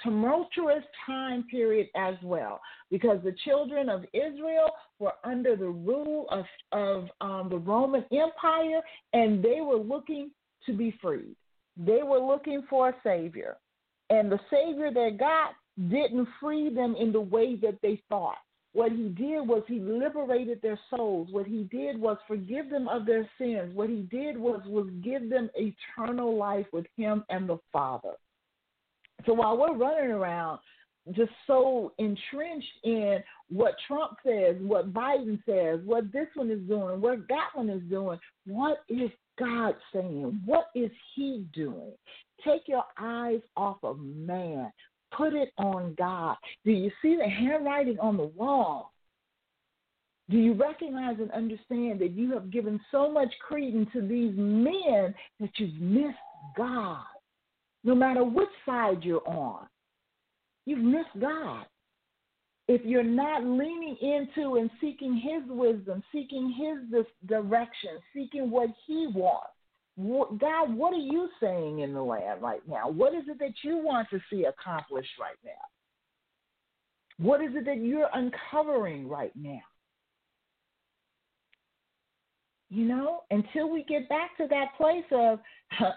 tumultuous 0.03 0.84
time 1.07 1.45
period 1.51 1.88
as 1.97 2.14
well, 2.22 2.61
because 2.90 3.20
the 3.24 3.34
children 3.47 3.88
of 3.88 4.05
Israel 4.12 4.70
were 4.99 5.14
under 5.24 5.57
the 5.57 5.64
rule 5.64 6.26
of, 6.30 6.45
of 6.72 7.09
um, 7.22 7.49
the 7.49 7.57
Roman 7.57 8.05
Empire, 8.12 8.82
and 9.14 9.42
they 9.42 9.61
were 9.62 9.78
looking 9.78 10.30
to 10.66 10.74
be 10.74 10.95
freed. 11.01 11.34
They 11.78 12.03
were 12.03 12.20
looking 12.20 12.62
for 12.68 12.90
a 12.90 12.95
Savior. 13.03 13.57
And 14.11 14.30
the 14.30 14.40
Savior 14.50 14.90
they 14.92 15.16
got 15.16 15.52
didn't 15.88 16.28
free 16.40 16.72
them 16.72 16.94
in 16.98 17.12
the 17.12 17.20
way 17.20 17.57
that 17.57 17.78
they 17.82 18.00
thought. 18.09 18.38
What 18.72 18.90
he 18.90 19.09
did 19.09 19.46
was 19.46 19.62
he 19.68 19.78
liberated 19.78 20.61
their 20.61 20.78
souls. 20.90 21.28
What 21.30 21.46
he 21.46 21.64
did 21.70 21.98
was 21.98 22.16
forgive 22.26 22.70
them 22.70 22.88
of 22.88 23.07
their 23.07 23.28
sins. 23.38 23.74
What 23.74 23.88
he 23.88 24.02
did 24.11 24.36
was 24.36 24.62
was 24.66 24.88
give 25.02 25.30
them 25.30 25.48
eternal 25.55 26.36
life 26.36 26.66
with 26.72 26.86
him 26.96 27.24
and 27.28 27.48
the 27.48 27.59
Father. 27.72 28.14
So 29.26 29.32
while 29.32 29.57
we're 29.57 29.76
running 29.76 30.11
around 30.11 30.59
just 31.12 31.30
so 31.46 31.92
entrenched 31.98 32.66
in 32.82 33.18
what 33.48 33.74
Trump 33.86 34.16
says, 34.26 34.57
what 34.61 34.92
Biden 34.92 35.38
says, 35.46 35.80
what 35.84 36.11
this 36.12 36.26
one 36.34 36.50
is 36.50 36.61
doing, 36.66 37.00
what 37.00 37.28
that 37.28 37.50
one 37.55 37.70
is 37.70 37.82
doing, 37.90 38.18
what 38.46 38.78
is 38.88 39.11
God 39.38 39.74
saying? 39.92 40.40
What 40.44 40.66
is 40.74 40.90
he 41.14 41.46
doing? 41.52 41.92
Take 42.45 42.62
your 42.66 42.84
eyes 42.99 43.40
off 43.57 43.78
of 43.82 43.99
man. 44.01 44.72
Put 45.16 45.32
it 45.34 45.53
on 45.59 45.95
God. 45.97 46.36
Do 46.64 46.72
you 46.72 46.90
see 47.01 47.16
the 47.16 47.28
handwriting 47.28 47.99
on 48.01 48.16
the 48.16 48.24
wall? 48.24 48.92
Do 50.30 50.38
you 50.38 50.55
recognize 50.55 51.16
and 51.20 51.30
understand 51.32 52.01
that 52.01 52.12
you 52.12 52.32
have 52.32 52.51
given 52.51 52.80
so 52.90 53.11
much 53.11 53.32
credence 53.47 53.88
to 53.92 54.01
these 54.01 54.32
men 54.36 55.14
that 55.38 55.51
you've 55.57 55.80
missed 55.80 56.16
God? 56.57 57.05
No 57.84 57.95
matter 57.95 58.24
which 58.24 58.49
side 58.64 59.03
you're 59.03 59.26
on, 59.28 59.66
you've 60.64 60.78
missed 60.78 61.20
God. 61.20 61.66
If 62.66 62.82
you're 62.86 63.03
not 63.03 63.45
leaning 63.45 63.97
into 64.01 64.57
and 64.57 64.70
seeking 64.80 65.14
His 65.14 65.42
wisdom, 65.49 66.03
seeking 66.11 66.51
His 66.51 67.05
direction, 67.26 67.99
seeking 68.14 68.51
what 68.51 68.70
He 68.86 69.07
wants, 69.14 69.53
God, 69.97 70.74
what 70.74 70.92
are 70.92 70.97
you 70.97 71.28
saying 71.40 71.80
in 71.80 71.95
the 71.95 72.03
land 72.03 72.42
right 72.42 72.62
now? 72.68 72.88
What 72.88 73.14
is 73.14 73.24
it 73.28 73.38
that 73.38 73.53
you 73.62 73.76
want 73.76 74.09
to 74.11 74.18
see 74.28 74.45
accomplished 74.45 75.11
right 75.20 75.36
now? 75.45 77.24
What 77.24 77.40
is 77.40 77.51
it 77.55 77.64
that 77.66 77.78
you're 77.78 78.09
uncovering 78.12 79.09
right 79.09 79.32
now? 79.36 79.61
You 82.70 82.86
know, 82.86 83.22
until 83.30 83.70
we 83.70 83.84
get 83.84 84.09
back 84.09 84.36
to 84.38 84.49
that 84.49 84.76
place 84.76 85.05
of, 85.12 85.38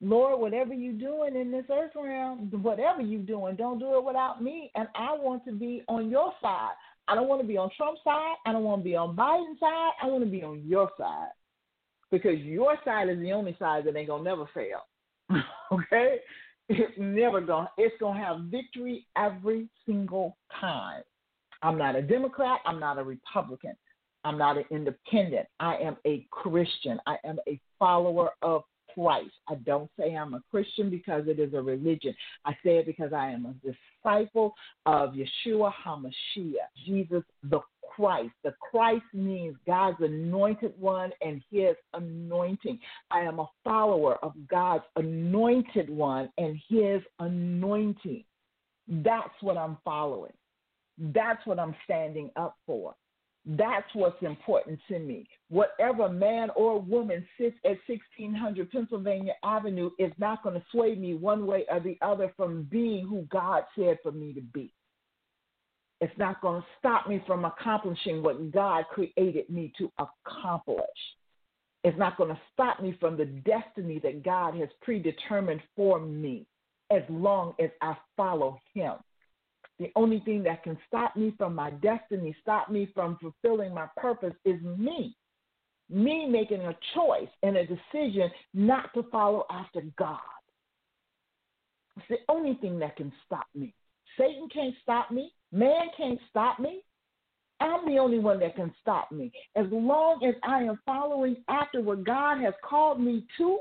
Lord, 0.00 0.40
whatever 0.40 0.72
you're 0.72 0.94
doing 0.94 1.36
in 1.36 1.52
this 1.52 1.66
earth 1.70 1.92
realm, 1.94 2.50
whatever 2.62 3.02
you're 3.02 3.20
doing, 3.20 3.54
don't 3.56 3.78
do 3.78 3.98
it 3.98 4.04
without 4.04 4.42
me. 4.42 4.70
And 4.74 4.88
I 4.94 5.12
want 5.12 5.44
to 5.44 5.52
be 5.52 5.82
on 5.88 6.08
your 6.08 6.32
side. 6.40 6.72
I 7.06 7.14
don't 7.14 7.28
want 7.28 7.42
to 7.42 7.46
be 7.46 7.58
on 7.58 7.68
Trump's 7.76 8.00
side. 8.02 8.34
I 8.46 8.52
don't 8.52 8.64
want 8.64 8.80
to 8.80 8.84
be 8.84 8.96
on 8.96 9.14
Biden's 9.14 9.60
side. 9.60 9.90
I 10.02 10.06
want 10.06 10.24
to 10.24 10.30
be 10.30 10.42
on 10.42 10.62
your 10.66 10.90
side 10.98 11.28
because 12.12 12.38
your 12.38 12.76
side 12.84 13.08
is 13.08 13.18
the 13.18 13.32
only 13.32 13.56
side 13.58 13.84
that 13.84 13.96
ain't 13.96 14.08
gonna 14.08 14.22
never 14.22 14.48
fail. 14.54 14.86
okay, 15.72 16.18
it's 16.68 16.92
never 16.96 17.40
gonna. 17.40 17.68
It's 17.76 17.96
gonna 17.98 18.22
have 18.22 18.42
victory 18.42 19.06
every 19.16 19.68
single 19.84 20.36
time. 20.60 21.02
I'm 21.62 21.78
not 21.78 21.96
a 21.96 22.02
Democrat. 22.02 22.60
I'm 22.64 22.78
not 22.78 22.98
a 22.98 23.02
Republican. 23.02 23.74
I'm 24.24 24.38
not 24.38 24.56
an 24.56 24.64
independent. 24.70 25.46
I 25.58 25.76
am 25.76 25.96
a 26.06 26.26
Christian. 26.30 27.00
I 27.06 27.16
am 27.24 27.38
a 27.48 27.58
follower 27.78 28.30
of 28.42 28.62
Christ. 28.94 29.32
I 29.48 29.54
don't 29.56 29.90
say 29.98 30.14
I'm 30.14 30.34
a 30.34 30.42
Christian 30.50 30.90
because 30.90 31.24
it 31.26 31.40
is 31.40 31.54
a 31.54 31.62
religion. 31.62 32.14
I 32.44 32.52
say 32.64 32.76
it 32.76 32.86
because 32.86 33.12
I 33.12 33.30
am 33.30 33.46
a 33.46 33.54
disciple 34.04 34.54
of 34.86 35.14
Yeshua 35.14 35.72
HaMashiach, 35.84 36.68
Jesus 36.86 37.22
the 37.42 37.60
Christ. 37.94 38.32
The 38.44 38.54
Christ 38.70 39.04
means 39.12 39.56
God's 39.66 40.00
anointed 40.00 40.74
one 40.78 41.10
and 41.20 41.42
his 41.50 41.76
anointing. 41.94 42.78
I 43.10 43.20
am 43.20 43.38
a 43.38 43.48
follower 43.64 44.16
of 44.24 44.32
God's 44.48 44.84
anointed 44.96 45.90
one 45.90 46.30
and 46.38 46.58
his 46.68 47.02
anointing. 47.18 48.24
That's 48.88 49.34
what 49.40 49.56
I'm 49.56 49.78
following. 49.84 50.32
That's 50.98 51.44
what 51.46 51.58
I'm 51.58 51.74
standing 51.84 52.30
up 52.36 52.56
for. 52.66 52.94
That's 53.44 53.88
what's 53.94 54.22
important 54.22 54.78
to 54.88 55.00
me. 55.00 55.26
Whatever 55.48 56.08
man 56.08 56.50
or 56.54 56.80
woman 56.80 57.26
sits 57.38 57.56
at 57.64 57.78
1600 57.88 58.70
Pennsylvania 58.70 59.32
Avenue 59.42 59.90
is 59.98 60.12
not 60.18 60.44
going 60.44 60.54
to 60.54 60.64
sway 60.70 60.94
me 60.94 61.14
one 61.14 61.44
way 61.46 61.64
or 61.68 61.80
the 61.80 61.98
other 62.02 62.32
from 62.36 62.68
being 62.70 63.06
who 63.06 63.26
God 63.32 63.64
said 63.76 63.98
for 64.02 64.12
me 64.12 64.32
to 64.34 64.40
be. 64.40 64.72
It's 66.02 66.18
not 66.18 66.40
going 66.40 66.60
to 66.60 66.66
stop 66.80 67.08
me 67.08 67.22
from 67.28 67.44
accomplishing 67.44 68.24
what 68.24 68.50
God 68.50 68.86
created 68.90 69.48
me 69.48 69.72
to 69.78 69.88
accomplish. 70.00 70.82
It's 71.84 71.96
not 71.96 72.16
going 72.16 72.30
to 72.30 72.40
stop 72.52 72.82
me 72.82 72.96
from 72.98 73.16
the 73.16 73.26
destiny 73.26 74.00
that 74.02 74.24
God 74.24 74.56
has 74.56 74.68
predetermined 74.82 75.62
for 75.76 76.00
me 76.00 76.44
as 76.90 77.02
long 77.08 77.54
as 77.62 77.70
I 77.80 77.96
follow 78.16 78.58
Him. 78.74 78.94
The 79.78 79.92
only 79.94 80.18
thing 80.24 80.42
that 80.42 80.64
can 80.64 80.76
stop 80.88 81.14
me 81.14 81.34
from 81.38 81.54
my 81.54 81.70
destiny, 81.70 82.34
stop 82.42 82.68
me 82.68 82.88
from 82.92 83.16
fulfilling 83.20 83.72
my 83.72 83.86
purpose, 83.96 84.34
is 84.44 84.60
me. 84.60 85.14
Me 85.88 86.26
making 86.26 86.62
a 86.62 86.76
choice 86.94 87.28
and 87.44 87.56
a 87.56 87.64
decision 87.64 88.28
not 88.54 88.92
to 88.94 89.04
follow 89.04 89.46
after 89.50 89.82
God. 89.96 90.18
It's 91.96 92.06
the 92.08 92.18
only 92.28 92.54
thing 92.54 92.80
that 92.80 92.96
can 92.96 93.12
stop 93.24 93.46
me. 93.54 93.72
Satan 94.18 94.48
can't 94.52 94.74
stop 94.82 95.12
me. 95.12 95.30
Man 95.52 95.88
can't 95.96 96.18
stop 96.30 96.58
me. 96.58 96.82
I'm 97.60 97.86
the 97.86 97.98
only 97.98 98.18
one 98.18 98.40
that 98.40 98.56
can 98.56 98.74
stop 98.80 99.12
me. 99.12 99.30
As 99.54 99.66
long 99.70 100.24
as 100.24 100.34
I 100.42 100.62
am 100.62 100.80
following 100.84 101.36
after 101.48 101.80
what 101.80 102.04
God 102.04 102.40
has 102.40 102.54
called 102.68 103.00
me 103.00 103.24
to, 103.38 103.58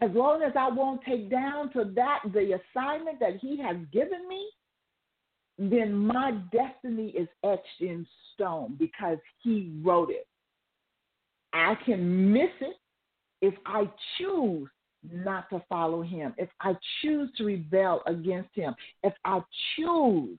as 0.00 0.10
long 0.14 0.42
as 0.42 0.52
I 0.58 0.68
won't 0.68 1.02
take 1.06 1.30
down 1.30 1.72
to 1.72 1.84
that 1.94 2.20
the 2.32 2.58
assignment 2.58 3.20
that 3.20 3.36
He 3.40 3.60
has 3.60 3.76
given 3.92 4.26
me, 4.28 4.48
then 5.58 5.92
my 5.94 6.32
destiny 6.52 7.08
is 7.10 7.28
etched 7.44 7.80
in 7.80 8.06
stone 8.32 8.76
because 8.78 9.18
He 9.42 9.72
wrote 9.84 10.10
it. 10.10 10.26
I 11.52 11.76
can 11.84 12.32
miss 12.32 12.50
it 12.60 12.76
if 13.42 13.54
I 13.66 13.88
choose 14.18 14.68
not 15.12 15.48
to 15.50 15.62
follow 15.68 16.02
him, 16.02 16.34
if 16.38 16.48
I 16.60 16.74
choose 17.02 17.30
to 17.38 17.44
rebel 17.44 18.02
against 18.06 18.50
him, 18.54 18.74
if 19.02 19.12
I 19.24 19.40
choose 19.76 20.38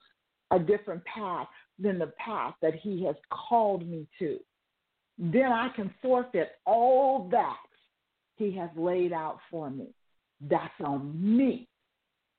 a 0.52 0.60
different 0.60 1.04
path 1.06 1.48
than 1.80 2.00
the 2.00 2.14
path 2.18 2.54
that 2.62 2.76
he 2.76 3.04
has 3.06 3.16
called 3.30 3.88
me 3.88 4.08
to, 4.20 4.40
then 5.18 5.52
I 5.52 5.70
can 5.76 5.94
forfeit 6.02 6.54
all 6.66 7.30
that 7.32 7.58
he 8.36 8.56
has 8.58 8.70
laid 8.76 9.14
out 9.14 9.40
for 9.50 9.70
me. 9.70 9.88
That's 10.42 10.74
on 10.84 11.14
me. 11.16 11.68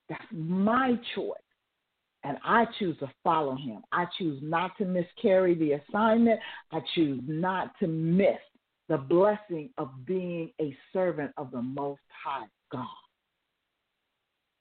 That's 0.09 0.23
my 0.31 0.93
choice. 1.15 1.37
And 2.23 2.37
I 2.43 2.65
choose 2.77 2.97
to 2.99 3.09
follow 3.23 3.55
him. 3.55 3.83
I 3.91 4.05
choose 4.17 4.39
not 4.41 4.77
to 4.77 4.85
miscarry 4.85 5.55
the 5.55 5.73
assignment. 5.73 6.39
I 6.71 6.79
choose 6.93 7.21
not 7.25 7.71
to 7.79 7.87
miss 7.87 8.39
the 8.89 8.97
blessing 8.97 9.69
of 9.77 9.89
being 10.05 10.51
a 10.61 10.75
servant 10.93 11.31
of 11.37 11.51
the 11.51 11.61
Most 11.61 12.01
High 12.23 12.47
God. 12.71 12.87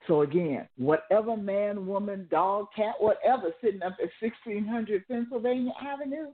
So 0.06 0.22
again, 0.22 0.68
whatever 0.76 1.36
man, 1.36 1.86
woman, 1.86 2.28
dog, 2.30 2.66
cat, 2.74 2.94
whatever 2.98 3.52
sitting 3.60 3.82
up 3.82 3.96
at 4.02 4.10
1600 4.20 5.08
Pennsylvania 5.08 5.72
Avenue, 5.80 6.32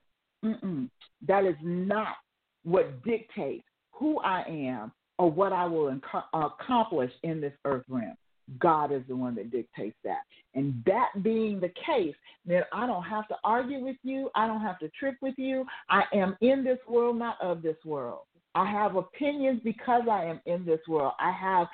that 1.26 1.44
is 1.44 1.56
not 1.62 2.16
what 2.64 3.02
dictates 3.04 3.64
who 3.92 4.18
I 4.20 4.44
am 4.48 4.92
or 5.18 5.30
what 5.30 5.52
I 5.52 5.66
will 5.66 5.98
accomplish 6.34 7.12
in 7.22 7.40
this 7.40 7.54
earth 7.64 7.84
realm. 7.88 8.16
God 8.58 8.92
is 8.92 9.02
the 9.08 9.16
one 9.16 9.34
that 9.36 9.50
dictates 9.50 9.96
that. 10.04 10.22
And 10.54 10.82
that 10.86 11.22
being 11.22 11.60
the 11.60 11.72
case, 11.86 12.14
then 12.44 12.62
I 12.72 12.86
don't 12.86 13.04
have 13.04 13.28
to 13.28 13.36
argue 13.44 13.84
with 13.84 13.96
you. 14.02 14.30
I 14.34 14.46
don't 14.46 14.60
have 14.60 14.78
to 14.80 14.90
trip 14.90 15.16
with 15.22 15.34
you. 15.38 15.64
I 15.88 16.02
am 16.12 16.36
in 16.40 16.64
this 16.64 16.78
world, 16.88 17.18
not 17.18 17.40
of 17.40 17.62
this 17.62 17.76
world. 17.84 18.20
I 18.54 18.70
have 18.70 18.96
opinions 18.96 19.60
because 19.64 20.02
I 20.10 20.24
am 20.24 20.40
in 20.46 20.64
this 20.64 20.80
world. 20.86 21.14
I 21.18 21.32
have 21.32 21.68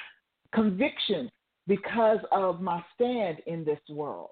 convictions 0.55 1.31
because 1.67 2.19
of 2.31 2.61
my 2.61 2.83
stand 2.95 3.39
in 3.47 3.65
this 3.65 3.81
world. 3.89 4.31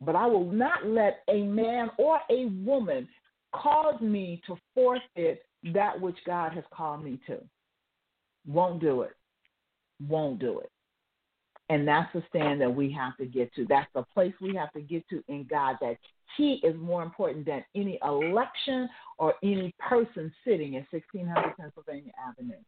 But 0.00 0.16
I 0.16 0.26
will 0.26 0.50
not 0.50 0.86
let 0.86 1.22
a 1.28 1.42
man 1.42 1.90
or 1.98 2.20
a 2.30 2.46
woman 2.46 3.06
cause 3.52 4.00
me 4.00 4.40
to 4.46 4.56
forfeit 4.74 5.42
that 5.74 6.00
which 6.00 6.16
God 6.26 6.52
has 6.52 6.64
called 6.72 7.04
me 7.04 7.20
to. 7.26 7.38
Won't 8.46 8.80
do 8.80 9.02
it. 9.02 9.12
Won't 10.08 10.38
do 10.38 10.60
it. 10.60 10.70
And 11.70 11.86
that's 11.86 12.12
the 12.12 12.22
stand 12.28 12.60
that 12.60 12.74
we 12.74 12.90
have 12.90 13.16
to 13.18 13.26
get 13.26 13.54
to. 13.54 13.64
That's 13.64 13.88
the 13.94 14.02
place 14.12 14.34
we 14.40 14.56
have 14.56 14.72
to 14.72 14.80
get 14.80 15.08
to 15.08 15.22
in 15.28 15.46
God 15.48 15.76
that 15.80 15.98
He 16.36 16.60
is 16.64 16.74
more 16.76 17.04
important 17.04 17.46
than 17.46 17.64
any 17.76 17.96
election 18.02 18.88
or 19.18 19.34
any 19.44 19.72
person 19.78 20.32
sitting 20.44 20.74
in 20.74 20.84
1600 20.90 21.56
Pennsylvania 21.56 22.10
Avenue. 22.28 22.58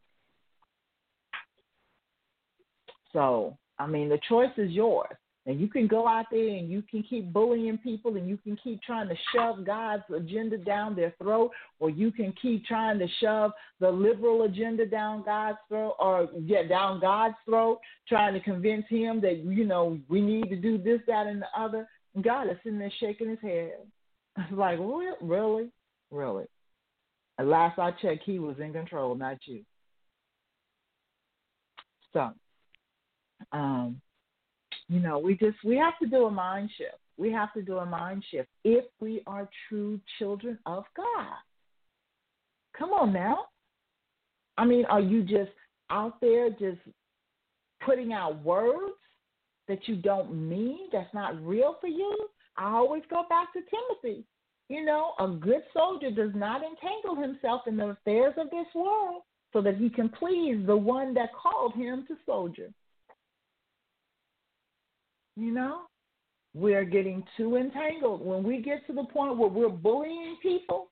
So, 3.11 3.57
I 3.77 3.87
mean, 3.87 4.07
the 4.07 4.19
choice 4.29 4.53
is 4.55 4.71
yours. 4.71 5.17
And 5.45 5.59
you 5.59 5.67
can 5.67 5.87
go 5.87 6.07
out 6.07 6.27
there 6.31 6.47
and 6.47 6.69
you 6.69 6.81
can 6.89 7.03
keep 7.03 7.33
bullying 7.33 7.77
people 7.77 8.15
and 8.15 8.29
you 8.29 8.37
can 8.37 8.57
keep 8.63 8.81
trying 8.81 9.09
to 9.09 9.15
shove 9.35 9.65
God's 9.65 10.03
agenda 10.15 10.57
down 10.57 10.95
their 10.95 11.13
throat, 11.21 11.51
or 11.79 11.89
you 11.89 12.11
can 12.11 12.33
keep 12.41 12.65
trying 12.65 12.97
to 12.99 13.07
shove 13.19 13.51
the 13.81 13.89
liberal 13.89 14.43
agenda 14.43 14.85
down 14.85 15.23
God's 15.23 15.57
throat, 15.67 15.95
or 15.99 16.29
yeah, 16.39 16.63
down 16.63 17.01
God's 17.01 17.35
throat, 17.43 17.79
trying 18.07 18.33
to 18.33 18.39
convince 18.39 18.85
him 18.87 19.19
that, 19.21 19.39
you 19.39 19.65
know, 19.65 19.99
we 20.07 20.21
need 20.21 20.49
to 20.49 20.55
do 20.55 20.77
this, 20.77 21.01
that, 21.07 21.27
and 21.27 21.41
the 21.41 21.59
other. 21.61 21.89
God 22.21 22.49
is 22.49 22.57
sitting 22.63 22.79
there 22.79 22.91
shaking 22.99 23.29
his 23.29 23.39
head. 23.41 23.73
Like, 24.51 24.79
really? 24.79 25.69
Really? 26.09 26.45
At 27.37 27.47
last 27.47 27.77
I 27.77 27.91
checked, 27.91 28.23
he 28.25 28.39
was 28.39 28.55
in 28.59 28.73
control, 28.73 29.13
not 29.13 29.37
you. 29.45 29.63
So, 32.13 32.31
um, 33.51 34.01
you 34.93 34.99
know, 34.99 35.17
we 35.17 35.35
just 35.35 35.57
we 35.63 35.75
have 35.77 35.97
to 36.03 36.07
do 36.07 36.25
a 36.25 36.31
mind 36.31 36.69
shift. 36.77 36.99
We 37.17 37.31
have 37.31 37.51
to 37.53 37.63
do 37.63 37.79
a 37.79 37.85
mind 37.85 38.23
shift 38.29 38.47
if 38.63 38.85
we 38.99 39.23
are 39.25 39.49
true 39.67 39.99
children 40.19 40.59
of 40.67 40.83
God. 40.95 41.33
Come 42.77 42.91
on 42.91 43.11
now. 43.11 43.45
I 44.55 44.65
mean, 44.65 44.85
are 44.85 44.99
you 44.99 45.23
just 45.23 45.49
out 45.89 46.21
there 46.21 46.51
just 46.51 46.77
putting 47.83 48.13
out 48.13 48.43
words 48.43 48.93
that 49.67 49.87
you 49.87 49.95
don't 49.95 50.31
mean, 50.47 50.89
that's 50.91 51.11
not 51.11 51.43
real 51.43 51.77
for 51.81 51.87
you? 51.87 52.15
I 52.55 52.69
always 52.73 53.01
go 53.09 53.23
back 53.27 53.51
to 53.53 53.61
Timothy. 53.61 54.23
You 54.69 54.85
know, 54.85 55.13
a 55.19 55.27
good 55.27 55.63
soldier 55.73 56.11
does 56.11 56.35
not 56.35 56.61
entangle 56.61 57.19
himself 57.19 57.61
in 57.65 57.77
the 57.77 57.89
affairs 57.89 58.35
of 58.37 58.51
this 58.51 58.67
world 58.75 59.23
so 59.53 59.61
that 59.63 59.77
he 59.77 59.89
can 59.89 60.09
please 60.09 60.63
the 60.67 60.77
one 60.77 61.15
that 61.15 61.33
called 61.33 61.73
him 61.73 62.05
to 62.09 62.15
soldier. 62.27 62.69
You 65.35 65.51
know, 65.51 65.81
we're 66.53 66.85
getting 66.85 67.23
too 67.35 67.55
entangled. 67.55 68.23
When 68.23 68.43
we 68.43 68.61
get 68.61 68.85
to 68.87 68.93
the 68.93 69.05
point 69.05 69.37
where 69.37 69.49
we're 69.49 69.69
bullying 69.69 70.37
people 70.41 70.89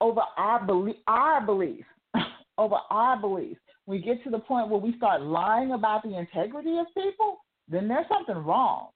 over 0.00 0.20
our 0.36 0.64
belief, 0.64 0.96
our 1.08 1.44
belief, 1.44 1.84
over 2.58 2.76
our 2.90 3.20
beliefs, 3.20 3.60
we 3.86 4.00
get 4.00 4.22
to 4.24 4.30
the 4.30 4.38
point 4.38 4.68
where 4.68 4.80
we 4.80 4.96
start 4.96 5.22
lying 5.22 5.72
about 5.72 6.02
the 6.02 6.16
integrity 6.16 6.78
of 6.78 6.86
people, 6.94 7.38
then 7.68 7.88
there's 7.88 8.06
something 8.08 8.36
wrong. 8.36 8.90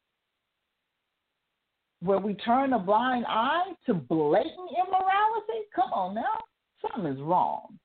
Where 2.03 2.19
we 2.19 2.35
turn 2.35 2.73
a 2.73 2.79
blind 2.79 3.27
eye 3.29 3.73
to 3.87 3.95
blatant 3.95 4.71
immorality, 4.87 5.67
come 5.75 5.93
on 5.93 6.15
now, 6.15 6.39
something 6.81 7.13
is 7.13 7.21
wrong. 7.21 7.79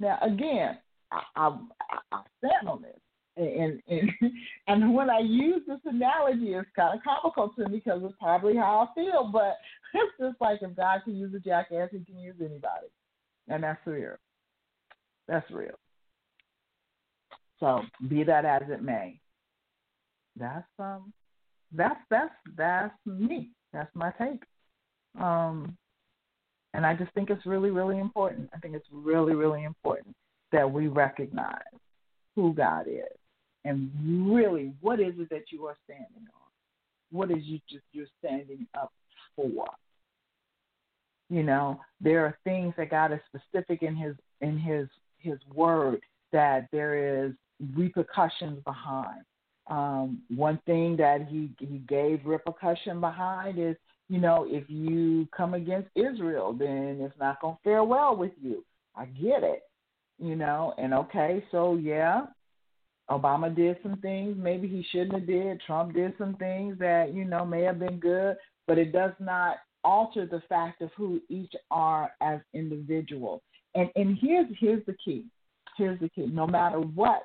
Now, 0.00 0.18
again, 0.22 0.78
I, 1.12 1.20
I, 1.36 1.56
I 2.10 2.20
stand 2.38 2.68
on 2.68 2.82
this 2.82 2.98
and 3.36 3.82
and 3.88 4.10
and 4.68 4.94
when 4.94 5.10
I 5.10 5.18
use 5.20 5.62
this 5.66 5.80
analogy, 5.84 6.54
it's 6.54 6.68
kind 6.76 6.98
of 6.98 7.04
comical 7.04 7.50
to 7.56 7.68
me 7.68 7.80
because 7.84 8.02
it's 8.04 8.14
probably 8.20 8.56
how 8.56 8.88
I 8.88 8.94
feel. 8.94 9.30
But 9.32 9.58
it's 9.94 10.12
just 10.18 10.40
like 10.40 10.60
if 10.62 10.76
God 10.76 11.00
can 11.04 11.16
use 11.16 11.34
a 11.34 11.40
jackass, 11.40 11.90
He 11.92 12.00
can 12.04 12.18
use 12.18 12.36
anybody, 12.40 12.88
and 13.48 13.62
that's 13.62 13.80
real. 13.86 14.16
That's 15.26 15.50
real. 15.50 15.78
So 17.60 17.80
be 18.08 18.24
that 18.24 18.44
as 18.44 18.62
it 18.68 18.82
may, 18.82 19.18
that's 20.36 20.66
um, 20.78 21.12
that's 21.72 22.00
that's 22.10 22.34
that's 22.56 22.94
me. 23.06 23.50
That's 23.72 23.90
my 23.94 24.12
take. 24.12 24.42
Um, 25.20 25.76
and 26.74 26.84
I 26.84 26.94
just 26.94 27.12
think 27.14 27.30
it's 27.30 27.46
really 27.46 27.70
really 27.70 27.98
important. 27.98 28.50
I 28.54 28.58
think 28.58 28.74
it's 28.74 28.88
really 28.92 29.34
really 29.34 29.64
important 29.64 30.14
that 30.52 30.70
we 30.70 30.88
recognize 30.88 31.58
who 32.36 32.52
God 32.52 32.86
is 32.86 33.16
and 33.64 33.90
really 34.32 34.72
what 34.80 35.00
is 35.00 35.14
it 35.18 35.30
that 35.30 35.50
you 35.50 35.64
are 35.66 35.76
standing 35.84 36.06
on? 36.34 36.50
What 37.10 37.30
is 37.30 37.44
you 37.44 37.58
just 37.68 37.84
you're 37.92 38.06
standing 38.18 38.66
up 38.78 38.92
for? 39.36 39.66
You 41.30 41.42
know, 41.42 41.80
there 42.00 42.24
are 42.24 42.38
things 42.44 42.74
that 42.76 42.90
God 42.90 43.12
is 43.12 43.20
specific 43.28 43.82
in 43.82 43.96
his 43.96 44.14
in 44.40 44.58
his 44.58 44.88
his 45.18 45.38
word 45.54 46.00
that 46.32 46.68
there 46.72 47.24
is 47.26 47.32
repercussions 47.74 48.62
behind. 48.64 49.22
Um, 49.68 50.20
one 50.34 50.60
thing 50.66 50.96
that 50.98 51.26
he 51.28 51.50
he 51.58 51.78
gave 51.88 52.26
repercussion 52.26 53.00
behind 53.00 53.58
is, 53.58 53.76
you 54.08 54.20
know, 54.20 54.46
if 54.48 54.68
you 54.68 55.26
come 55.34 55.54
against 55.54 55.88
Israel, 55.94 56.52
then 56.52 56.98
it's 57.00 57.18
not 57.18 57.40
going 57.40 57.54
to 57.54 57.60
fare 57.62 57.84
well 57.84 58.14
with 58.14 58.32
you. 58.42 58.62
I 58.94 59.06
get 59.06 59.42
it, 59.42 59.62
you 60.18 60.36
know, 60.36 60.74
and 60.76 60.92
okay, 60.92 61.42
so 61.50 61.76
yeah, 61.76 62.26
Obama 63.10 63.54
did 63.54 63.76
some 63.82 63.98
things 63.98 64.36
maybe 64.38 64.66
he 64.66 64.84
shouldn't 64.90 65.12
have 65.12 65.26
did. 65.26 65.60
Trump 65.66 65.94
did 65.94 66.14
some 66.16 66.34
things 66.36 66.78
that 66.78 67.12
you 67.12 67.24
know 67.24 67.44
may 67.44 67.62
have 67.62 67.78
been 67.78 67.98
good, 67.98 68.36
but 68.66 68.78
it 68.78 68.92
does 68.92 69.12
not 69.20 69.58
alter 69.82 70.26
the 70.26 70.42
fact 70.48 70.80
of 70.80 70.90
who 70.96 71.20
each 71.28 71.52
are 71.70 72.12
as 72.22 72.40
individuals. 72.54 73.42
And 73.74 73.90
and 73.96 74.16
here's 74.20 74.46
here's 74.58 74.84
the 74.86 74.96
key. 75.04 75.26
Here's 75.76 76.00
the 76.00 76.08
key. 76.08 76.26
No 76.26 76.46
matter 76.46 76.78
what, 76.78 77.24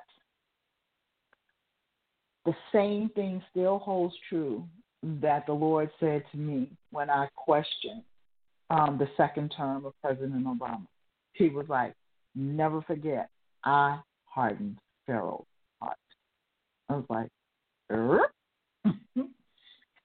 the 2.44 2.54
same 2.72 3.08
thing 3.10 3.42
still 3.50 3.78
holds 3.78 4.14
true 4.28 4.64
that 5.02 5.46
the 5.46 5.52
Lord 5.52 5.90
said 5.98 6.24
to 6.32 6.36
me 6.36 6.70
when 6.90 7.08
I 7.08 7.28
questioned 7.36 8.02
um, 8.68 8.98
the 8.98 9.08
second 9.16 9.54
term 9.56 9.86
of 9.86 9.94
President 10.02 10.44
Obama. 10.44 10.86
He 11.32 11.48
was 11.48 11.66
like, 11.68 11.94
"Never 12.34 12.82
forget, 12.82 13.30
I 13.64 14.00
hardened 14.26 14.78
Pharaoh." 15.06 15.46
I 16.90 16.94
was 16.94 17.04
like, 17.08 17.28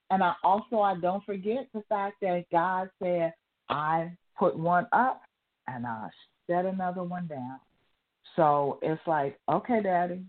and 0.09 0.23
I 0.23 0.33
also 0.43 0.79
I 0.79 0.95
don't 0.99 1.25
forget 1.25 1.67
the 1.73 1.81
fact 1.89 2.17
that 2.21 2.45
God 2.51 2.89
said 3.01 3.33
I 3.69 4.11
put 4.38 4.57
one 4.57 4.88
up 4.91 5.21
and 5.67 5.86
I 5.86 6.09
set 6.47 6.65
another 6.65 7.03
one 7.03 7.27
down. 7.27 7.59
So 8.36 8.79
it's 8.81 9.01
like, 9.07 9.39
okay, 9.49 9.81
Daddy, 9.81 10.21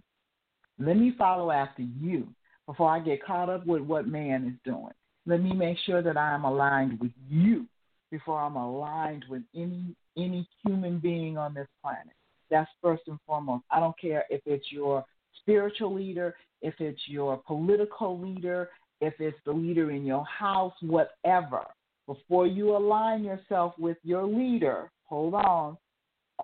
let 0.79 0.97
me 0.97 1.15
follow 1.19 1.51
after 1.51 1.83
you 1.83 2.29
before 2.67 2.91
I 2.91 3.01
get 3.01 3.25
caught 3.25 3.51
up 3.51 3.67
with 3.67 3.83
what 3.83 4.07
man 4.07 4.47
is 4.47 4.59
doing. 4.65 4.93
Let 5.27 5.43
me 5.43 5.53
make 5.53 5.77
sure 5.85 6.03
that 6.03 6.17
I 6.17 6.35
am 6.35 6.45
aligned 6.45 7.01
with 7.01 7.13
you 7.29 7.67
before 8.11 8.41
I'm 8.41 8.57
aligned 8.57 9.25
with 9.29 9.43
any 9.55 9.95
any 10.17 10.49
human 10.65 10.99
being 11.01 11.37
on 11.37 11.53
this 11.53 11.69
planet. 11.83 12.15
That's 12.51 12.71
first 12.81 13.03
and 13.09 13.19
foremost. 13.27 13.65
I 13.71 13.81
don't 13.81 13.99
care 14.01 14.25
if 14.31 14.41
it's 14.47 14.71
your 14.71 15.05
spiritual 15.41 15.95
leader, 15.95 16.35
if 16.63 16.75
it's 16.81 17.01
your 17.07 17.37
political 17.47 18.19
leader, 18.19 18.71
if 19.01 19.15
it's 19.21 19.39
the 19.45 19.53
leader 19.53 19.91
in 19.91 20.05
your 20.05 20.25
house, 20.25 20.75
whatever. 20.81 21.63
Before 22.07 22.47
you 22.47 22.77
align 22.77 23.25
yourself 23.25 23.75
with 23.79 23.97
your 24.03 24.27
leader, 24.27 24.91
hold 25.05 25.35
on, 25.35 25.77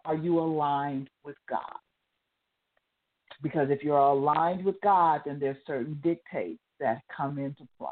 are 0.05 0.17
you 0.17 0.41
aligned 0.41 1.09
with 1.25 1.37
God? 1.49 1.61
Because 3.43 3.69
if 3.71 3.83
you're 3.83 3.97
aligned 3.97 4.65
with 4.65 4.77
God, 4.83 5.23
then 5.25 5.39
there's 5.39 5.57
certain 5.67 6.01
dictates 6.03 6.61
that 6.81 7.03
come 7.15 7.39
into 7.39 7.67
play. 7.79 7.91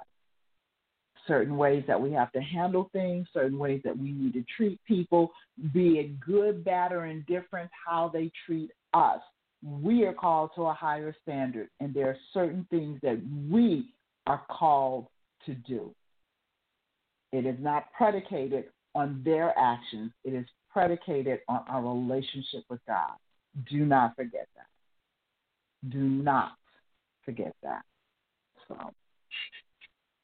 Certain 1.26 1.56
ways 1.56 1.84
that 1.86 2.00
we 2.00 2.12
have 2.12 2.32
to 2.32 2.40
handle 2.40 2.88
things, 2.92 3.26
certain 3.32 3.58
ways 3.58 3.80
that 3.84 3.96
we 3.96 4.10
need 4.12 4.32
to 4.32 4.44
treat 4.56 4.80
people, 4.86 5.30
be 5.72 5.98
it 5.98 6.20
good, 6.20 6.64
bad, 6.64 6.92
or 6.92 7.06
indifferent, 7.06 7.70
how 7.86 8.10
they 8.12 8.30
treat 8.46 8.70
us 8.94 9.20
we 9.62 10.04
are 10.04 10.12
called 10.12 10.50
to 10.56 10.62
a 10.62 10.72
higher 10.72 11.14
standard, 11.22 11.68
and 11.80 11.92
there 11.92 12.08
are 12.08 12.16
certain 12.32 12.66
things 12.70 12.98
that 13.02 13.20
we 13.50 13.92
are 14.26 14.42
called 14.48 15.06
to 15.46 15.54
do. 15.54 15.94
It 17.32 17.46
is 17.46 17.56
not 17.60 17.92
predicated 17.96 18.66
on 18.94 19.22
their 19.24 19.56
actions, 19.58 20.12
it 20.24 20.34
is 20.34 20.46
predicated 20.72 21.40
on 21.48 21.60
our 21.68 21.82
relationship 21.82 22.64
with 22.68 22.80
God. 22.86 23.12
Do 23.70 23.84
not 23.84 24.16
forget 24.16 24.48
that. 24.56 25.90
Do 25.90 25.98
not 25.98 26.52
forget 27.24 27.54
that. 27.62 27.82
So, 28.66 28.76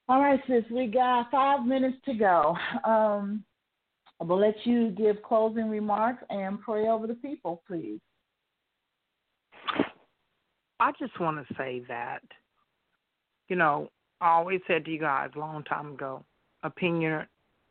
all 0.09 0.20
right, 0.20 0.41
sis, 0.47 0.64
we 0.70 0.87
got 0.87 1.30
five 1.30 1.64
minutes 1.64 1.97
to 2.07 2.14
go. 2.14 2.57
Um, 2.84 3.45
I'll 4.20 4.39
let 4.39 4.55
you 4.64 4.91
give 4.91 5.22
closing 5.22 5.68
remarks 5.68 6.24
and 6.30 6.61
pray 6.61 6.89
over 6.89 7.07
the 7.07 7.14
people, 7.14 7.62
please. 7.66 8.01
I 10.79 10.93
just 10.99 11.18
want 11.20 11.47
to 11.47 11.55
say 11.55 11.83
that, 11.89 12.22
you 13.49 13.57
know, 13.57 13.91
I 14.20 14.31
always 14.31 14.61
said 14.66 14.85
to 14.85 14.91
you 14.91 14.99
guys 14.99 15.31
a 15.35 15.39
long 15.39 15.64
time 15.64 15.93
ago, 15.93 16.24
opinion 16.62 17.27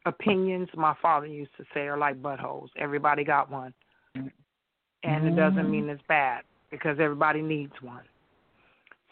opinions 0.05 0.69
my 0.75 0.93
father 1.01 1.25
used 1.25 1.51
to 1.57 1.63
say 1.73 1.81
are 1.81 1.97
like 1.97 2.21
buttholes. 2.21 2.67
Everybody 2.77 3.23
got 3.23 3.49
one. 3.49 3.73
Mm-hmm. 4.15 4.27
And 5.03 5.27
it 5.27 5.35
doesn't 5.35 5.69
mean 5.69 5.89
it's 5.89 6.01
bad 6.07 6.43
because 6.71 6.97
everybody 6.99 7.41
needs 7.41 7.73
one. 7.81 8.03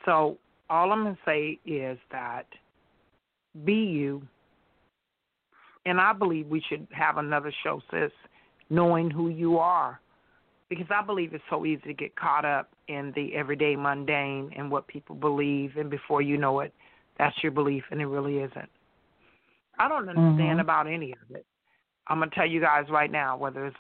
So 0.06 0.38
all 0.70 0.92
I'm 0.92 1.04
gonna 1.04 1.18
say 1.26 1.60
is 1.66 1.98
that 2.12 2.46
be 3.64 3.74
you. 3.74 4.22
And 5.86 6.00
I 6.00 6.14
believe 6.14 6.48
we 6.48 6.64
should 6.70 6.88
have 6.92 7.18
another 7.18 7.54
show, 7.64 7.82
sis, 7.92 8.12
knowing 8.70 9.10
who 9.10 9.30
you 9.30 9.58
are. 9.60 10.00
Because 10.76 10.92
I 10.92 11.06
believe 11.06 11.34
it's 11.34 11.44
so 11.50 11.66
easy 11.66 11.84
to 11.84 11.94
get 11.94 12.16
caught 12.16 12.46
up 12.46 12.70
in 12.88 13.14
the 13.16 13.36
everyday 13.36 13.76
mundane 13.76 14.52
and 14.56 14.72
what 14.72 14.88
people 14.88 15.16
believe 15.16 15.78
and 15.78 15.90
before 15.90 16.22
you 16.22 16.36
know 16.36 16.62
it, 16.62 16.74
that's 17.20 17.36
your 17.44 17.52
belief 17.52 17.84
and 17.92 18.02
it 18.02 18.08
really 18.08 18.40
isn't. 18.40 18.70
I 19.78 19.88
don't 19.88 20.10
understand 20.10 20.58
Mhm. 20.58 20.62
about 20.62 20.88
any 20.88 21.14
of 21.14 21.36
it. 21.36 21.46
I'm 22.08 22.20
gonna 22.20 22.32
tell 22.32 22.46
you 22.46 22.60
guys 22.60 22.90
right 22.90 23.12
now, 23.12 23.38
whether 23.38 23.68
it's 23.68 23.78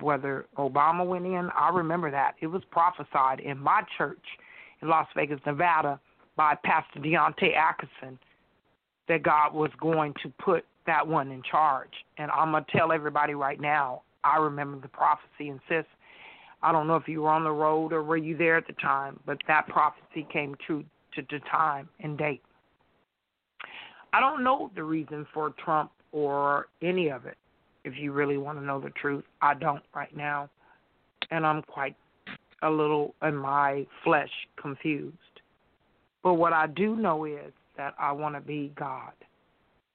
whether 0.00 0.46
Obama 0.56 1.04
went 1.06 1.26
in, 1.26 1.50
I 1.50 1.70
remember 1.70 2.10
that. 2.10 2.36
It 2.40 2.48
was 2.48 2.62
prophesied 2.66 3.40
in 3.40 3.58
my 3.58 3.82
church 3.96 4.38
in 4.82 4.88
Las 4.88 5.08
Vegas, 5.14 5.44
Nevada 5.46 5.98
by 6.36 6.54
Pastor 6.56 7.00
Deontay 7.00 7.56
Atkinson 7.56 8.18
that 9.08 9.22
God 9.22 9.52
was 9.54 9.70
going 9.80 10.14
to 10.22 10.28
put 10.38 10.64
that 10.86 11.06
one 11.06 11.32
in 11.32 11.42
charge. 11.42 12.04
And 12.18 12.30
I'm 12.30 12.52
gonna 12.52 12.66
tell 12.70 12.92
everybody 12.92 13.34
right 13.34 13.60
now, 13.60 14.02
I 14.22 14.36
remember 14.36 14.78
the 14.78 14.88
prophecy 14.88 15.48
and 15.48 15.60
sis, 15.68 15.86
I 16.66 16.72
don't 16.72 16.88
know 16.88 16.96
if 16.96 17.06
you 17.06 17.22
were 17.22 17.30
on 17.30 17.44
the 17.44 17.52
road 17.52 17.92
or 17.92 18.02
were 18.02 18.16
you 18.16 18.36
there 18.36 18.56
at 18.56 18.66
the 18.66 18.72
time, 18.72 19.20
but 19.24 19.38
that 19.46 19.68
prophecy 19.68 20.26
came 20.32 20.56
true 20.66 20.84
to 21.14 21.22
the 21.30 21.38
time 21.48 21.88
and 22.00 22.18
date. 22.18 22.42
I 24.12 24.18
don't 24.18 24.42
know 24.42 24.72
the 24.74 24.82
reason 24.82 25.28
for 25.32 25.54
Trump 25.64 25.92
or 26.10 26.66
any 26.82 27.08
of 27.08 27.24
it. 27.24 27.36
If 27.84 27.94
you 27.96 28.10
really 28.10 28.36
want 28.36 28.58
to 28.58 28.64
know 28.64 28.80
the 28.80 28.90
truth, 29.00 29.22
I 29.40 29.54
don't 29.54 29.84
right 29.94 30.14
now. 30.16 30.50
And 31.30 31.46
I'm 31.46 31.62
quite 31.62 31.94
a 32.64 32.68
little 32.68 33.14
in 33.22 33.36
my 33.36 33.86
flesh 34.02 34.32
confused. 34.60 35.16
But 36.24 36.34
what 36.34 36.52
I 36.52 36.66
do 36.66 36.96
know 36.96 37.26
is 37.26 37.52
that 37.76 37.94
I 37.96 38.10
want 38.10 38.34
to 38.34 38.40
be 38.40 38.72
God 38.76 39.12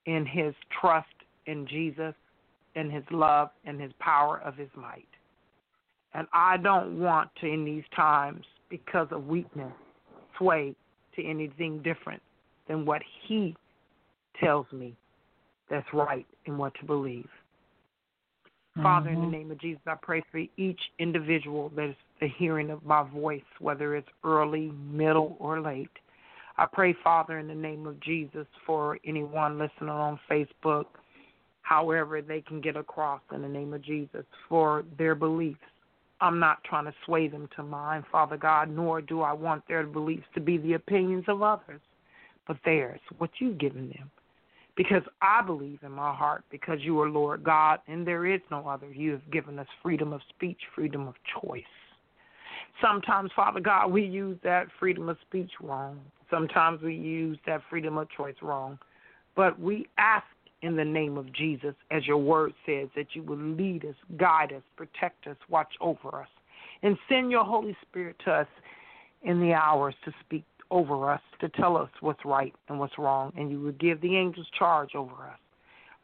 in 0.05 0.25
his 0.25 0.53
trust 0.79 1.07
in 1.47 1.67
Jesus, 1.67 2.13
in 2.75 2.89
his 2.89 3.03
love, 3.11 3.49
and 3.65 3.81
his 3.81 3.91
power 3.99 4.39
of 4.39 4.55
his 4.55 4.69
might. 4.73 5.03
And 6.13 6.27
I 6.33 6.57
don't 6.57 6.99
want 6.99 7.29
to, 7.41 7.47
in 7.47 7.63
these 7.63 7.83
times, 7.95 8.45
because 8.69 9.07
of 9.11 9.27
weakness, 9.27 9.73
sway 10.37 10.75
to 11.15 11.25
anything 11.25 11.81
different 11.81 12.21
than 12.67 12.85
what 12.85 13.01
he 13.27 13.55
tells 14.39 14.65
me 14.71 14.95
that's 15.69 15.87
right 15.93 16.25
and 16.45 16.57
what 16.57 16.73
to 16.75 16.85
believe. 16.85 17.29
Father, 18.81 19.09
in 19.09 19.19
the 19.19 19.27
Mhm. 19.27 19.31
name 19.31 19.51
of 19.51 19.57
Jesus, 19.57 19.85
I 19.85 19.95
pray 19.95 20.21
for 20.31 20.41
each 20.57 20.91
individual 20.97 21.69
that 21.69 21.89
is 21.89 21.95
the 22.19 22.27
hearing 22.27 22.69
of 22.69 22.85
my 22.85 23.03
voice, 23.03 23.43
whether 23.59 23.95
it's 23.95 24.09
early, 24.23 24.71
middle, 24.71 25.35
or 25.39 25.59
late. 25.59 25.91
I 26.57 26.65
pray, 26.65 26.93
Father, 26.93 27.37
in 27.37 27.47
the 27.47 27.55
name 27.55 27.85
of 27.85 27.99
Jesus, 27.99 28.47
for 28.65 28.97
anyone 29.03 29.57
listening 29.57 29.89
on 29.89 30.19
Facebook, 30.29 30.85
however 31.63 32.21
they 32.21 32.41
can 32.41 32.61
get 32.61 32.75
across 32.75 33.21
in 33.31 33.41
the 33.41 33.49
name 33.49 33.73
of 33.73 33.81
Jesus, 33.81 34.25
for 34.47 34.83
their 34.97 35.15
beliefs. 35.15 35.59
I'm 36.21 36.39
not 36.39 36.63
trying 36.63 36.85
to 36.85 36.93
sway 37.05 37.27
them 37.27 37.49
to 37.55 37.63
mine, 37.63 38.05
Father 38.11 38.37
God, 38.37 38.69
nor 38.69 39.01
do 39.01 39.21
I 39.21 39.33
want 39.33 39.67
their 39.67 39.85
beliefs 39.85 40.25
to 40.35 40.39
be 40.39 40.57
the 40.57 40.73
opinions 40.73 41.25
of 41.27 41.41
others, 41.41 41.81
but 42.47 42.57
theirs, 42.63 42.99
what 43.17 43.31
you've 43.39 43.57
given 43.57 43.89
them 43.89 44.11
because 44.75 45.03
I 45.21 45.41
believe 45.41 45.79
in 45.83 45.91
my 45.91 46.13
heart 46.13 46.43
because 46.49 46.79
you 46.81 46.99
are 47.01 47.09
Lord 47.09 47.43
God 47.43 47.79
and 47.87 48.05
there 48.07 48.25
is 48.25 48.41
no 48.49 48.67
other. 48.67 48.87
You 48.91 49.11
have 49.11 49.31
given 49.31 49.59
us 49.59 49.67
freedom 49.83 50.13
of 50.13 50.21
speech, 50.29 50.59
freedom 50.75 51.07
of 51.07 51.15
choice. 51.41 51.63
Sometimes, 52.81 53.31
Father 53.35 53.59
God, 53.59 53.91
we 53.91 54.03
use 54.03 54.37
that 54.43 54.67
freedom 54.79 55.09
of 55.09 55.17
speech 55.27 55.51
wrong. 55.61 55.99
Sometimes 56.29 56.81
we 56.81 56.95
use 56.95 57.37
that 57.45 57.61
freedom 57.69 57.97
of 57.97 58.07
choice 58.09 58.35
wrong. 58.41 58.79
But 59.35 59.59
we 59.59 59.87
ask 59.97 60.25
in 60.61 60.75
the 60.75 60.85
name 60.85 61.17
of 61.17 61.31
Jesus, 61.33 61.75
as 61.89 62.05
your 62.05 62.17
word 62.17 62.53
says, 62.65 62.87
that 62.95 63.07
you 63.13 63.23
will 63.23 63.37
lead 63.37 63.85
us, 63.85 63.95
guide 64.17 64.53
us, 64.53 64.61
protect 64.75 65.27
us, 65.27 65.37
watch 65.49 65.73
over 65.81 66.21
us, 66.21 66.27
and 66.83 66.97
send 67.09 67.31
your 67.31 67.43
Holy 67.43 67.75
Spirit 67.81 68.15
to 68.25 68.31
us 68.31 68.47
in 69.23 69.39
the 69.39 69.53
hours 69.53 69.95
to 70.05 70.11
speak 70.25 70.43
over 70.69 71.11
us 71.11 71.21
to 71.39 71.49
tell 71.49 71.75
us 71.77 71.89
what's 71.99 72.23
right 72.25 72.53
and 72.69 72.79
what's 72.79 72.97
wrong, 72.97 73.33
and 73.35 73.51
you 73.51 73.59
will 73.59 73.73
give 73.73 73.99
the 74.01 74.15
angels 74.15 74.47
charge 74.57 74.95
over 74.95 75.13
us. 75.13 75.39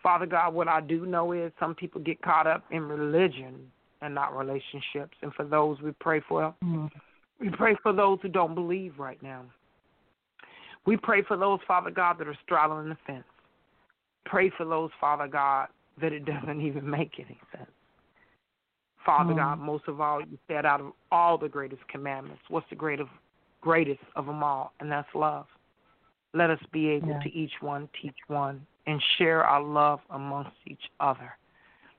Father 0.04 0.26
God, 0.26 0.54
what 0.54 0.68
I 0.68 0.82
do 0.82 1.06
know 1.06 1.32
is 1.32 1.52
some 1.60 1.74
people 1.74 2.02
get 2.02 2.22
caught 2.22 2.48
up 2.48 2.64
in 2.72 2.88
religion 2.88 3.72
and 4.02 4.14
not 4.14 4.38
relationships. 4.38 5.18
And 5.22 5.34
for 5.34 5.44
those 5.44 5.82
we 5.82 5.92
pray 5.94 6.20
for, 6.20 6.54
Mhm. 6.64 6.92
we 7.40 7.50
pray 7.50 7.76
for 7.76 7.94
those 7.94 8.22
who 8.22 8.30
don't 8.30 8.54
believe 8.54 9.00
right 9.00 9.22
now. 9.24 9.46
We 10.86 10.98
pray 10.98 11.22
for 11.24 11.36
those, 11.36 11.62
Father 11.64 11.92
God, 11.92 12.18
that 12.20 12.28
are 12.28 12.38
straddling 12.44 12.90
the 12.90 12.96
fence. 12.96 13.26
Pray 14.28 14.52
for 14.58 14.66
those, 14.66 14.92
Father 15.00 15.28
God, 15.28 15.68
that 16.02 16.14
it 16.14 16.26
doesn't 16.26 16.62
even 16.62 16.90
make 16.90 17.14
any 17.18 17.40
sense. 17.56 17.70
Father 19.06 19.34
Mm. 19.34 19.38
God, 19.38 19.60
most 19.60 19.88
of 19.88 20.02
all, 20.02 20.20
you 20.20 20.38
said 20.48 20.66
out 20.66 20.82
of 20.82 20.92
all 21.12 21.38
the 21.38 21.48
greatest 21.48 21.88
commandments, 21.88 22.42
what's 22.50 22.70
the 22.70 22.76
greatest 22.76 23.10
greatest 23.62 24.02
of 24.16 24.26
them 24.26 24.44
all, 24.44 24.74
and 24.80 24.92
that's 24.92 25.08
love. 25.16 25.48
Let 26.34 26.50
us 26.50 26.60
be 26.72 26.90
able 26.90 27.10
Yeah. 27.10 27.20
to 27.20 27.34
each 27.34 27.62
one 27.62 27.88
teach 28.00 28.18
one 28.28 28.66
and 28.86 29.02
share 29.18 29.44
our 29.44 29.62
love 29.62 30.02
amongst 30.10 30.56
each 30.66 30.92
other. 31.00 31.36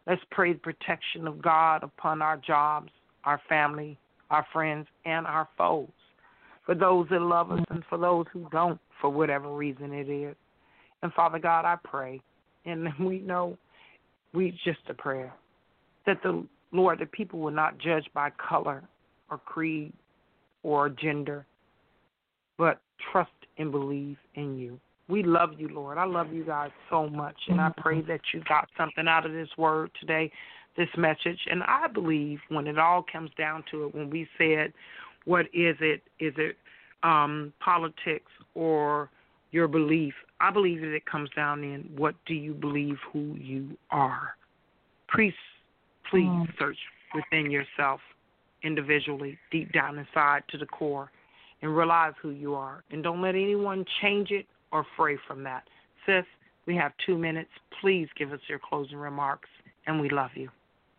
Let's 0.07 0.24
pray 0.31 0.53
the 0.53 0.59
protection 0.59 1.26
of 1.26 1.43
God 1.43 1.83
upon 1.83 2.22
our 2.22 2.37
jobs, 2.37 2.93
our 3.24 3.39
family, 3.49 3.99
our 4.31 4.45
friends, 4.45 4.87
and 5.05 5.26
our 5.26 5.47
foes. 5.57 5.91
For 6.64 6.74
those 6.74 7.09
that 7.09 7.20
love 7.20 7.51
us 7.51 7.64
and 7.70 7.85
for 7.87 7.99
those 7.99 8.26
who 8.29 8.49
don't, 8.51 8.81
for 9.01 9.11
whatever 9.11 9.49
reason 9.55 9.93
it 9.93 10.09
is. 10.09 10.37
And 11.03 11.12
Father 11.12 11.38
God, 11.38 11.64
I 11.64 11.76
pray, 11.84 12.20
and 12.64 12.88
we 13.01 13.20
know 13.20 13.57
we 14.32 14.59
just 14.64 14.80
a 14.88 14.94
prayer, 14.94 15.32
that 16.07 16.22
the 16.22 16.44
Lord, 16.72 16.99
the 16.99 17.07
people 17.07 17.38
will 17.40 17.51
not 17.51 17.78
judge 17.78 18.07
by 18.14 18.30
color 18.30 18.82
or 19.30 19.38
creed 19.38 19.92
or 20.62 20.88
gender, 20.88 21.46
but 22.57 22.80
trust 23.12 23.30
and 23.59 23.70
believe 23.70 24.16
in 24.34 24.59
you. 24.59 24.78
We 25.09 25.22
love 25.22 25.51
you, 25.57 25.68
Lord. 25.68 25.96
I 25.96 26.05
love 26.05 26.32
you 26.32 26.44
guys 26.44 26.70
so 26.90 27.09
much, 27.09 27.36
and 27.49 27.61
I 27.61 27.72
pray 27.78 28.03
that 28.03 28.20
you 28.34 28.42
got 28.46 28.68
something 28.76 29.09
out 29.09 29.24
of 29.24 29.32
this 29.32 29.49
word 29.57 29.90
today, 29.99 30.30
this 30.76 30.88
message. 30.99 31.38
And 31.51 31.62
I 31.62 31.86
believe 31.88 32.40
when 32.51 32.66
it 32.66 32.78
all 32.78 33.05
comes 33.11 33.30
down 33.38 33.64
to 33.70 33.86
it, 33.86 33.94
when 33.94 34.11
we 34.11 34.28
said, 34.36 34.74
what 35.24 35.46
is 35.46 35.76
it? 35.80 36.03
Is 36.20 36.34
it 36.36 36.57
um, 37.03 37.55
politics 37.61 38.30
or 38.55 39.09
your 39.51 39.68
belief? 39.68 40.14
I 40.40 40.51
believe 40.51 40.80
that 40.80 40.94
it 40.94 41.07
comes 41.07 41.30
down 41.30 41.64
in 41.64 41.82
what 41.96 42.14
do 42.26 42.34
you 42.34 42.55
believe 42.55 42.99
who 43.12 43.34
you 43.36 43.76
are. 43.90 44.36
Please, 45.09 45.34
please 46.11 46.28
Mm. 46.28 46.59
search 46.59 46.78
within 47.14 47.51
yourself 47.51 48.01
individually, 48.62 49.38
deep 49.51 49.72
down 49.72 49.99
inside 49.99 50.42
to 50.49 50.59
the 50.59 50.66
core, 50.66 51.11
and 51.62 51.76
realize 51.76 52.14
who 52.20 52.30
you 52.30 52.55
are. 52.55 52.84
And 52.90 53.03
don't 53.03 53.20
let 53.20 53.34
anyone 53.34 53.84
change 54.01 54.30
it 54.30 54.46
or 54.70 54.84
fray 54.96 55.16
from 55.16 55.42
that. 55.44 55.68
Sis, 56.05 56.24
we 56.66 56.76
have 56.76 56.92
two 56.99 57.16
minutes. 57.16 57.51
Please 57.80 58.09
give 58.16 58.32
us 58.32 58.40
your 58.49 58.59
closing 58.59 58.99
remarks, 58.99 59.49
and 59.86 60.01
we 60.01 60.09
love 60.09 60.30
you. 60.36 60.51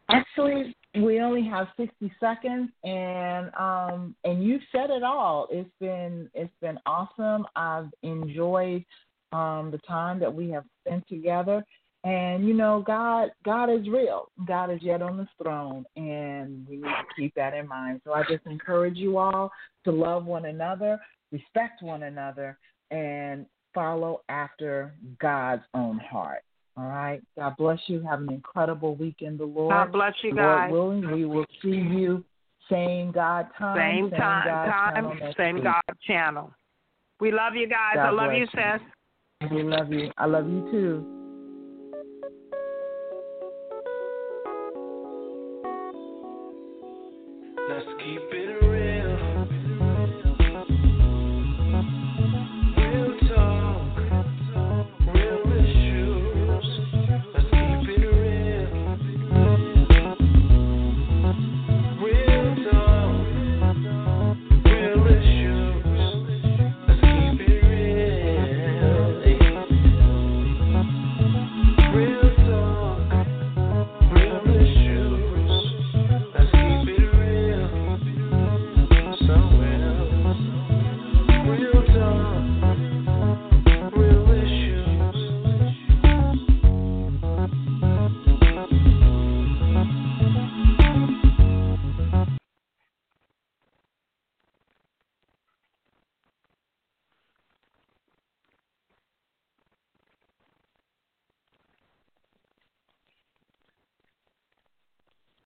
Actually, 0.10 0.76
we 0.96 1.20
only 1.22 1.48
have 1.48 1.68
60 1.78 2.12
seconds, 2.20 2.72
and 2.84 3.54
um, 3.56 4.16
and 4.24 4.44
you've 4.44 4.62
said 4.72 4.90
it 4.90 5.04
all. 5.04 5.48
It's 5.52 5.70
been 5.80 6.30
it's 6.34 6.54
been 6.62 6.80
awesome. 6.86 7.46
I've 7.56 7.90
enjoyed 8.02 8.84
um, 9.32 9.70
the 9.72 9.80
time 9.88 10.20
that 10.20 10.34
we 10.34 10.50
have 10.50 10.64
spent 10.84 11.08
together, 11.08 11.64
and 12.04 12.48
you 12.48 12.56
know, 12.56 12.84
God 12.86 13.30
God 13.46 13.70
is 13.70 13.88
real. 13.88 14.32
God 14.48 14.72
is 14.72 14.80
yet 14.82 15.04
on 15.04 15.18
the 15.18 15.28
throne, 15.42 15.86
and 15.96 16.68
we 16.68 16.78
need 16.78 16.84
to 16.84 17.16
keep 17.16 17.36
that 17.36 17.54
in 17.54 17.68
mind. 17.68 18.02
So 18.04 18.14
I 18.14 18.24
just 18.24 18.46
encourage 18.48 18.98
you 18.98 19.20
all 19.20 19.52
to 19.84 19.92
love 19.92 20.26
one 20.26 20.46
another, 20.46 21.00
respect 21.32 21.84
one 21.84 22.04
another, 22.04 22.58
and 22.90 23.46
follow 23.76 24.22
after 24.30 24.96
God's 25.20 25.64
own 25.76 26.00
heart. 26.00 26.42
All 26.80 26.88
right. 26.88 27.22
God 27.38 27.56
bless 27.58 27.80
you. 27.88 28.02
Have 28.04 28.22
an 28.22 28.32
incredible 28.32 28.96
week 28.96 29.18
in 29.20 29.38
the 29.38 29.44
Lord. 29.44 29.72
God 29.72 29.92
bless 29.92 30.14
you 30.24 30.34
Lord 30.34 30.38
guys. 30.38 30.72
willing, 30.72 31.12
we 31.12 31.26
will 31.26 31.46
see 31.62 31.70
you 31.70 32.24
Same 32.70 33.12
God 33.12 33.48
time. 33.58 33.78
Same 33.78 34.12
time, 34.12 34.48
God 34.48 34.66
time, 34.66 34.94
channel 34.94 35.34
same 35.38 35.56
week. 35.56 35.64
God 35.66 35.82
channel. 36.08 36.54
We 37.20 37.32
love 37.32 37.56
you 37.56 37.68
guys. 37.68 37.96
God 37.96 38.08
I 38.08 38.12
love 38.12 38.34
you, 38.34 38.48
bless 38.54 38.80
sis. 38.80 39.52
We 39.52 39.64
love 39.64 39.92
you. 39.92 40.10
I 40.18 40.26
love 40.26 40.50
you 40.50 40.72
too. 40.72 41.06
Let's 47.68 47.86
keep 47.98 48.22
it 48.32 48.36
real. 48.36 48.49